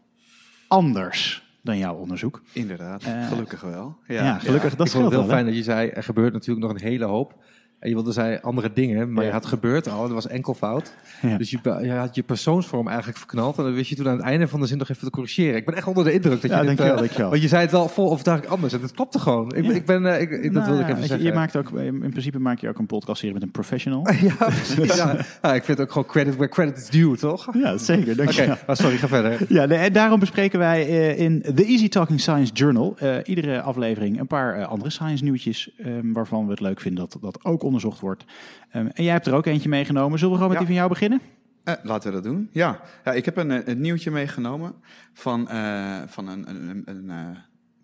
[0.68, 2.42] anders dan jouw onderzoek.
[2.52, 3.98] Inderdaad, gelukkig wel.
[4.08, 4.62] Ja, gelukkig.
[4.62, 5.36] Dat ik vond scheelt het heel wel, hè?
[5.36, 7.36] fijn dat je zei, er gebeurt natuurlijk nog een hele hoop.
[7.84, 9.30] En je wilde zei andere dingen, maar Ja.
[9.30, 10.02] je had gebeurd al.
[10.02, 10.94] Dat was enkel fout.
[11.22, 11.38] Ja.
[11.38, 13.58] Dus je, je had je persoonsvorm eigenlijk verknald.
[13.58, 15.56] En dan wist je toen aan het einde van de zin nog even te corrigeren.
[15.56, 16.68] Ik ben echt onder de indruk dat Ja, je dit...
[16.68, 17.30] dankjewel, eh, dankjewel.
[17.30, 18.74] Want je zei het wel vol overtuigelijk anders.
[18.74, 19.56] En het klopte gewoon.
[19.56, 19.72] Ik, Ja.
[19.72, 21.26] ik ben, eh, ik, ik- dat Nou wilde ik ja, even je, zeggen.
[21.28, 24.08] Je maakt ook, in principe maak je ook een podcastserie met een professional.
[24.22, 24.96] Ja, precies.
[24.96, 25.18] ja.
[25.42, 27.48] Ja, ik vind ook gewoon credit where credit is due, toch?
[27.48, 28.16] Oké, Ja, zeker.
[28.16, 28.56] Dankjewel.
[28.68, 29.46] maar sorry, ga verder.
[29.50, 34.20] Ja, nee, en daarom bespreken wij eh, in The Easy Talking Science Journal iedere aflevering
[34.20, 38.00] een paar andere science nieuwtjes ehm, waarvan we het leuk vinden dat dat ook onderzocht
[38.00, 38.24] wordt.
[38.70, 40.20] Ehm, en jij hebt er ook eentje meegenomen.
[40.20, 40.68] Zullen we gewoon met Ja.
[40.68, 41.22] die van jou beginnen?
[41.64, 42.50] Eh, laten we dat doen.
[42.52, 44.74] Ja, ja ik heb een, eh, een nieuwtje meegenomen
[45.14, 47.38] van, eh, van een, een, een, eh,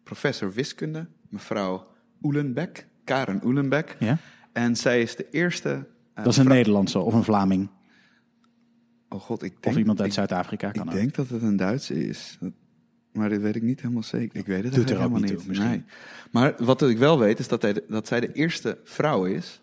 [0.03, 1.87] professor wiskunde, mevrouw
[2.23, 3.95] Oelenbeck, Karen Oelenbeck.
[3.99, 4.17] Ja?
[4.53, 5.69] En zij is de eerste...
[6.13, 7.69] eh, Dat is een Nederlandse of een Vlaming.
[9.09, 10.95] Oh god, ik Of denk, iemand uit ik, Zuid-Afrika kan ik ook.
[10.95, 12.37] denk dat het een Duitse is.
[12.39, 12.51] Dat-
[13.13, 14.39] maar dat weet ik niet helemaal zeker.
[14.39, 15.69] Ik weet het Doet er helemaal niet toe, misschien.
[15.69, 15.83] Nee.
[16.31, 19.61] Maar wat ik wel weet is dat, hij, dat zij de eerste vrouw is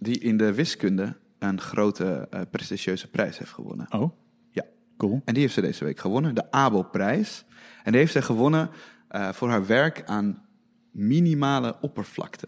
[0.00, 3.86] die in de wiskunde een grote eh, prestigieuze prijs heeft gewonnen.
[3.92, 4.12] Oh,
[4.50, 4.64] Ja.
[4.96, 5.22] cool.
[5.24, 7.44] En die heeft ze deze week gewonnen, de Abelprijs.
[7.84, 8.70] En die heeft zij gewonnen
[9.08, 10.42] eh, voor haar werk aan
[10.90, 12.46] minimale oppervlakte.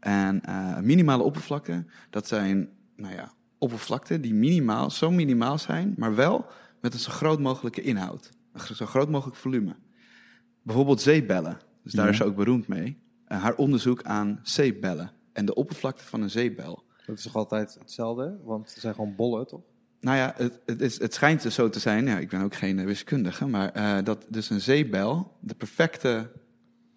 [0.00, 6.14] En eh, minimale oppervlakte, dat zijn nou ja, oppervlakten die minimaal, zo minimaal zijn, maar
[6.14, 6.46] wel
[6.80, 8.30] met een zo groot mogelijke inhoud.
[8.52, 9.76] Een zo groot mogelijk volume.
[10.62, 11.58] Bijvoorbeeld zeebellen.
[11.82, 12.10] Dus daar Ja.
[12.10, 12.98] is ze ook beroemd mee.
[13.24, 16.82] Haar onderzoek aan zeebellen en de oppervlakte van een zeebel.
[17.06, 18.38] Dat is toch altijd hetzelfde?
[18.44, 19.60] Want ze zijn gewoon bollen, toch?
[20.00, 22.54] Nou ja, het, het, is, het schijnt dus zo te zijn, ja, ik ben ook
[22.54, 26.30] geen eh, wiskundige, maar eh, dat dus een zeebel de perfecte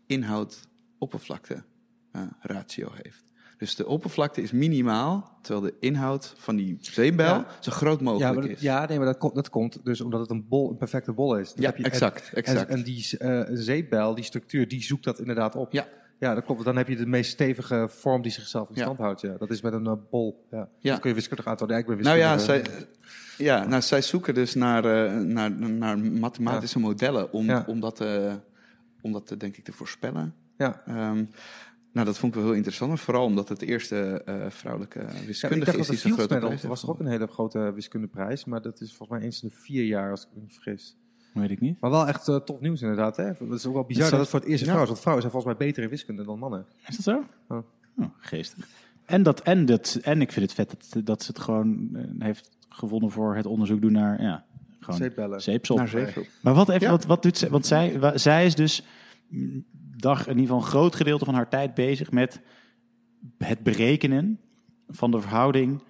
[0.06, 1.64] inhoud-oppervlakte
[2.12, 3.24] eh, ratio heeft.
[3.58, 7.46] Dus de oppervlakte is minimaal, terwijl de inhoud van die zeebel Ja.
[7.60, 8.62] zo groot mogelijk dat- is.
[8.62, 11.38] ja nee, maar dat, komt- dat komt dus omdat het een, bol, een perfecte bol
[11.38, 11.54] is.
[11.54, 12.70] Dan Ja, heb je- en- exact, En, exact.
[12.70, 15.72] en die een zeepbel, die structuur, die zoekt dat inderdaad op.
[15.72, 15.88] Ja.
[16.22, 16.64] Ja, dat klopt.
[16.64, 18.82] Dan heb je de meest stevige vorm die zichzelf in Ja.
[18.82, 19.22] stand houdt.
[19.22, 19.38] Ja.
[19.38, 20.48] Dat is met een eh, bol.
[20.52, 20.70] Ja.
[20.80, 20.92] Ja.
[20.92, 21.76] Dat kun je wiskundig aantonen.
[21.76, 22.66] Ja, ik ben Nou ja, zij,
[23.38, 28.40] ja nou, zij zoeken dus naar, eh, naar, naar mathematische modellen om, om, dat, te,
[29.02, 30.36] om dat te, denk ik te voorspellen.
[30.58, 30.82] Ja.
[30.86, 31.26] Ehm,
[31.94, 35.78] nou, dat vond ik wel heel interessant, vooral omdat het de eerste eh, vrouwelijke wiskundige
[35.78, 38.46] is die zo'n grote prijs was toch ook een hele grote wiskundeprijs.
[38.46, 40.98] Maar dat is volgens mij eens in de vier jaar, als ik me niet vergis.
[41.34, 41.80] Weet ik niet.
[41.80, 43.18] Maar wel echt eh, tof nieuws inderdaad.
[43.18, 43.24] Hè?
[43.24, 44.72] Het is ook wel bizar dat dat- het voor het eerst een ja.
[44.74, 44.90] vrouw is.
[44.90, 46.66] Want vrouwen zijn volgens mij beter in wiskunde dan mannen.
[46.88, 47.24] Is dat zo?
[47.56, 47.64] Oh.
[47.98, 48.68] Oh, geestig.
[49.06, 52.04] En, dat, en, dat, en ik vind het vet dat, dat ze het gewoon eh,
[52.20, 54.46] heeft gevonden voor het onderzoek doen naar ja,
[54.80, 55.42] gewoon Zeepbellen.
[55.42, 55.78] zeepsop.
[55.78, 56.26] Naar zeepsop.
[56.42, 56.90] Maar wat, even, Ja.
[56.92, 57.50] wat, wat doet zij?
[57.50, 58.84] Want zij, wa- zij is dus
[59.98, 62.42] dag, in ieder geval een groot gedeelte van haar tijd bezig met
[63.38, 64.40] het berekenen
[64.88, 65.82] van de verhouding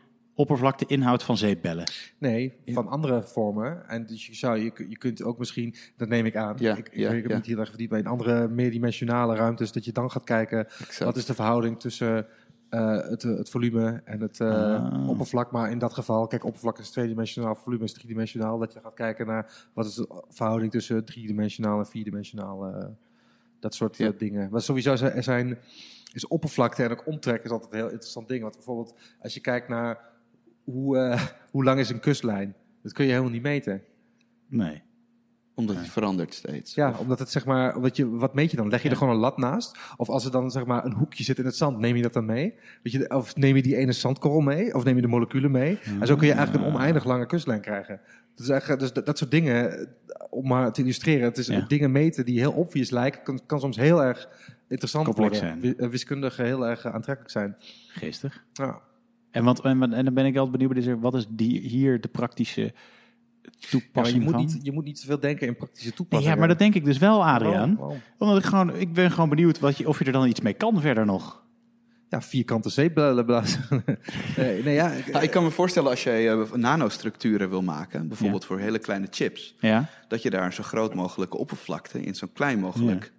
[0.41, 1.91] oppervlakte-inhoud van zeepbellen.
[2.17, 3.89] Nee, van andere vormen.
[3.89, 6.89] En dus je, zou, je, je kunt ook misschien, dat neem ik aan, Ja, ik,
[6.89, 7.37] ik, ja, ik heb ja.
[7.37, 10.99] niet heel erg verdiept bij in andere meerdimensionale ruimtes, dat je dan gaat kijken, Exact.
[10.99, 12.27] wat is de verhouding tussen
[12.69, 15.09] eh, het, het volume en het eh, Ah.
[15.09, 15.51] oppervlak.
[15.51, 18.57] Maar in dat geval, kijk, oppervlak is tweedimensionaal, volume is driedimensionaal.
[18.57, 22.65] Dat je gaat kijken naar wat is de verhouding tussen driedimensionaal en vierdimensionaal.
[22.65, 22.85] eh,
[23.59, 24.11] dat soort Ja.
[24.17, 24.47] dingen.
[24.51, 25.57] Maar sowieso zijn, er zijn,
[26.13, 28.41] is oppervlakte en ook omtrek is altijd een heel interessant ding.
[28.41, 29.99] Want bijvoorbeeld, als je kijkt naar
[30.71, 32.55] hoe, eh, hoe lang is een kustlijn?
[32.83, 33.81] Dat kun je helemaal niet meten.
[34.47, 34.81] Nee.
[35.55, 36.73] Omdat het verandert steeds.
[36.75, 38.69] Ja, omdat het zeg maar, omdat je, wat meet je dan?
[38.69, 38.91] Leg je Ja.
[38.93, 39.77] er gewoon een lat naast?
[39.97, 42.13] Of als er dan zeg maar een hoekje zit in het zand, neem je dat
[42.13, 42.53] dan mee?
[42.83, 44.75] Weet je, of neem je die ene zandkorrel mee?
[44.75, 45.79] Of neem je de moleculen mee?
[45.99, 48.01] En zo kun je eigenlijk een oneindig lange kustlijn krijgen.
[48.35, 49.85] Dus, eigenlijk, dus dat, dat soort dingen, eh,
[50.29, 51.65] om maar te illustreren, het is Ja.
[51.67, 54.29] dingen meten die heel obvious lijken, kan, kan soms heel erg
[54.67, 55.59] interessant Complex worden.
[55.61, 55.77] zijn.
[55.77, 57.55] Eh, Wiskundig heel erg aantrekkelijk zijn.
[57.87, 58.43] Geestig.
[58.53, 58.81] Ja.
[59.31, 62.07] En, wat, en, dan ben ik altijd benieuwd, is er- wat is die, hier de
[62.07, 64.41] praktische Ja, toepassing je, moet van?
[64.45, 66.33] niet, je moet niet zoveel denken in praktische Nee, toepassingen.
[66.33, 67.79] ja, maar dat denk ik dus wel, Adriaan.
[67.79, 67.95] Oh, oh.
[68.17, 70.53] Omdat ik gewoon, ik ben gewoon benieuwd wat je, of je er dan iets mee
[70.53, 71.39] kan verder nog.
[72.09, 73.63] Ja, vierkante zeepbellen blazen.
[74.37, 78.07] nee, nee, ja, ik- Nou, ik kan me voorstellen als jij eh, nanostructuren wil maken,
[78.07, 79.89] bijvoorbeeld voor hele kleine chips, Ja.
[80.07, 83.11] dat je daar een zo groot mogelijke oppervlakte in zo'n klein mogelijk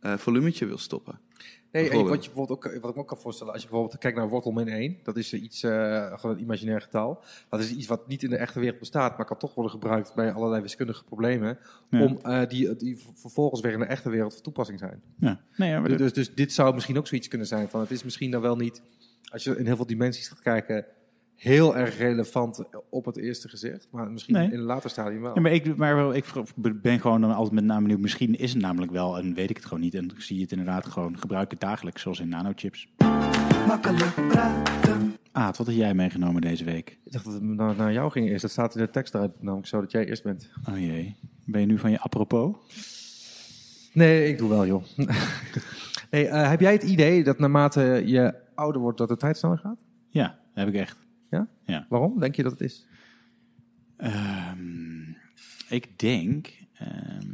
[0.00, 1.20] eh volumetje wil stoppen.
[1.72, 3.98] Nee, en wat, je bijvoorbeeld ook, wat ik me ook kan voorstellen, als je bijvoorbeeld
[4.00, 7.22] kijkt naar wortel min 1, dat is iets, eh, gewoon een imaginair getal.
[7.48, 10.14] Dat is iets wat niet in de echte wereld bestaat, maar kan toch worden gebruikt
[10.14, 11.58] bij allerlei wiskundige problemen.
[11.90, 12.02] Ja.
[12.04, 15.02] Om eh, die, die vervolgens weer in de echte wereld van toepassing zijn.
[15.18, 15.40] ja.
[15.56, 17.90] Nee, ja, maar dat- Dus, dus dit zou misschien ook zoiets kunnen zijn van, het
[17.90, 18.82] is misschien dan wel niet,
[19.32, 20.84] als je in heel veel dimensies gaat kijken,
[21.38, 23.88] heel erg relevant op het eerste gezicht.
[23.90, 24.46] Maar misschien Nee.
[24.46, 25.34] in een later stadium wel.
[25.34, 26.24] Ja, maar ik, maar wel, ik
[26.82, 28.00] ben gewoon dan altijd met name benieuwd.
[28.00, 29.94] Misschien is het namelijk wel en weet ik het gewoon niet.
[29.94, 32.88] En zie je het inderdaad gewoon gebruiken dagelijks, zoals in nanochips.
[33.66, 35.16] Makkelijk praten.
[35.32, 36.98] Aad, wat heb jij meegenomen deze week?
[37.04, 38.42] Ik dacht dat het naar, naar jou ging eerst.
[38.42, 40.50] Dat staat in de tekst eruit, namelijk zo dat jij eerst bent.
[40.68, 41.16] Oh jee.
[41.44, 42.56] Ben je nu van je apropos?
[43.92, 44.82] Nee, ik doe wel, joh.
[46.10, 49.58] nee, eh, heb jij het idee dat naarmate je ouder wordt, dat de tijd sneller
[49.58, 49.78] gaat?
[50.08, 51.06] Ja, dat heb ik echt.
[51.88, 52.86] Waarom denk je dat het is?
[53.96, 55.00] Ehm,
[55.68, 57.26] ik denk ehm,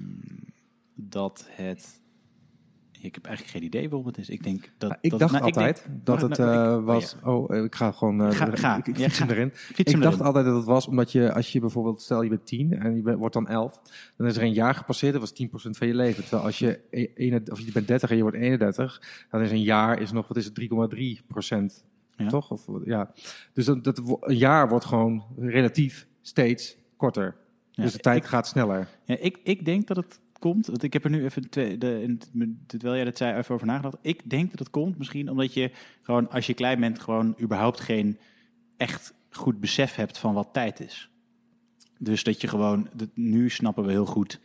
[0.95, 2.03] dat het.
[3.01, 4.29] Ik heb eigenlijk geen idee waarom het is.
[4.29, 4.89] Ik denk dat.
[4.91, 7.17] Nou, ik dat, dacht nou, ik altijd denk- dat het ik- was...
[7.23, 8.23] Oh, eh, ik ga gewoon...
[8.23, 8.81] eh, Ga- ga.
[8.85, 9.29] Ik, Ja, ga.
[9.29, 9.47] erin.
[9.75, 10.21] Ik dacht erin.
[10.27, 13.03] altijd dat het was omdat je, als je bijvoorbeeld, stel je bent 10 en je
[13.03, 13.81] bent- wordt dan 11,
[14.17, 16.23] dan is er een jaar gepasseerd, dat was 10% van je leven.
[16.23, 19.51] Terwijl als je, e- ene, of je bent 30 en je wordt 31, dan is
[19.51, 21.85] een jaar is nog, wat is het, 3,3%.
[22.17, 22.29] Ja.
[22.29, 22.51] Toch?
[22.51, 23.11] Of, ja.
[23.53, 27.37] Dus dat, dat, een jaar wordt gewoon relatief steeds korter.
[27.71, 28.89] Ja, dus de tijd ik- gaat sneller.
[29.05, 30.67] Ja, ik, ik denk dat het komt.
[30.67, 32.17] Want ik heb er nu even, twee, de,
[32.67, 33.97] terwijl jij dat zei, even over nagedacht.
[34.01, 35.71] Ik denk dat het komt misschien omdat je
[36.03, 38.19] gewoon, als je klein bent, gewoon überhaupt geen
[38.77, 41.11] echt goed besef hebt van wat tijd is.
[41.99, 44.41] Dus dat je gewoon, dat, nu snappen we heel goed,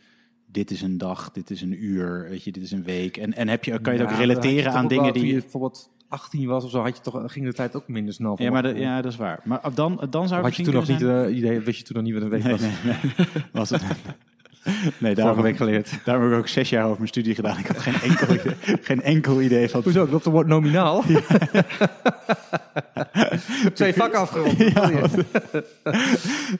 [0.46, 3.16] dit is een dag, dit is een uur, weet je, dit is een week.
[3.16, 5.26] En, en heb je, kan je het Ja, ook relateren aan dingen die...
[5.26, 8.34] Je bijvoorbeeld 18 was of zo, had je toch, ging de tijd ook minder snel.
[8.42, 9.40] Ja, maar de- ja, dat is waar.
[9.44, 11.96] Maar dan, dan zou het had je toen nog niet eh idee, wist je toen
[11.96, 12.60] nog niet wat een week Nee, was?
[12.60, 12.96] nee, nee.
[13.52, 13.82] Was het,
[14.98, 15.98] Nee, daarom, week geleerd.
[16.04, 17.58] daarom heb ik ook zes jaar over mijn studie gedaan.
[17.58, 18.54] Ik had geen enkel, idee,
[18.88, 19.82] geen enkel idee van...
[19.82, 20.04] Hoezo?
[20.04, 21.02] Ik loopt woord nominaal.
[23.74, 24.58] Twee vakken afgerond.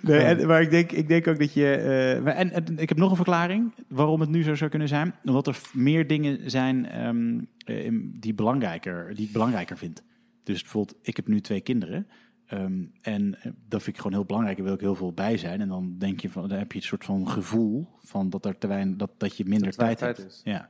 [0.01, 1.75] Nee, en, maar ik denk, ik denk ook dat je.
[1.75, 4.89] eh, maar en, en ik heb nog een verklaring waarom het nu zo zou kunnen
[4.89, 5.15] zijn.
[5.25, 10.03] Omdat er meer dingen zijn ehm, eh, die, belangrijker, die ik belangrijker vind.
[10.45, 12.07] Dus bijvoorbeeld, ik heb nu twee kinderen.
[12.51, 14.57] Ehm, en eh, dat vind ik gewoon heel belangrijk.
[14.57, 15.61] Daar wil ik heel veel bij zijn.
[15.61, 18.59] En dan denk je van, dan heb je een soort van gevoel van dat er
[18.59, 20.29] te weinig, dat, dat je minder Dat er tijd, tijd hebt.
[20.31, 20.41] is.
[20.45, 20.69] Ja.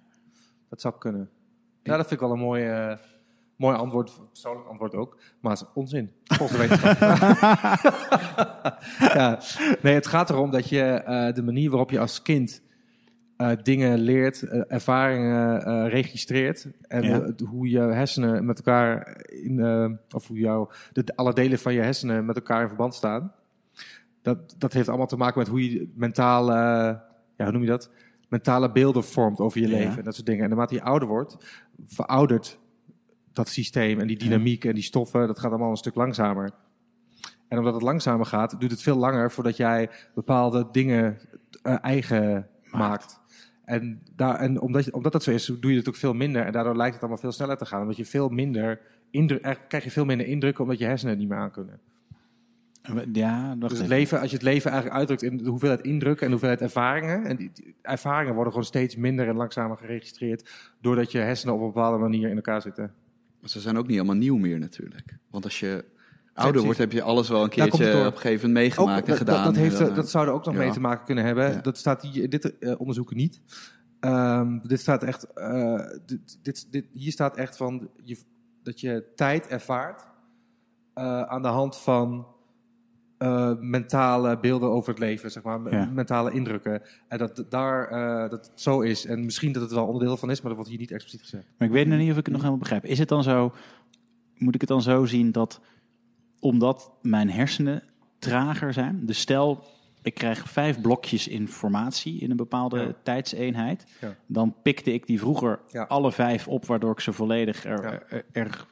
[0.69, 1.31] Dat zou kunnen.
[1.83, 2.97] Ja, dat vind ik wel een mooi,
[3.57, 4.21] mooi antwoord.
[4.29, 5.19] Persoonlijk antwoord ook.
[5.41, 6.11] Maar het is onzin.
[6.25, 6.99] Volgens de wetenschap.
[9.19, 9.39] ja.
[9.83, 12.63] Nee, het gaat erom dat je eh, de manier waarop je als kind
[13.41, 16.69] eh, dingen leert, eh, ervaringen eh, registreert.
[16.89, 17.31] En Ja.
[17.49, 22.25] hoe je hersenen met elkaar in, of hoe jouw, de, alle delen van je hersenen
[22.25, 23.33] met elkaar in verband staan.
[24.23, 26.55] Dat, dat heeft allemaal te maken met hoe je mentale,
[27.37, 27.91] ja, hoe noem je dat?
[28.29, 29.77] Mentale beelden vormt over je Ja.
[29.77, 30.43] leven en dat soort dingen.
[30.43, 31.37] En naarmate je ouder wordt,
[31.87, 32.59] veroudert
[33.33, 36.51] dat systeem en die dynamiek en die stoffen, dat gaat allemaal een stuk langzamer.
[37.49, 41.19] En omdat het langzamer gaat, duurt het veel langer voordat jij bepaalde dingen
[41.63, 43.20] eigen maakt.
[43.71, 46.43] En, daar, en omdat, je- omdat dat zo is, doe je het ook veel minder.
[46.45, 47.81] En daardoor lijkt het allemaal veel sneller te gaan.
[47.81, 51.21] Omdat je veel minder indruk, eigenlijk krijg je veel minder indrukken omdat je hersenen het
[51.21, 51.81] niet meer aankunnen.
[53.13, 53.89] Ja, Dus het even.
[53.89, 57.25] leven, als je het leven eigenlijk uitdrukt in de hoeveelheid indrukken en de hoeveelheid ervaringen.
[57.25, 60.51] En die, die ervaringen worden gewoon steeds minder en langzamer geregistreerd.
[60.81, 62.93] Doordat je hersenen op een bepaalde manier in elkaar zitten.
[63.41, 65.17] Maar ze zijn ook niet allemaal nieuw meer natuurlijk.
[65.31, 65.85] Want als je
[66.35, 69.09] ouder wordt, heb je alles wel een keertje op een gegeven moment meegemaakt Ook, en
[69.09, 69.45] dat, gedaan.
[69.45, 70.61] dat, dat, heeft, En dan, eh, dat zou er ook nog ja.
[70.61, 71.53] mee te maken kunnen hebben.
[71.53, 71.61] Ja.
[71.61, 73.41] Dat staat hier, dit eh, onderzoeken niet.
[74.01, 78.19] Ehm, dit staat echt, eh, dit, dit, dit, hier staat echt van je,
[78.63, 80.07] dat je tijd ervaart
[80.95, 82.27] eh, aan de hand van
[83.19, 85.91] eh, mentale beelden over het leven, zeg maar, Ja.
[85.93, 86.83] mentale indrukken.
[87.09, 89.07] En dat daar eh, dat het zo is.
[89.07, 91.47] En misschien dat het wel onderdeel van is, maar dat wordt hier niet expliciet gezegd.
[91.59, 92.85] Maar ik weet nog niet of ik het nog helemaal begrijp.
[92.85, 93.53] Is het dan zo,
[94.35, 95.61] moet ik het dan zo zien dat
[96.41, 97.83] omdat mijn hersenen
[98.19, 99.65] trager zijn, dus stel
[100.03, 102.93] ik krijg vijf blokjes informatie in een bepaalde Ja.
[103.03, 104.15] tijdseenheid, Ja.
[104.27, 105.83] dan pikte ik die vroeger Ja.
[105.83, 108.67] alle vijf op, waardoor ik ze volledig er, er,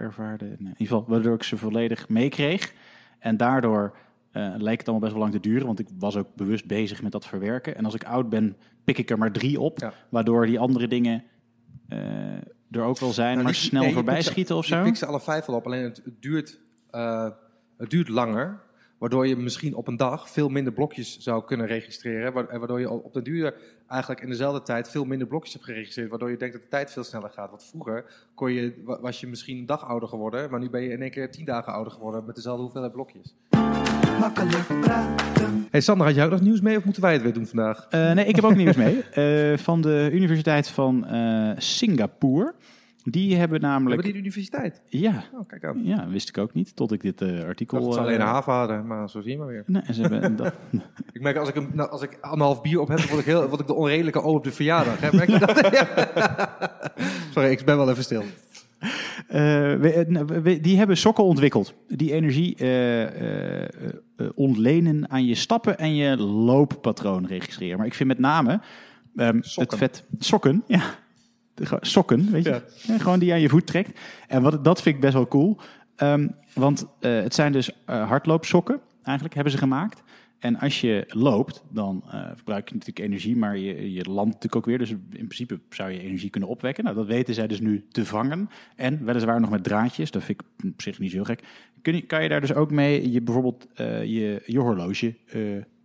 [0.00, 2.74] ervaarde, nee, in ieder geval, waardoor ik ze volledig meekreeg.
[3.18, 3.96] En daardoor
[4.32, 7.02] eh, leek het allemaal best wel lang te duren, want ik was ook bewust bezig
[7.02, 7.76] met dat verwerken.
[7.76, 11.24] En als ik oud ben, pik ik er maar drie op, waardoor die andere dingen
[11.88, 11.98] eh,
[12.70, 14.82] er ook wel zijn, Nou, maar die- snel nee, voorbij schieten of zo.
[14.82, 16.58] pikt ze alle vijf wel op, alleen het, het duurt,
[16.90, 17.28] eh,
[17.78, 18.58] het duurt langer.
[18.98, 22.32] Waardoor je misschien op een dag veel minder blokjes zou kunnen registreren.
[22.32, 23.54] wa- en Waardoor je op den duur
[23.88, 26.10] eigenlijk in dezelfde tijd veel minder blokjes hebt geregistreerd.
[26.10, 27.50] Waardoor je denkt dat de tijd veel sneller gaat.
[27.50, 30.50] Want vroeger kon je, wa- was je misschien een dag ouder geworden.
[30.50, 33.34] Maar nu ben je in één keer tien dagen ouder geworden met dezelfde hoeveelheid blokjes.
[34.20, 35.66] Makkelijk praten.
[35.70, 37.86] Hey Sander, had jij ook nog nieuws mee of moeten wij het weer doen vandaag?
[37.90, 39.02] Eh, nee, ik heb ook nieuws mee.
[39.02, 42.54] Eh, van de Universiteit van eh, Singapore.
[43.10, 43.94] Die hebben namelijk...
[43.94, 44.82] hebben die universiteit.
[44.86, 45.80] Ja, Oh, kijk aan.
[45.84, 47.80] ja, wist ik ook niet, tot ik dit eh, Ik artikel...
[47.84, 49.62] dat eh, alleen een haven hadden, maar zo zie je maar weer.
[49.66, 50.52] Nee, ze hebben, dat,
[51.12, 53.48] Ik merk als ik, een, nou, als ik anderhalf bier op heb, word ik, heel,
[53.48, 55.00] word ik de onredelijke oom op de verjaardag.
[55.00, 55.08] Hè?
[55.16, 55.56] Merk je dat?
[57.34, 58.22] Sorry, ik ben wel even stil.
[59.28, 59.38] Eh,
[59.74, 61.74] we- eh, nou, we- die hebben sokken ontwikkeld.
[61.88, 63.68] Die energie eh, eh, eh,
[64.16, 67.76] eh, ontlenen aan je stappen en je looppatroon registreren.
[67.78, 68.60] Maar ik vind met name
[69.16, 70.04] ehm, het vet...
[70.18, 70.82] Sokken, ja.
[71.80, 72.50] Sokken, weet je.
[72.50, 72.62] Ja.
[72.82, 74.00] Ja, gewoon die aan je voet trekt.
[74.28, 75.58] En wat, dat vind ik best wel cool.
[75.98, 80.02] Ehm, want eh, het zijn dus eh, hardloopsokken, eigenlijk, hebben ze gemaakt.
[80.38, 84.56] En als je loopt, dan eh, verbruik je natuurlijk energie, maar je, je landt natuurlijk
[84.56, 84.78] ook weer.
[84.78, 86.84] Dus in principe zou je energie kunnen opwekken.
[86.84, 88.48] Nou, dat weten zij dus nu te vangen.
[88.76, 91.42] En weliswaar nog met draadjes, dat vind ik op zich niet zo heel gek.
[91.82, 95.14] Kun je, kan je daar dus ook mee je, bijvoorbeeld je, je horloge,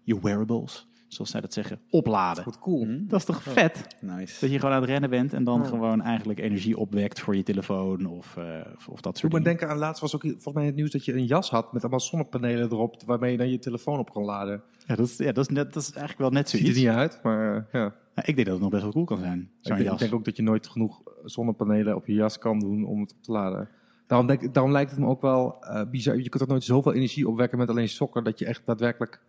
[0.03, 2.43] je wearables, zoals zij dat zeggen, opladen.
[2.43, 2.87] Wat cool.
[3.07, 3.87] Dat is toch vet?
[4.01, 4.39] Nice.
[4.39, 5.67] Dat je gewoon aan het rennen bent en dan Ja.
[5.67, 8.43] gewoon eigenlijk energie opwekt voor je telefoon of, eh,
[8.75, 9.47] of, of dat soort dingen.
[9.47, 11.81] denken aan laatst was ook volgens mij het nieuws dat je een jas had met
[11.81, 14.61] allemaal zonnepanelen erop, waarmee je dan je telefoon op kon laden.
[14.87, 16.79] Ja, dat is, ja, dat is, net, dat is eigenlijk wel net Ziet zoiets.
[16.79, 17.93] er niet uit, maar eh, ja.
[18.15, 19.93] Ja, ik denk dat het nog best wel cool kan zijn, Ik zo'n denk, jas.
[19.93, 23.11] ik denk ook dat je nooit genoeg zonnepanelen op je jas kan doen om het
[23.13, 23.69] op te laden.
[24.07, 26.15] Daarom, denk, daarom lijkt het me ook wel eh, bizar.
[26.15, 29.21] Je kunt toch nooit zoveel energie opwekken met alleen sokken dat je echt daadwerkelijk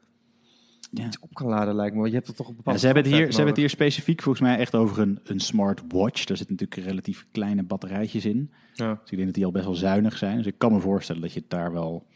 [0.99, 1.07] Ja.
[1.07, 1.99] iets op kan laden, lijkt me.
[2.01, 3.71] Want je hebt er toch Ja, bepaalde ze, hebben het hier, ze hebben het hier
[3.71, 6.25] specifiek volgens mij echt over een, een smartwatch.
[6.25, 8.51] Daar zitten natuurlijk relatief kleine batterijtjes in.
[8.73, 8.91] Ja.
[9.03, 10.37] Dus ik denk dat die al best wel zuinig zijn.
[10.37, 12.07] Dus ik kan me voorstellen dat je het daar wel...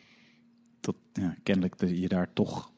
[0.81, 2.73] Dat, ja, kennelijk dat je daar toch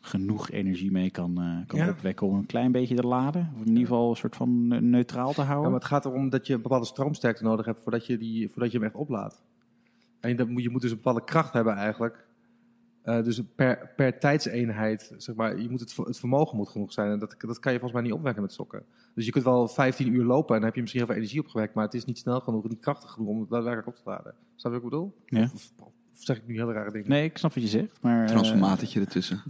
[0.00, 1.88] genoeg energie mee kan, eh, kan Ja.
[1.88, 3.52] opwekken om een klein beetje te laden.
[3.54, 5.70] Of in ieder geval een soort van neutraal te Ja, houden.
[5.70, 8.72] maar het gaat erom dat je een bepaalde stroomsterkte nodig hebt voordat je, die, voordat
[8.72, 9.42] je hem echt oplaadt.
[10.20, 12.26] En dat moet, je moet dus een bepaalde kracht hebben eigenlijk
[13.04, 17.10] Eh, dus per, per tijdseenheid, zeg maar, je moet het, het vermogen moet genoeg zijn.
[17.10, 18.82] En dat, dat kan je volgens mij niet opwekken met sokken.
[19.14, 21.40] Dus je kunt wel 15 uur lopen en dan heb je misschien heel veel energie
[21.40, 24.02] opgewekt, maar het is niet snel genoeg, niet krachtig genoeg om het daadwerkelijk op te
[24.04, 24.34] laden.
[24.56, 25.14] Snap je wat ik bedoel?
[25.26, 25.42] Ja.
[25.42, 27.08] Of, of- of zeg ik nu hele rare dingen?
[27.08, 27.86] Nee, ik snap wat je zegt.
[28.00, 29.42] Maar, eh, Transformatortje ertussen.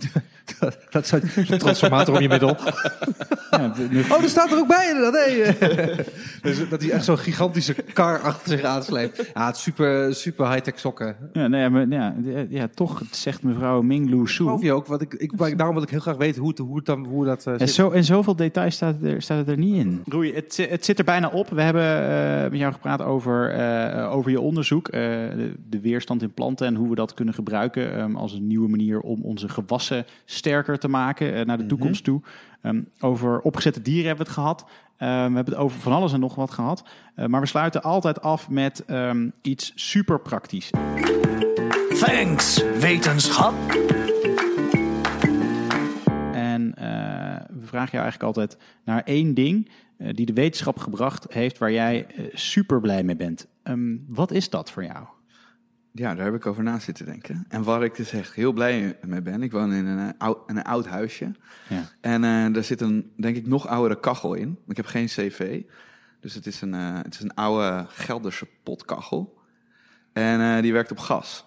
[0.91, 1.13] dat is
[1.51, 2.57] een transformator om je middel.
[3.51, 3.73] ja,
[4.11, 5.15] Oh, er staat er ook bij inderdaad.
[5.15, 6.07] Hey.
[6.43, 9.31] dus dat hij echt zo'n gigantische kar achter zich aansleept.
[9.35, 11.17] Ja, het is super, super high-tech sokken.
[11.33, 12.15] ja, nee, maar, ja,
[12.49, 14.45] ja, toch zegt mevrouw Minglu Su.
[14.45, 14.87] Geloof je ook?
[14.87, 17.25] Wat ik, ik, daarom wil ik heel graag weten hoe, het, hoe, het dan, hoe
[17.25, 20.03] dat eh, En, zo, en zoveel details staat het er, staat het er niet in.
[20.09, 21.49] Roei, het, het zit er bijna op.
[21.51, 22.09] We hebben
[22.45, 24.89] eh, met jou gepraat over, eh, over je onderzoek.
[24.89, 28.47] eh, de, de weerstand in planten en hoe we dat kunnen gebruiken ehm, als een
[28.47, 32.21] nieuwe manier om onze gewassen sterker te maken eh, naar de toekomst toe.
[32.63, 34.65] Ehm, over opgezette dieren hebben we het gehad.
[34.97, 36.85] Ehm, we hebben het over van alles en nog wat gehad.
[37.15, 40.71] Eh, maar we sluiten altijd af met ehm, iets super praktisch.
[41.99, 43.55] Thanks, wetenschap.
[46.33, 46.85] En eh,
[47.51, 52.07] we vragen jou eigenlijk altijd naar één ding die de wetenschap gebracht heeft waar jij
[52.33, 53.47] super blij mee bent.
[53.63, 55.07] Ehm, wat is dat voor jou?
[55.97, 57.45] Ja, daar heb ik over na zitten denken.
[57.49, 59.43] En waar ik dus echt heel blij mee ben.
[59.43, 61.33] Ik woon in een, eh, oud, in een oud huisje.
[61.69, 61.91] Ja.
[62.01, 64.59] En eh daar zit een, denk ik, nog oudere kachel in.
[64.67, 65.63] Ik heb geen cv.
[66.21, 69.39] Dus het is een, eh, het is een oude Gelderse potkachel.
[70.13, 71.47] En die werkt op gas.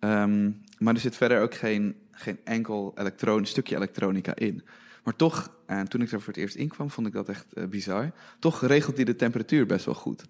[0.00, 4.64] Ehm, maar er zit verder ook geen, geen enkel elektronisch stukje elektronica in.
[5.04, 7.68] Maar toch, en toen ik er voor het eerst in kwam, vond ik dat echt
[7.68, 8.10] bizar.
[8.38, 10.24] Toch regelt hij de temperatuur best wel goed.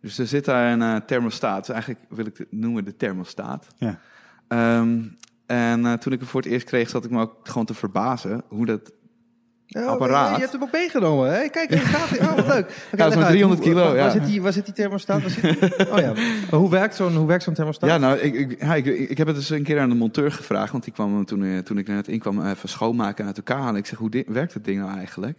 [0.00, 1.58] Dus er zit daar een eh, thermostaat.
[1.66, 3.66] Dus eigenlijk wil ik het noemen de thermostaat.
[3.76, 3.98] Ja.
[4.48, 4.98] Ehm,
[5.46, 7.74] en eh, toen ik hem voor het eerst kreeg, zat ik me ook gewoon te
[7.74, 8.92] verbazen hoe dat
[9.76, 10.34] Oh, apparaat.
[10.34, 11.48] Je hebt hem ook meegenomen, hè?
[11.48, 12.18] Kijk, hij gaat.
[12.18, 12.64] Oh, wat leuk.
[12.86, 13.32] Oké, dat is maar uit.
[13.32, 14.10] 300 Hoe- kilo, Waar, waar ja.
[14.10, 15.20] zit die, waar zit die thermostaat?
[15.22, 15.90] Waar zit die?
[15.92, 16.12] Oh ja.
[16.50, 17.90] Maar hoe werkt zo'n hoe werkt zo'n thermostaat?
[17.90, 20.32] Ja, nou, ik, ik, ja, ik, ik heb het dus een keer aan de monteur
[20.32, 20.72] gevraagd.
[20.72, 23.76] Want die kwam toen, eh, toen ik net inkwam even schoonmaken en uit elkaar halen.
[23.80, 25.38] Ik zeg, hoe werkt het ding nou eigenlijk?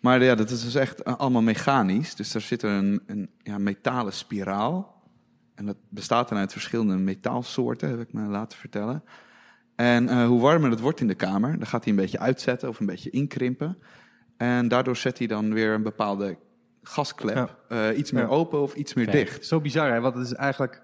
[0.00, 2.14] Maar ja, dat is dus echt eh, allemaal mechanisch.
[2.14, 5.02] Dus daar zit een, een ja, metalen spiraal.
[5.54, 9.04] En dat bestaat dan uit verschillende metaalsoorten, heb ik me laten vertellen.
[9.76, 12.68] En eh, hoe warmer het wordt in de kamer, dan gaat hij een beetje uitzetten
[12.68, 13.78] of een beetje inkrimpen.
[14.36, 16.36] En daardoor zet hij dan weer een bepaalde
[16.82, 18.28] gasklep eh, iets meer Ja.
[18.28, 19.16] open of iets meer Kijk.
[19.16, 19.46] dicht.
[19.46, 20.00] Zo bizar, hè?
[20.00, 20.82] Want het is eigenlijk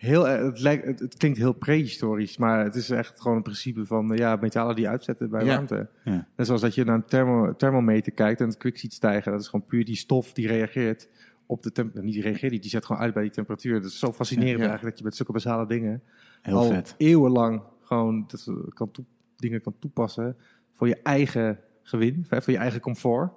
[0.00, 0.28] heel...
[0.28, 3.86] erg- Het, lijkt, het, het klinkt heel prehistorisch, maar het is echt gewoon een principe
[3.86, 4.12] van...
[4.12, 5.54] eh, Ja, metalen die uitzetten bij Ja.
[5.54, 5.88] warmte.
[6.04, 6.26] Ja.
[6.36, 9.32] Net zoals dat je naar een thermo, thermometer kijkt en het kwik ziet stijgen.
[9.32, 11.08] Dat is gewoon puur die stof die reageert
[11.46, 12.04] op de temperatuur.
[12.04, 13.80] Niet die reageert, die- die zet gewoon uit bij die temperatuur.
[13.80, 14.66] Dat is zo fascinerend Ja.
[14.66, 16.02] eigenlijk dat je met zulke basale dingen...
[16.42, 16.94] Heel al vet.
[16.98, 19.04] eeuwenlang gewoon dat, kan toe-
[19.36, 20.36] dingen kan toepassen
[20.72, 23.32] voor je eigen gewin, voor je eigen comfort.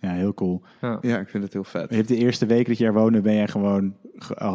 [0.00, 0.62] Ja, heel cool.
[0.80, 0.98] Ja.
[1.00, 1.90] Ja, ik vind het heel vet.
[1.90, 3.96] Je hebt de eerste week dat je er woonde, ben jij gewoon,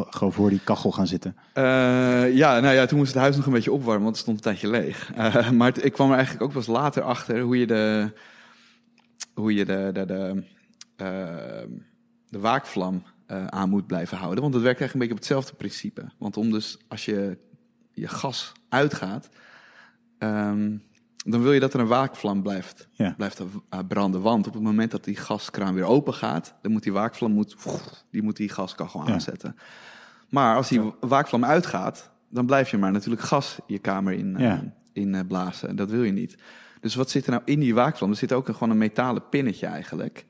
[0.10, 1.36] gewoon voor die kachel gaan zitten.
[1.53, 4.38] Eh, ja, nou ja, toen moest het huis nog een beetje opwarmen, want het stond
[4.38, 5.11] een tijdje leeg.
[5.15, 8.11] Eh, maar het- ik kwam er eigenlijk ook pas later achter hoe je de,
[9.34, 10.44] hoe je de, de, de,
[10.95, 11.68] eh,
[12.30, 14.41] de waakvlam eh, aan moet blijven houden.
[14.41, 16.11] Want het werkt eigenlijk een beetje op hetzelfde principe.
[16.18, 17.38] Want om dus, als je
[17.91, 19.30] je gas uitgaat,
[20.18, 20.78] ehm,
[21.24, 23.14] dan wil je dat er een waakvlam blijft, Ja.
[23.18, 23.40] blijft
[23.70, 24.22] eh, branden.
[24.22, 27.56] Want op het moment dat die gaskraan weer open gaat, dan moet die waakvlam moet,
[28.12, 29.14] die, moet die gaskachel Ja.
[29.14, 29.56] aanzetten.
[30.30, 34.58] Maar als die waakvlam uitgaat, dan blijf je maar natuurlijk gas je kamer in, eh,
[34.94, 35.70] in eh, blazen.
[35.70, 36.38] En dat wil je niet.
[36.80, 38.10] Dus wat zit er nou in die waakvlam?
[38.10, 40.26] Er zit ook een, gewoon een metalen pinnetje eigenlijk.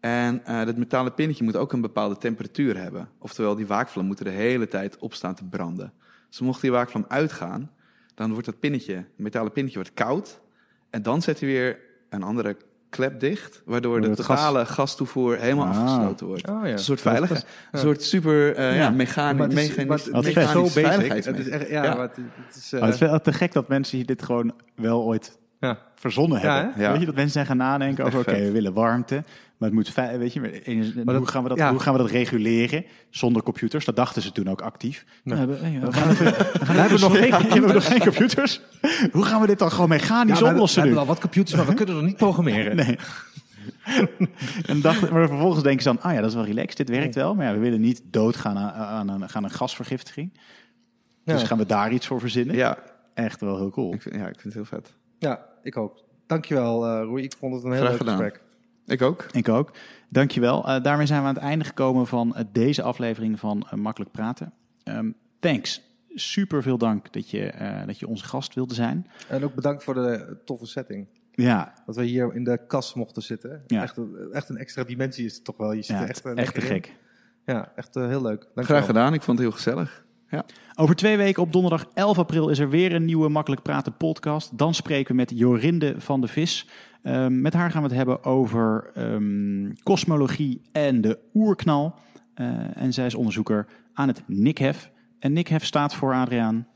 [0.00, 3.08] En dat metalen pinnetje moet ook een bepaalde temperatuur hebben.
[3.18, 5.92] Oftewel, die waakvlam moet er de hele tijd op staan te branden.
[6.28, 7.70] Dus mocht die waakvlam uitgaan,
[8.14, 10.40] dan wordt dat pinnetje, het metalen pinnetje wordt koud.
[10.90, 11.78] En dan zet hij weer
[12.10, 12.56] een andere
[12.88, 15.82] klep dicht, waardoor de gas- totale gastoevoer helemaal Ah.
[15.82, 16.48] afgesloten wordt.
[16.48, 16.72] Oh ja.
[16.72, 17.34] Een soort veilige,
[17.72, 18.90] een soort super eh, ja.
[18.90, 21.24] Mechanisch, Maar het is- mechanisch, het- is zo mechanisch basic.
[21.24, 22.18] Het is echt, ja, het,
[22.56, 22.72] is...
[22.72, 25.78] eh, het is wel te gek dat mensen dit gewoon wel ooit ja.
[25.94, 26.90] verzonnen Ja, hebben.
[26.90, 29.22] Weet je, dat mensen zijn gaan nadenken over, oké, we willen warmte,
[29.58, 30.40] maar het moet, weet je,
[30.94, 31.70] maar dat- hoe, gaan we dat, ja.
[31.70, 33.84] hoe gaan we dat reguleren zonder computers?
[33.84, 35.04] Dat dachten ze toen ook actief.
[35.24, 35.36] Nee.
[35.36, 36.32] Nou, we, we gaan even, we
[36.64, 38.60] gaan hebben even- nog geen Ja, hebben we nog geen computers?
[39.12, 40.94] hoe gaan we dit dan gewoon mechanisch Ja, oplossen we nu?
[40.94, 42.76] hebben al wat computers, maar we kunnen er niet programmeren.
[42.86, 42.98] Nee.
[44.66, 47.14] en dacht, maar vervolgens denken ze dan, ah ja, dat is wel relaxed, dit werkt
[47.14, 47.34] wel.
[47.34, 50.32] Maar ja, we willen niet doodgaan aan, aan, een, aan een gasvergiftiging.
[51.24, 51.46] Dus Ja.
[51.46, 52.56] gaan we daar iets voor verzinnen.
[52.56, 52.78] Ja,
[53.14, 53.94] Echt wel heel cool.
[53.94, 54.94] ik vind, ja, ik vind het heel vet.
[55.18, 56.02] Ja, ik ook.
[56.26, 57.22] Dankjewel, eh Roei.
[57.24, 58.18] Ik vond het een heel Graag leuk gedaan.
[58.18, 58.42] gesprek.
[58.86, 59.26] Ik ook.
[59.32, 59.70] Ik ook.
[60.08, 60.68] Dankjewel.
[60.68, 64.10] Uh, daarmee zijn we aan het einde gekomen van eh, deze aflevering van eh, Makkelijk
[64.12, 64.52] Praten.
[64.82, 65.82] Ehm, thanks.
[66.14, 69.06] Super veel dank dat je, eh, dat je onze gast wilde zijn.
[69.28, 71.06] En ook bedankt voor de toffe setting.
[71.32, 73.62] Ja, Dat we hier in de kas mochten zitten.
[73.66, 73.82] Ja.
[73.82, 75.72] Echt, een- echt een extra dimensie is het toch wel.
[75.72, 76.66] Je zit ja echt, echt te in.
[76.66, 76.94] gek.
[77.44, 78.40] Ja, echt heel leuk.
[78.40, 78.64] Dankjewel.
[78.64, 79.14] Graag gedaan.
[79.14, 80.04] Ik vond het heel gezellig.
[80.28, 80.44] Ja.
[80.74, 84.58] Over twee weken op donderdag 11 april is er weer een nieuwe Makkelijk Praten podcast.
[84.58, 86.68] Dan spreken we met Jorinde van de Vis.
[87.06, 91.94] Um, met haar gaan we het hebben over um, kosmologie en de oerknal.
[92.36, 94.90] Uh, en zij is onderzoeker aan het NICHEF.
[95.18, 96.66] En NICHEF staat voor, Adriaan?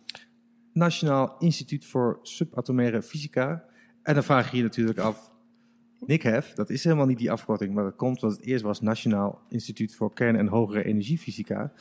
[0.73, 3.65] Nationaal Instituut voor Subatomaire Fysica.
[4.03, 5.31] En dan vraag je je natuurlijk af,
[6.07, 9.41] NICHEF, dat is helemaal niet die afkorting, maar dat komt omdat het eerst was Nationaal
[9.49, 11.73] Instituut voor Kern- en Hogere Energiefysica.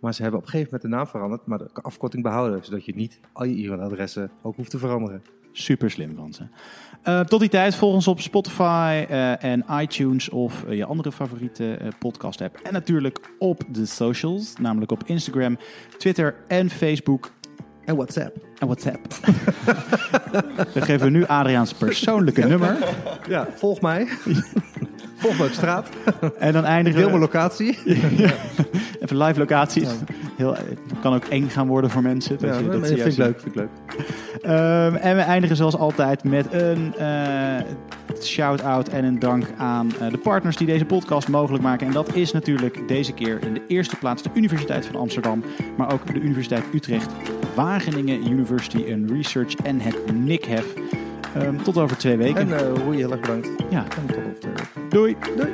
[0.00, 2.84] Maar ze hebben op een gegeven moment de naam veranderd, maar de afkorting behouden, zodat
[2.84, 5.22] je niet al je e-mailadressen ook hoeft te veranderen.
[5.58, 6.42] Super slim van ze.
[7.04, 11.12] Uh, tot die tijd volg ons op Spotify uh, en iTunes of uh, je andere
[11.12, 12.60] favoriete podcast app.
[12.62, 15.58] En natuurlijk op de socials, namelijk op Instagram,
[15.98, 17.32] Twitter en Facebook.
[17.84, 18.36] En WhatsApp.
[18.58, 19.06] En WhatsApp.
[20.74, 22.76] Dan geven we nu Adriaans persoonlijke nummer.
[23.28, 24.08] Ja, volg mij.
[25.16, 25.88] volg me op straat.
[26.38, 27.78] En dan eindigen Deel mijn locatie.
[29.00, 29.88] Even live locaties.
[30.36, 32.36] Heel, het kan ook eng gaan worden voor mensen.
[32.40, 33.40] Ja, dat vind ik leuk.
[33.40, 33.68] Vind ik leuk.
[34.42, 37.58] Um, en we eindigen zoals altijd met een uh,
[38.22, 41.86] shout-out en een dank aan uh, de partners die deze podcast mogelijk maken.
[41.86, 45.44] En dat is natuurlijk deze keer in de eerste plaats de Universiteit van Amsterdam,
[45.76, 47.10] maar ook de Universiteit Utrecht,
[47.54, 50.74] Wageningen University and Research en het NICHEF.
[51.42, 52.36] Um, tot over twee weken.
[52.36, 53.48] En uh, Roei, heel erg bedankt.
[53.70, 53.84] Ja.
[53.84, 54.88] En tot over twee weken.
[54.88, 55.16] Doei.
[55.36, 55.50] Doei.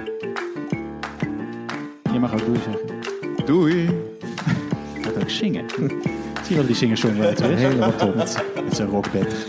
[2.13, 3.01] Je mag ook doei zeggen.
[3.45, 3.89] Doei.
[5.01, 5.65] Gaat ook zingen.
[6.45, 7.61] Zie je wel die singer-songwriter is?
[7.61, 8.15] Helemaal top.
[8.15, 8.41] Met
[8.71, 9.47] zijn rockbed.